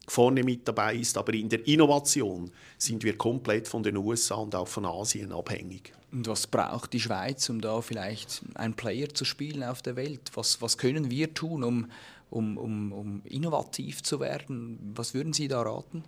vorne 0.07 0.43
mit 0.43 0.67
dabei 0.67 0.97
ist. 0.97 1.19
Aber 1.19 1.35
in 1.35 1.49
der 1.49 1.67
Innovation 1.67 2.51
sind 2.79 3.05
wir 3.05 3.17
komplett 3.17 3.69
von 3.69 3.83
den 3.83 3.97
USA 3.97 4.37
und 4.37 4.55
auch 4.55 4.69
von 4.69 4.87
Asien 4.87 5.33
abhängig. 5.33 5.93
Und 6.11 6.27
was 6.27 6.47
braucht 6.47 6.95
die 6.95 7.01
Schweiz, 7.01 7.49
um 7.51 7.61
da 7.61 7.83
vielleicht 7.83 8.41
ein 8.55 8.75
Player 8.75 9.13
zu 9.13 9.27
spielen 9.27 9.63
auf 9.63 9.83
der 9.83 9.97
Welt? 9.97 10.31
Was, 10.35 10.63
was 10.63 10.79
können 10.79 11.11
wir 11.11 11.35
tun, 11.35 11.63
um, 11.63 11.91
um, 12.31 12.57
um, 12.57 12.93
um 12.93 13.23
innovativ 13.25 14.03
zu 14.03 14.21
werden? 14.21 14.93
Was 14.95 15.15
würden 15.15 15.33
Sie 15.33 15.49
da 15.49 15.63
raten? 15.63 16.05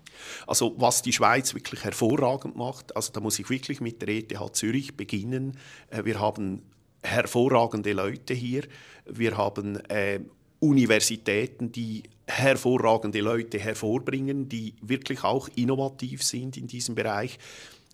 Also 0.46 0.74
was 0.76 1.02
die 1.02 1.12
Schweiz 1.12 1.54
wirklich 1.54 1.84
hervorragend 1.84 2.56
macht, 2.56 2.94
also 2.96 3.12
da 3.12 3.20
muss 3.20 3.38
ich 3.38 3.48
wirklich 3.50 3.80
mit 3.80 4.02
der 4.02 4.08
ETH 4.08 4.38
Zürich 4.52 4.96
beginnen. 4.96 5.58
Äh, 5.90 6.04
wir 6.04 6.20
haben 6.20 6.62
hervorragende 7.02 7.92
Leute 7.92 8.34
hier. 8.34 8.64
Wir 9.06 9.36
haben 9.36 9.76
äh, 9.86 10.20
Universitäten, 10.60 11.72
die 11.72 12.02
hervorragende 12.26 13.20
Leute 13.20 13.58
hervorbringen, 13.58 14.48
die 14.48 14.74
wirklich 14.82 15.24
auch 15.24 15.48
innovativ 15.56 16.22
sind 16.22 16.56
in 16.56 16.66
diesem 16.66 16.94
Bereich. 16.94 17.38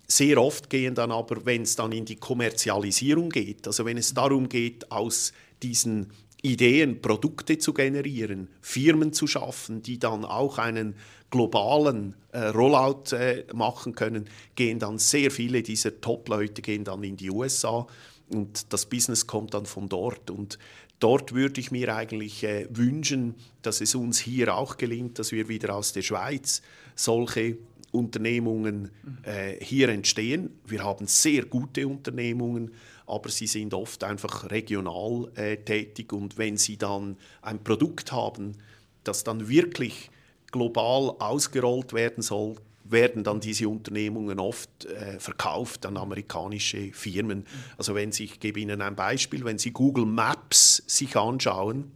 Sehr 0.07 0.41
oft 0.41 0.69
gehen 0.69 0.95
dann 0.95 1.11
aber, 1.11 1.45
wenn 1.45 1.63
es 1.63 1.75
dann 1.75 1.91
in 1.91 2.05
die 2.05 2.15
Kommerzialisierung 2.15 3.29
geht, 3.29 3.67
also 3.67 3.83
wenn 3.85 3.97
es 3.97 4.13
darum 4.13 4.47
geht, 4.47 4.89
aus 4.91 5.33
diesen 5.61 6.11
Ideen 6.41 7.01
Produkte 7.01 7.57
zu 7.57 7.73
generieren, 7.73 8.49
Firmen 8.61 9.11
zu 9.11 9.27
schaffen, 9.27 9.81
die 9.81 9.97
dann 9.97 10.23
auch 10.23 10.57
einen 10.59 10.95
globalen 11.29 12.15
äh, 12.31 12.45
Rollout 12.47 13.15
äh, 13.15 13.45
machen 13.53 13.95
können, 13.95 14.29
gehen 14.55 14.79
dann 14.79 14.97
sehr 14.99 15.31
viele 15.31 15.63
dieser 15.63 15.99
Top-Leute 15.99 16.61
gehen 16.61 16.83
dann 16.83 17.03
in 17.03 17.17
die 17.17 17.31
USA 17.31 17.87
und 18.29 18.71
das 18.71 18.85
Business 18.85 19.27
kommt 19.27 19.53
dann 19.53 19.65
von 19.65 19.89
dort 19.89 20.29
und 20.29 20.57
dort 20.99 21.33
würde 21.33 21.59
ich 21.59 21.71
mir 21.71 21.95
eigentlich 21.95 22.43
äh, 22.43 22.67
wünschen, 22.69 23.35
dass 23.61 23.81
es 23.81 23.95
uns 23.95 24.19
hier 24.19 24.55
auch 24.55 24.77
gelingt, 24.77 25.19
dass 25.19 25.31
wir 25.31 25.49
wieder 25.49 25.75
aus 25.75 25.93
der 25.93 26.01
Schweiz 26.01 26.61
solche 26.95 27.57
Unternehmungen 27.91 28.91
äh, 29.23 29.63
hier 29.63 29.89
entstehen. 29.89 30.51
Wir 30.65 30.83
haben 30.83 31.07
sehr 31.07 31.45
gute 31.45 31.87
Unternehmungen, 31.87 32.71
aber 33.07 33.29
sie 33.29 33.47
sind 33.47 33.73
oft 33.73 34.03
einfach 34.03 34.51
regional 34.51 35.31
äh, 35.35 35.57
tätig 35.57 36.13
und 36.13 36.37
wenn 36.37 36.57
sie 36.57 36.77
dann 36.77 37.17
ein 37.41 37.63
Produkt 37.63 38.11
haben, 38.11 38.57
das 39.03 39.23
dann 39.23 39.47
wirklich 39.47 40.11
global 40.51 41.15
ausgerollt 41.19 41.93
werden 41.93 42.21
soll, 42.21 42.55
werden 42.83 43.23
dann 43.23 43.39
diese 43.39 43.67
Unternehmungen 43.67 44.39
oft 44.39 44.85
äh, 44.85 45.19
verkauft 45.19 45.85
an 45.85 45.97
amerikanische 45.97 46.91
Firmen. 46.93 47.45
Also 47.77 47.95
wenn 47.95 48.11
Sie, 48.11 48.25
ich 48.25 48.39
gebe 48.39 48.59
Ihnen 48.59 48.81
ein 48.81 48.95
Beispiel, 48.95 49.43
wenn 49.43 49.57
Sie 49.57 49.71
Google 49.71 50.05
Maps 50.05 50.83
sich 50.87 51.15
anschauen, 51.15 51.91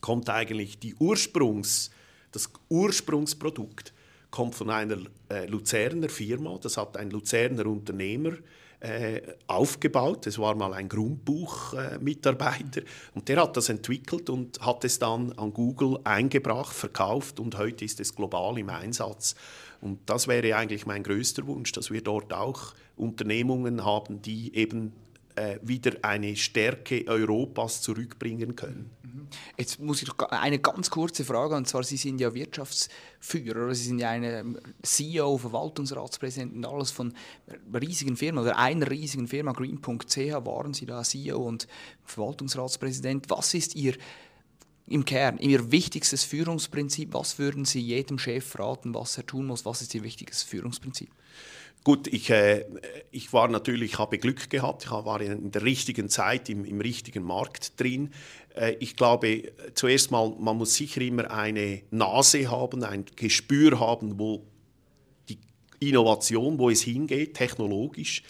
kommt 0.00 0.28
eigentlich 0.28 0.78
die 0.78 0.94
Ursprungs, 0.94 1.90
das 2.32 2.50
Ursprungsprodukt 2.68 3.92
kommt 4.30 4.54
von 4.54 4.70
einer 4.70 4.98
äh, 5.30 5.46
Luzerner 5.46 6.08
Firma, 6.08 6.58
das 6.60 6.76
hat 6.76 6.96
ein 6.96 7.10
Luzerner 7.10 7.66
Unternehmer 7.66 8.32
äh, 8.80 9.20
aufgebaut. 9.46 10.26
Es 10.26 10.38
war 10.38 10.54
mal 10.54 10.72
ein 10.74 10.88
Grundbuchmitarbeiter 10.88 12.80
äh, 12.80 12.86
und 13.14 13.28
der 13.28 13.42
hat 13.42 13.56
das 13.56 13.68
entwickelt 13.68 14.30
und 14.30 14.60
hat 14.60 14.84
es 14.84 14.98
dann 14.98 15.32
an 15.32 15.52
Google 15.52 15.98
eingebracht, 16.04 16.74
verkauft 16.74 17.40
und 17.40 17.58
heute 17.58 17.84
ist 17.84 18.00
es 18.00 18.14
global 18.14 18.58
im 18.58 18.70
Einsatz. 18.70 19.34
Und 19.80 19.98
das 20.06 20.28
wäre 20.28 20.56
eigentlich 20.56 20.86
mein 20.86 21.02
größter 21.02 21.46
Wunsch, 21.46 21.72
dass 21.72 21.90
wir 21.90 22.02
dort 22.02 22.32
auch 22.32 22.74
Unternehmungen 22.96 23.84
haben, 23.84 24.22
die 24.22 24.54
eben 24.54 24.92
äh, 25.36 25.58
wieder 25.62 25.92
eine 26.02 26.36
Stärke 26.36 27.04
Europas 27.06 27.82
zurückbringen 27.82 28.56
können. 28.56 28.90
Jetzt 29.56 29.80
muss 29.80 30.02
ich 30.02 30.08
noch 30.08 30.18
eine 30.30 30.58
ganz 30.58 30.90
kurze 30.90 31.24
Frage, 31.24 31.54
und 31.54 31.68
zwar 31.68 31.82
Sie 31.82 31.96
sind 31.96 32.20
ja 32.20 32.34
Wirtschaftsführer, 32.34 33.64
oder? 33.64 33.74
Sie 33.74 33.84
sind 33.84 33.98
ja 33.98 34.10
eine 34.10 34.40
ähm, 34.40 34.58
CEO, 34.82 35.38
Verwaltungsratspräsident 35.38 36.54
und 36.54 36.66
alles 36.66 36.90
von 36.90 37.14
riesigen 37.74 38.16
Firmen 38.16 38.42
oder 38.42 38.58
einer 38.58 38.90
riesigen 38.90 39.28
Firma, 39.28 39.52
Green.ch 39.52 40.16
waren 40.44 40.74
Sie 40.74 40.86
da 40.86 41.02
CEO 41.02 41.38
und 41.38 41.66
Verwaltungsratspräsident. 42.04 43.30
Was 43.30 43.54
ist 43.54 43.74
Ihr 43.74 43.94
im 44.86 45.04
Kern, 45.04 45.38
Ihr 45.38 45.70
wichtigstes 45.70 46.24
Führungsprinzip? 46.24 47.14
Was 47.14 47.38
würden 47.38 47.64
Sie 47.64 47.80
jedem 47.80 48.18
Chef 48.18 48.58
raten, 48.58 48.94
was 48.94 49.16
er 49.16 49.26
tun 49.26 49.46
muss? 49.46 49.64
Was 49.64 49.82
ist 49.82 49.94
Ihr 49.94 50.02
wichtigstes 50.02 50.42
Führungsprinzip? 50.42 51.10
Gut, 51.82 52.08
ich, 52.08 52.28
äh, 52.28 52.66
ich 53.10 53.32
war 53.32 53.48
natürlich, 53.48 53.98
habe 53.98 54.18
Glück 54.18 54.50
gehabt, 54.50 54.84
ich 54.84 54.90
war 54.90 55.20
in 55.20 55.50
der 55.50 55.62
richtigen 55.62 56.10
Zeit 56.10 56.50
im, 56.50 56.64
im 56.66 56.80
richtigen 56.80 57.24
Markt 57.24 57.80
drin. 57.80 58.10
Äh, 58.54 58.76
ich 58.80 58.96
glaube, 58.96 59.52
zuerst 59.74 60.10
mal, 60.10 60.34
man 60.38 60.58
muss 60.58 60.74
sicher 60.74 61.00
immer 61.00 61.30
eine 61.30 61.82
Nase 61.90 62.50
haben, 62.50 62.84
ein 62.84 63.06
Gespür 63.16 63.80
haben, 63.80 64.18
wo 64.18 64.46
die 65.30 65.38
Innovation, 65.78 66.58
wo 66.58 66.68
es 66.68 66.82
hingeht, 66.82 67.34
technologisch 67.34 68.24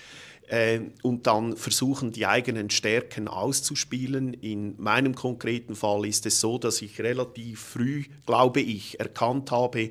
äh, 0.51 0.81
und 1.03 1.27
dann 1.27 1.57
versuchen, 1.57 2.13
die 2.13 2.27
eigenen 2.27 2.71
Stärken 2.71 3.27
auszuspielen. 3.27 4.35
In 4.35 4.75
meinem 4.81 5.17
konkreten 5.17 5.75
Fall 5.75 6.07
ist 6.07 6.25
es 6.27 6.41
so, 6.41 6.59
dass 6.59 6.83
ich 6.83 7.01
relativ 7.01 7.61
früh, 7.61 8.05
glaube 8.27 8.61
ich, 8.61 9.01
erkannt 9.01 9.51
habe, 9.51 9.91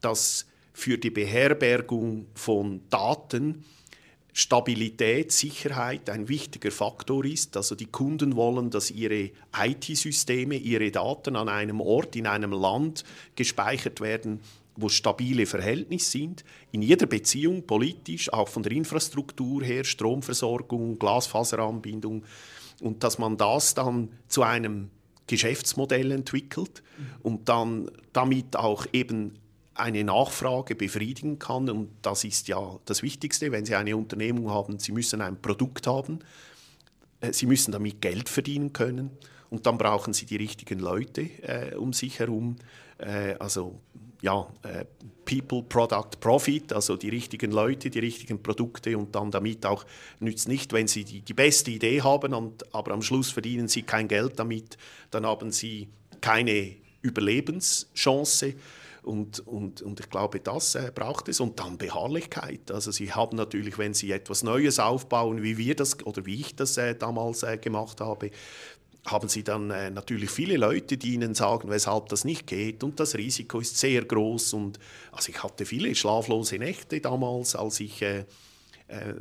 dass 0.00 0.46
für 0.76 0.98
die 0.98 1.08
Beherbergung 1.08 2.26
von 2.34 2.82
Daten 2.90 3.64
Stabilität, 4.34 5.32
Sicherheit 5.32 6.10
ein 6.10 6.28
wichtiger 6.28 6.70
Faktor 6.70 7.24
ist. 7.24 7.56
Also 7.56 7.74
die 7.74 7.86
Kunden 7.86 8.36
wollen, 8.36 8.68
dass 8.68 8.90
ihre 8.90 9.30
IT-Systeme, 9.58 10.56
ihre 10.56 10.90
Daten 10.90 11.34
an 11.34 11.48
einem 11.48 11.80
Ort, 11.80 12.14
in 12.14 12.26
einem 12.26 12.52
Land 12.52 13.04
gespeichert 13.36 14.02
werden, 14.02 14.40
wo 14.76 14.90
stabile 14.90 15.46
Verhältnisse 15.46 16.10
sind, 16.10 16.44
in 16.72 16.82
jeder 16.82 17.06
Beziehung, 17.06 17.66
politisch, 17.66 18.30
auch 18.30 18.48
von 18.48 18.62
der 18.62 18.72
Infrastruktur 18.72 19.64
her, 19.64 19.82
Stromversorgung, 19.82 20.98
Glasfaseranbindung, 20.98 22.22
und 22.82 23.02
dass 23.02 23.18
man 23.18 23.38
das 23.38 23.72
dann 23.72 24.10
zu 24.28 24.42
einem 24.42 24.90
Geschäftsmodell 25.26 26.12
entwickelt 26.12 26.82
und 27.22 27.48
dann 27.48 27.90
damit 28.12 28.56
auch 28.56 28.86
eben 28.92 29.38
eine 29.76 30.04
Nachfrage 30.04 30.74
befriedigen 30.74 31.38
kann. 31.38 31.68
Und 31.68 31.90
das 32.02 32.24
ist 32.24 32.48
ja 32.48 32.78
das 32.84 33.02
Wichtigste, 33.02 33.52
wenn 33.52 33.64
Sie 33.64 33.74
eine 33.74 33.96
Unternehmung 33.96 34.50
haben. 34.50 34.78
Sie 34.78 34.92
müssen 34.92 35.20
ein 35.20 35.40
Produkt 35.40 35.86
haben, 35.86 36.20
äh, 37.20 37.32
Sie 37.32 37.46
müssen 37.46 37.72
damit 37.72 38.00
Geld 38.00 38.28
verdienen 38.28 38.72
können 38.72 39.10
und 39.50 39.66
dann 39.66 39.78
brauchen 39.78 40.12
Sie 40.12 40.26
die 40.26 40.36
richtigen 40.36 40.78
Leute 40.78 41.22
äh, 41.42 41.74
um 41.74 41.92
sich 41.92 42.18
herum. 42.18 42.56
Äh, 42.98 43.34
also 43.38 43.80
ja, 44.22 44.46
äh, 44.62 44.84
People, 45.24 45.62
Product, 45.62 46.18
Profit, 46.20 46.72
also 46.72 46.96
die 46.96 47.10
richtigen 47.10 47.50
Leute, 47.50 47.90
die 47.90 47.98
richtigen 47.98 48.42
Produkte 48.42 48.96
und 48.96 49.14
dann 49.14 49.30
damit 49.30 49.66
auch 49.66 49.84
nützt 50.20 50.48
nicht, 50.48 50.72
wenn 50.72 50.88
Sie 50.88 51.04
die, 51.04 51.20
die 51.20 51.34
beste 51.34 51.70
Idee 51.70 52.02
haben, 52.02 52.32
und, 52.32 52.74
aber 52.74 52.92
am 52.92 53.02
Schluss 53.02 53.30
verdienen 53.30 53.68
Sie 53.68 53.82
kein 53.82 54.08
Geld 54.08 54.38
damit, 54.38 54.78
dann 55.10 55.26
haben 55.26 55.50
Sie 55.50 55.88
keine 56.20 56.76
Überlebenschance. 57.02 58.54
Und, 59.06 59.38
und, 59.46 59.82
und 59.82 60.00
ich 60.00 60.10
glaube, 60.10 60.40
das 60.40 60.74
äh, 60.74 60.90
braucht 60.92 61.28
es. 61.28 61.38
Und 61.38 61.60
dann 61.60 61.78
Beharrlichkeit. 61.78 62.72
Also 62.72 62.90
Sie 62.90 63.12
haben 63.12 63.36
natürlich, 63.36 63.78
wenn 63.78 63.94
Sie 63.94 64.10
etwas 64.10 64.42
Neues 64.42 64.80
aufbauen, 64.80 65.44
wie 65.44 65.56
wir 65.56 65.76
das 65.76 66.04
oder 66.04 66.26
wie 66.26 66.40
ich 66.40 66.56
das 66.56 66.76
äh, 66.76 66.96
damals 66.96 67.44
äh, 67.44 67.56
gemacht 67.56 68.00
habe, 68.00 68.32
haben 69.06 69.28
Sie 69.28 69.44
dann 69.44 69.70
äh, 69.70 69.92
natürlich 69.92 70.30
viele 70.30 70.56
Leute, 70.56 70.96
die 70.96 71.14
Ihnen 71.14 71.36
sagen, 71.36 71.70
weshalb 71.70 72.08
das 72.08 72.24
nicht 72.24 72.48
geht. 72.48 72.82
Und 72.82 72.98
das 72.98 73.14
Risiko 73.14 73.60
ist 73.60 73.78
sehr 73.78 74.04
groß. 74.04 74.54
Und 74.54 74.80
also 75.12 75.30
ich 75.30 75.40
hatte 75.40 75.66
viele 75.66 75.94
schlaflose 75.94 76.58
Nächte 76.58 77.00
damals, 77.00 77.54
als 77.54 77.78
ich 77.78 78.02
äh, 78.02 78.24
äh, 78.88 79.14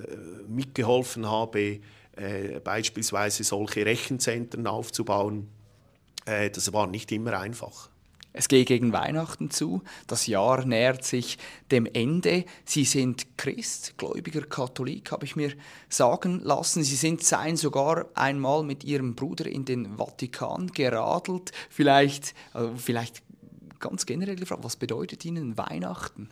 mitgeholfen 0.47 1.29
habe, 1.29 1.79
beispielsweise 2.63 3.43
solche 3.43 3.85
Rechenzentren 3.85 4.67
aufzubauen. 4.67 5.49
Das 6.25 6.71
war 6.71 6.87
nicht 6.87 7.11
immer 7.11 7.37
einfach. 7.37 7.89
Es 8.37 8.49
geht 8.49 8.67
gegen 8.67 8.91
Weihnachten 8.91 9.49
zu. 9.49 9.81
Das 10.07 10.27
Jahr 10.27 10.65
nähert 10.65 11.05
sich 11.05 11.37
dem 11.71 11.85
Ende. 11.85 12.43
Sie 12.65 12.83
sind 12.83 13.37
Christ, 13.37 13.97
gläubiger 13.97 14.41
Katholik, 14.41 15.13
habe 15.13 15.23
ich 15.23 15.37
mir 15.37 15.53
sagen 15.87 16.41
lassen. 16.43 16.83
Sie 16.83 16.97
sind 16.97 17.23
seien 17.23 17.55
sogar 17.55 18.07
einmal 18.13 18.63
mit 18.63 18.83
ihrem 18.83 19.15
Bruder 19.15 19.45
in 19.45 19.63
den 19.63 19.97
Vatikan 19.97 20.67
geradelt. 20.67 21.53
Vielleicht, 21.69 22.33
also 22.51 22.73
vielleicht 22.75 23.23
ganz 23.79 24.05
generell 24.05 24.35
gefragt, 24.35 24.65
was 24.65 24.75
bedeutet 24.75 25.23
Ihnen 25.23 25.57
Weihnachten? 25.57 26.29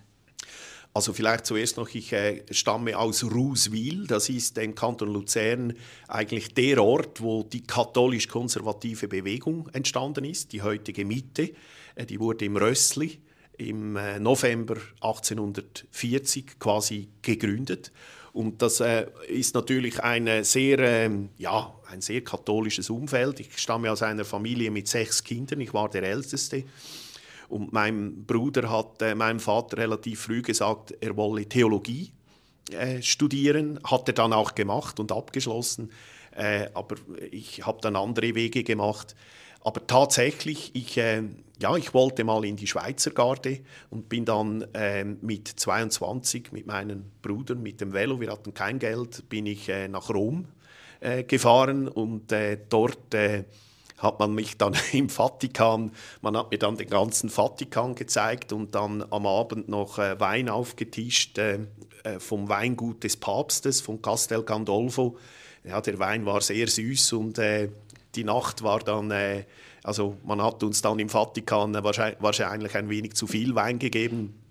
Also 0.94 1.14
vielleicht 1.14 1.46
zuerst 1.46 1.78
noch, 1.78 1.90
ich 1.90 2.12
äh, 2.14 2.44
stamme 2.52 2.98
aus 2.98 3.24
Ruswil, 3.24 4.06
das 4.06 4.30
ist 4.30 4.60
im 4.60 4.76
Kanton 4.76 5.12
Luzern 5.12 5.74
eigentlich 6.08 6.54
der 6.54 6.84
Ort, 6.84 7.22
wo 7.22 7.44
die 7.44 7.64
katholisch-konservative 7.64 9.08
Bewegung 9.08 9.70
entstanden 9.74 10.26
ist, 10.26 10.52
die 10.52 10.62
heutige 10.62 11.06
Mitte. 11.06 11.54
Äh, 11.96 12.06
die 12.06 12.20
wurde 12.20 12.46
im 12.46 12.58
Rössli 12.58 13.20
im 13.58 13.96
äh, 13.96 14.20
November 14.20 14.76
1840 15.02 16.60
quasi 16.60 17.10
gegründet. 17.22 17.92
Und 18.34 18.64
das 18.64 18.80
äh, 18.80 19.06
ist 19.28 19.54
natürlich 19.54 20.02
eine 20.02 20.44
sehr, 20.44 20.80
ähm, 20.80 21.30
ja, 21.38 21.74
ein 21.90 22.02
sehr 22.02 22.24
katholisches 22.24 22.90
Umfeld. 22.90 23.40
Ich 23.40 23.58
stamme 23.60 23.92
aus 23.92 24.02
einer 24.02 24.26
Familie 24.26 24.72
mit 24.72 24.88
sechs 24.88 25.24
Kindern, 25.24 25.62
ich 25.62 25.74
war 25.74 25.90
der 25.90 26.04
Älteste. 26.04 26.64
Und 27.48 27.72
mein 27.72 28.26
Bruder 28.26 28.72
hat 28.72 29.02
äh, 29.04 29.14
meinem 29.14 29.40
Vater 29.40 29.78
relativ 29.78 30.22
früh 30.22 30.42
gesagt, 30.42 30.96
er 31.00 31.16
wolle 31.16 31.46
Theologie 31.46 32.12
äh, 32.72 33.04
studieren. 33.04 33.80
Hat 33.84 34.08
er 34.08 34.16
dann 34.16 34.34
auch 34.34 34.56
gemacht 34.56 35.00
und 35.00 35.12
abgeschlossen. 35.12 35.92
Äh, 36.32 36.70
aber 36.74 36.96
ich 37.30 37.64
habe 37.64 37.80
dann 37.82 37.96
andere 37.96 38.34
Wege 38.34 38.64
gemacht. 38.64 39.16
Aber 39.62 39.86
tatsächlich, 39.86 40.72
ich, 40.74 40.98
äh, 40.98 41.22
ja, 41.64 41.78
ich 41.78 41.94
wollte 41.94 42.26
mal 42.26 42.44
in 42.44 42.58
die 42.58 42.68
Schweizer 42.68 43.12
Garde 43.12 43.62
und 43.90 44.10
bin 44.10 44.26
dann 44.26 44.64
äh, 44.74 45.06
mit 45.06 45.48
22 45.48 46.52
mit 46.52 46.68
meinem 46.68 47.06
Bruder 47.22 47.56
mit 47.56 47.80
dem 47.80 47.94
Velo, 47.94 48.20
wir 48.20 48.30
hatten 48.30 48.54
kein 48.54 48.80
Geld, 48.80 49.30
bin 49.30 49.46
ich 49.46 49.70
äh, 49.70 49.88
nach 49.88 50.10
Rom 50.10 50.46
äh, 51.00 51.24
gefahren 51.24 51.88
und 51.88 52.34
äh, 52.34 52.58
dort 52.68 53.14
äh, 53.14 53.46
hat 53.98 54.20
man 54.20 54.36
mich 54.36 54.58
dann 54.58 54.76
im 54.92 55.08
Vatikan, 55.08 55.94
man 56.22 56.36
hat 56.36 56.52
mir 56.52 56.58
dann 56.58 56.76
den 56.76 56.90
ganzen 56.90 57.30
Vatikan 57.30 57.96
gezeigt 57.96 58.52
und 58.52 58.76
dann 58.76 59.02
am 59.10 59.26
Abend 59.26 59.70
noch 59.70 60.00
äh, 60.00 60.20
Wein 60.20 60.50
aufgetischt 60.50 61.38
äh, 61.38 61.60
vom 62.20 62.50
Weingut 62.50 63.06
des 63.06 63.16
Papstes, 63.16 63.80
von 63.80 64.02
Castel 64.02 64.44
Gandolfo. 64.44 65.18
Ja, 65.64 65.80
der 65.80 65.98
Wein 65.98 66.26
war 66.26 66.42
sehr 66.42 66.68
süß 66.68 67.14
und 67.14 67.40
die 68.16 68.24
Nacht 68.24 68.64
war 68.64 68.80
dann, 68.80 69.12
äh, 69.12 69.46
also 69.84 70.18
man 70.24 70.42
hat 70.42 70.64
uns 70.64 70.82
dann 70.82 71.00
im 71.00 71.10
Vatikan 71.10 71.74
wahrscheinlich, 71.84 72.22
wahrscheinlich 72.22 72.76
ein 72.76 72.90
wenig 72.90 73.14
zu 73.14 73.28
viel 73.28 73.56
Wein 73.56 73.80
gegeben 73.80 74.44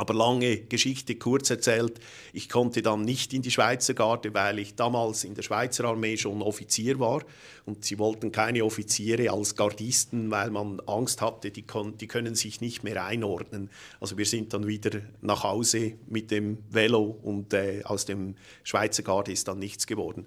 aber 0.00 0.14
lange 0.14 0.56
Geschichte 0.62 1.16
kurz 1.16 1.50
erzählt, 1.50 2.00
ich 2.32 2.48
konnte 2.48 2.80
dann 2.80 3.02
nicht 3.02 3.34
in 3.34 3.42
die 3.42 3.50
Schweizer 3.50 3.92
Garde, 3.92 4.32
weil 4.32 4.58
ich 4.58 4.74
damals 4.74 5.24
in 5.24 5.34
der 5.34 5.42
Schweizer 5.42 5.84
Armee 5.84 6.16
schon 6.16 6.40
Offizier 6.40 6.98
war 6.98 7.22
und 7.66 7.84
sie 7.84 7.98
wollten 7.98 8.32
keine 8.32 8.64
Offiziere 8.64 9.30
als 9.30 9.56
Gardisten, 9.56 10.30
weil 10.30 10.50
man 10.50 10.80
Angst 10.86 11.20
hatte, 11.20 11.50
die, 11.50 11.66
die 11.66 12.06
können 12.06 12.34
sich 12.34 12.62
nicht 12.62 12.82
mehr 12.82 13.04
einordnen. 13.04 13.68
Also 14.00 14.16
wir 14.16 14.24
sind 14.24 14.54
dann 14.54 14.66
wieder 14.66 15.02
nach 15.20 15.44
Hause 15.44 15.92
mit 16.08 16.30
dem 16.30 16.56
Velo 16.70 17.18
und 17.22 17.52
äh, 17.52 17.82
aus 17.84 18.06
dem 18.06 18.36
Schweizer 18.62 19.02
Garde 19.02 19.32
ist 19.32 19.48
dann 19.48 19.58
nichts 19.58 19.86
geworden. 19.86 20.24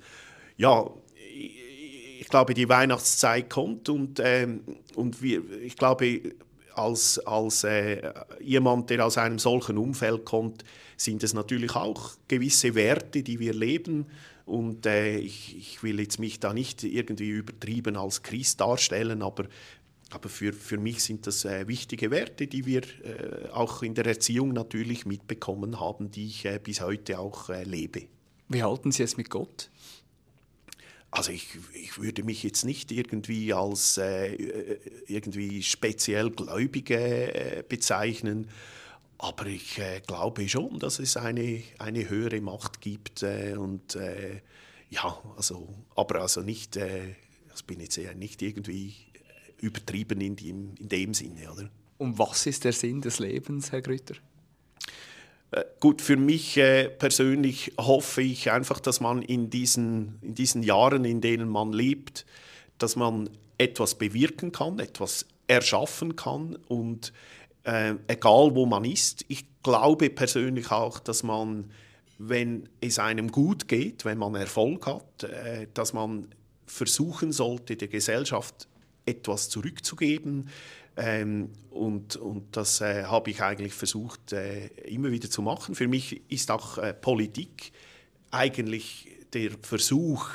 Ja, 0.55 0.87
ich 2.23 2.29
glaube, 2.29 2.53
die 2.53 2.69
Weihnachtszeit 2.69 3.49
kommt 3.49 3.89
und, 3.89 4.21
ähm, 4.23 4.61
und 4.95 5.21
wir, 5.21 5.41
ich 5.61 5.75
glaube, 5.75 6.21
als, 6.73 7.19
als 7.19 7.65
äh, 7.65 8.13
jemand, 8.39 8.89
der 8.89 9.05
aus 9.05 9.17
einem 9.17 9.39
solchen 9.39 9.77
Umfeld 9.77 10.23
kommt, 10.23 10.63
sind 10.95 11.21
es 11.21 11.33
natürlich 11.33 11.75
auch 11.75 12.11
gewisse 12.29 12.75
Werte, 12.75 13.23
die 13.23 13.39
wir 13.39 13.53
leben. 13.53 14.05
Und 14.45 14.85
äh, 14.85 15.17
ich, 15.17 15.57
ich, 15.57 15.83
will 15.83 15.99
jetzt 15.99 16.17
mich 16.17 16.39
da 16.39 16.53
nicht 16.53 16.85
irgendwie 16.85 17.29
übertrieben 17.29 17.97
als 17.97 18.23
Christ 18.23 18.61
darstellen, 18.61 19.21
aber, 19.21 19.43
aber 20.11 20.29
für, 20.29 20.53
für 20.53 20.77
mich 20.77 21.03
sind 21.03 21.27
das 21.27 21.43
äh, 21.43 21.67
wichtige 21.67 22.09
Werte, 22.09 22.47
die 22.47 22.65
wir 22.65 22.83
äh, 23.03 23.49
auch 23.51 23.83
in 23.83 23.95
der 23.95 24.05
Erziehung 24.05 24.53
natürlich 24.53 25.05
mitbekommen 25.05 25.81
haben, 25.81 26.09
die 26.09 26.27
ich 26.27 26.45
äh, 26.45 26.57
bis 26.63 26.79
heute 26.79 27.19
auch 27.19 27.49
äh, 27.49 27.63
lebe. 27.63 28.03
Wie 28.47 28.63
halten 28.63 28.93
Sie 28.93 29.03
es 29.03 29.17
mit 29.17 29.29
Gott? 29.29 29.69
Also 31.13 31.31
ich, 31.31 31.59
ich 31.73 31.99
würde 31.99 32.23
mich 32.23 32.41
jetzt 32.41 32.65
nicht 32.65 32.91
irgendwie 32.91 33.53
als 33.53 33.97
äh, 33.97 34.33
irgendwie 35.05 35.61
speziell 35.61 36.31
Gläubige 36.31 36.97
äh, 36.97 37.63
bezeichnen, 37.67 38.49
aber 39.19 39.45
ich 39.45 39.77
äh, 39.77 40.01
glaube 40.05 40.49
schon, 40.49 40.79
dass 40.79 40.97
es 40.97 41.15
eine, 41.15 41.61
eine 41.77 42.09
höhere 42.09 42.41
Macht 42.41 42.81
gibt 42.81 43.21
äh, 43.21 43.55
und 43.55 43.95
äh, 43.95 44.41
ja, 44.89 45.21
also, 45.37 45.69
aber 45.95 46.21
also 46.21 46.41
nicht, 46.41 46.77
äh, 46.77 47.15
das 47.47 47.61
bin 47.61 47.79
jetzt 47.79 47.99
eher 47.99 48.15
nicht 48.15 48.41
irgendwie 48.41 48.95
übertrieben 49.59 50.19
in 50.19 50.35
dem, 50.35 50.73
in 50.79 50.89
dem 50.89 51.13
Sinne, 51.13 51.51
oder? 51.51 51.69
Und 51.99 52.17
was 52.17 52.47
ist 52.47 52.63
der 52.63 52.73
Sinn 52.73 53.01
des 53.01 53.19
Lebens, 53.19 53.71
Herr 53.71 53.83
Grütter? 53.83 54.15
Äh, 55.53 55.65
gut, 55.79 56.01
für 56.01 56.17
mich 56.17 56.57
äh, 56.57 56.89
persönlich 56.89 57.73
hoffe 57.77 58.21
ich 58.21 58.51
einfach, 58.51 58.79
dass 58.79 58.99
man 58.99 59.21
in 59.21 59.49
diesen, 59.49 60.19
in 60.21 60.35
diesen 60.35 60.63
Jahren, 60.63 61.05
in 61.05 61.21
denen 61.21 61.49
man 61.49 61.73
lebt, 61.73 62.25
dass 62.79 62.95
man 62.95 63.29
etwas 63.57 63.95
bewirken 63.95 64.51
kann, 64.51 64.79
etwas 64.79 65.27
erschaffen 65.47 66.15
kann 66.15 66.57
und 66.67 67.13
äh, 67.63 67.93
egal 68.07 68.55
wo 68.55 68.65
man 68.65 68.83
ist. 68.83 69.25
Ich 69.27 69.45
glaube 69.61 70.09
persönlich 70.09 70.71
auch, 70.71 70.99
dass 70.99 71.23
man, 71.23 71.71
wenn 72.17 72.67
es 72.81 72.97
einem 72.97 73.31
gut 73.31 73.67
geht, 73.67 74.05
wenn 74.05 74.17
man 74.17 74.35
Erfolg 74.35 74.87
hat, 74.87 75.23
äh, 75.23 75.67
dass 75.73 75.93
man 75.93 76.29
versuchen 76.65 77.31
sollte, 77.31 77.75
der 77.75 77.89
Gesellschaft 77.89 78.67
etwas 79.05 79.49
zurückzugeben, 79.49 80.49
ähm, 80.95 81.49
und, 81.71 82.15
und 82.17 82.55
das 82.55 82.81
äh, 82.81 83.05
habe 83.05 83.31
ich 83.31 83.41
eigentlich 83.41 83.73
versucht 83.73 84.31
äh, 84.31 84.67
immer 84.85 85.11
wieder 85.11 85.29
zu 85.29 85.41
machen. 85.41 85.75
Für 85.75 85.87
mich 85.87 86.21
ist 86.29 86.51
auch 86.51 86.77
äh, 86.77 86.93
Politik 86.93 87.71
eigentlich 88.29 89.07
der 89.33 89.51
Versuch, 89.61 90.29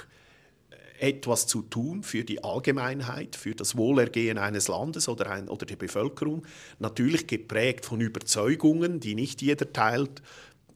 äh, 1.01 1.11
etwas 1.11 1.47
zu 1.47 1.63
tun 1.63 2.03
für 2.03 2.25
die 2.25 2.43
Allgemeinheit, 2.43 3.37
für 3.37 3.55
das 3.55 3.77
Wohlergehen 3.77 4.37
eines 4.37 4.67
Landes 4.67 5.09
oder, 5.09 5.31
ein, 5.31 5.49
oder 5.49 5.65
der 5.65 5.77
Bevölkerung. 5.77 6.45
Natürlich 6.81 7.29
geprägt 7.29 7.87
von 7.87 8.01
Überzeugungen, 8.01 8.99
die 8.99 9.15
nicht 9.15 9.41
jeder 9.43 9.73
teilt, 9.73 10.23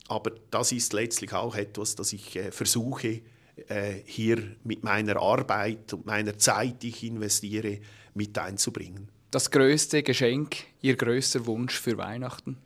aber 0.06 0.30
das 0.52 0.70
ist 0.70 0.92
letztlich 0.92 1.32
auch 1.32 1.56
etwas, 1.56 1.96
das 1.96 2.12
ich 2.12 2.36
äh, 2.36 2.52
versuche, 2.52 3.20
äh, 3.68 4.02
hier 4.04 4.38
mit 4.64 4.84
meiner 4.84 5.16
Arbeit 5.16 5.92
und 5.92 6.06
meiner 6.06 6.38
Zeit, 6.38 6.82
die 6.82 6.88
ich 6.88 7.04
investiere, 7.04 7.78
mit 8.14 8.38
einzubringen 8.38 9.08
das 9.32 9.50
größte 9.50 10.02
Geschenk, 10.02 10.56
Ihr 10.82 10.94
größter 10.94 11.46
Wunsch 11.46 11.80
für 11.80 11.96
Weihnachten? 11.96 12.58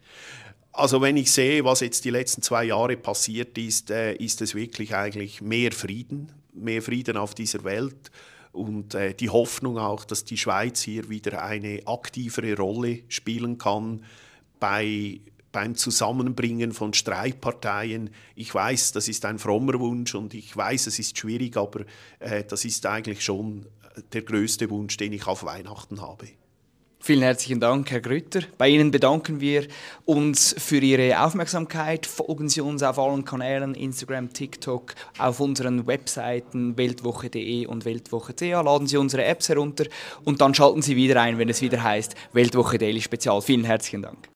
Also 0.73 1.01
wenn 1.01 1.17
ich 1.17 1.31
sehe, 1.31 1.65
was 1.65 1.81
jetzt 1.81 2.05
die 2.05 2.11
letzten 2.11 2.43
zwei 2.43 2.65
Jahre 2.65 2.99
passiert 2.99 3.57
ist, 3.57 3.91
äh, 3.91 4.15
ist 4.15 4.43
es 4.43 4.55
wirklich 4.55 4.95
eigentlich 4.95 5.41
mehr 5.41 5.73
Frieden, 5.73 6.33
mehr 6.53 6.83
Frieden 6.83 7.17
auf 7.17 7.35
dieser 7.35 7.65
Welt 7.65 8.11
und 8.53 8.95
äh, 8.95 9.15
die 9.15 9.31
Hoffnung 9.31 9.79
auch, 9.79 10.05
dass 10.05 10.25
die 10.25 10.37
Schweiz 10.37 10.83
hier 10.83 11.09
wieder 11.09 11.43
eine 11.43 11.81
aktivere 11.87 12.57
Rolle 12.57 13.05
spielen 13.09 13.59
kann 13.59 14.03
bei 14.59 15.21
beim 15.57 15.75
Zusammenbringen 15.75 16.73
von 16.73 16.93
Streitparteien. 16.93 18.11
Ich 18.35 18.55
weiß, 18.55 18.93
das 18.93 19.09
ist 19.09 19.25
ein 19.25 19.39
frommer 19.39 19.81
Wunsch 19.81 20.15
und 20.15 20.35
ich 20.35 20.55
weiß, 20.55 20.87
es 20.87 20.99
ist 20.99 21.17
schwierig, 21.17 21.57
aber 21.57 21.81
äh, 22.19 22.45
das 22.45 22.67
ist 22.67 22.85
eigentlich 22.85 23.25
schon 23.25 23.65
der 24.13 24.21
größte 24.21 24.69
Wunsch, 24.69 24.99
den 24.99 25.15
ich 25.15 25.27
auf 25.27 25.45
Weihnachten 25.45 26.03
habe. 26.03 26.27
Vielen 27.01 27.23
herzlichen 27.23 27.59
Dank, 27.59 27.91
Herr 27.91 28.03
Grütter. 28.03 28.43
Bei 28.59 28.69
Ihnen 28.69 28.91
bedanken 28.91 29.41
wir 29.41 29.67
uns 30.05 30.55
für 30.59 30.77
Ihre 30.77 31.25
Aufmerksamkeit. 31.25 32.05
Folgen 32.05 32.51
Sie 32.51 32.61
uns 32.61 32.83
auf 32.83 32.99
allen 32.99 33.25
Kanälen, 33.25 33.75
Instagram, 33.75 34.35
TikTok, 34.35 34.95
auf 35.17 35.41
unseren 35.41 35.87
Webseiten 35.87 36.77
weltwoche.de 36.77 37.65
und 37.65 37.87
weltwoche.ch. 37.87 38.43
Laden 38.43 38.89
Sie 38.89 38.99
unsere 38.99 39.25
Apps 39.25 39.49
herunter 39.49 39.87
und 40.23 40.43
dann 40.43 40.55
schalten 40.55 40.83
Sie 40.83 40.97
wieder 40.97 41.19
ein, 41.19 41.39
wenn 41.39 41.49
es 41.49 41.63
wieder 41.63 41.83
heißt 41.83 42.15
Weltwoche 42.35 42.77
Daily 42.77 43.01
Spezial. 43.01 43.41
Vielen 43.41 43.65
herzlichen 43.65 44.03
Dank. 44.03 44.36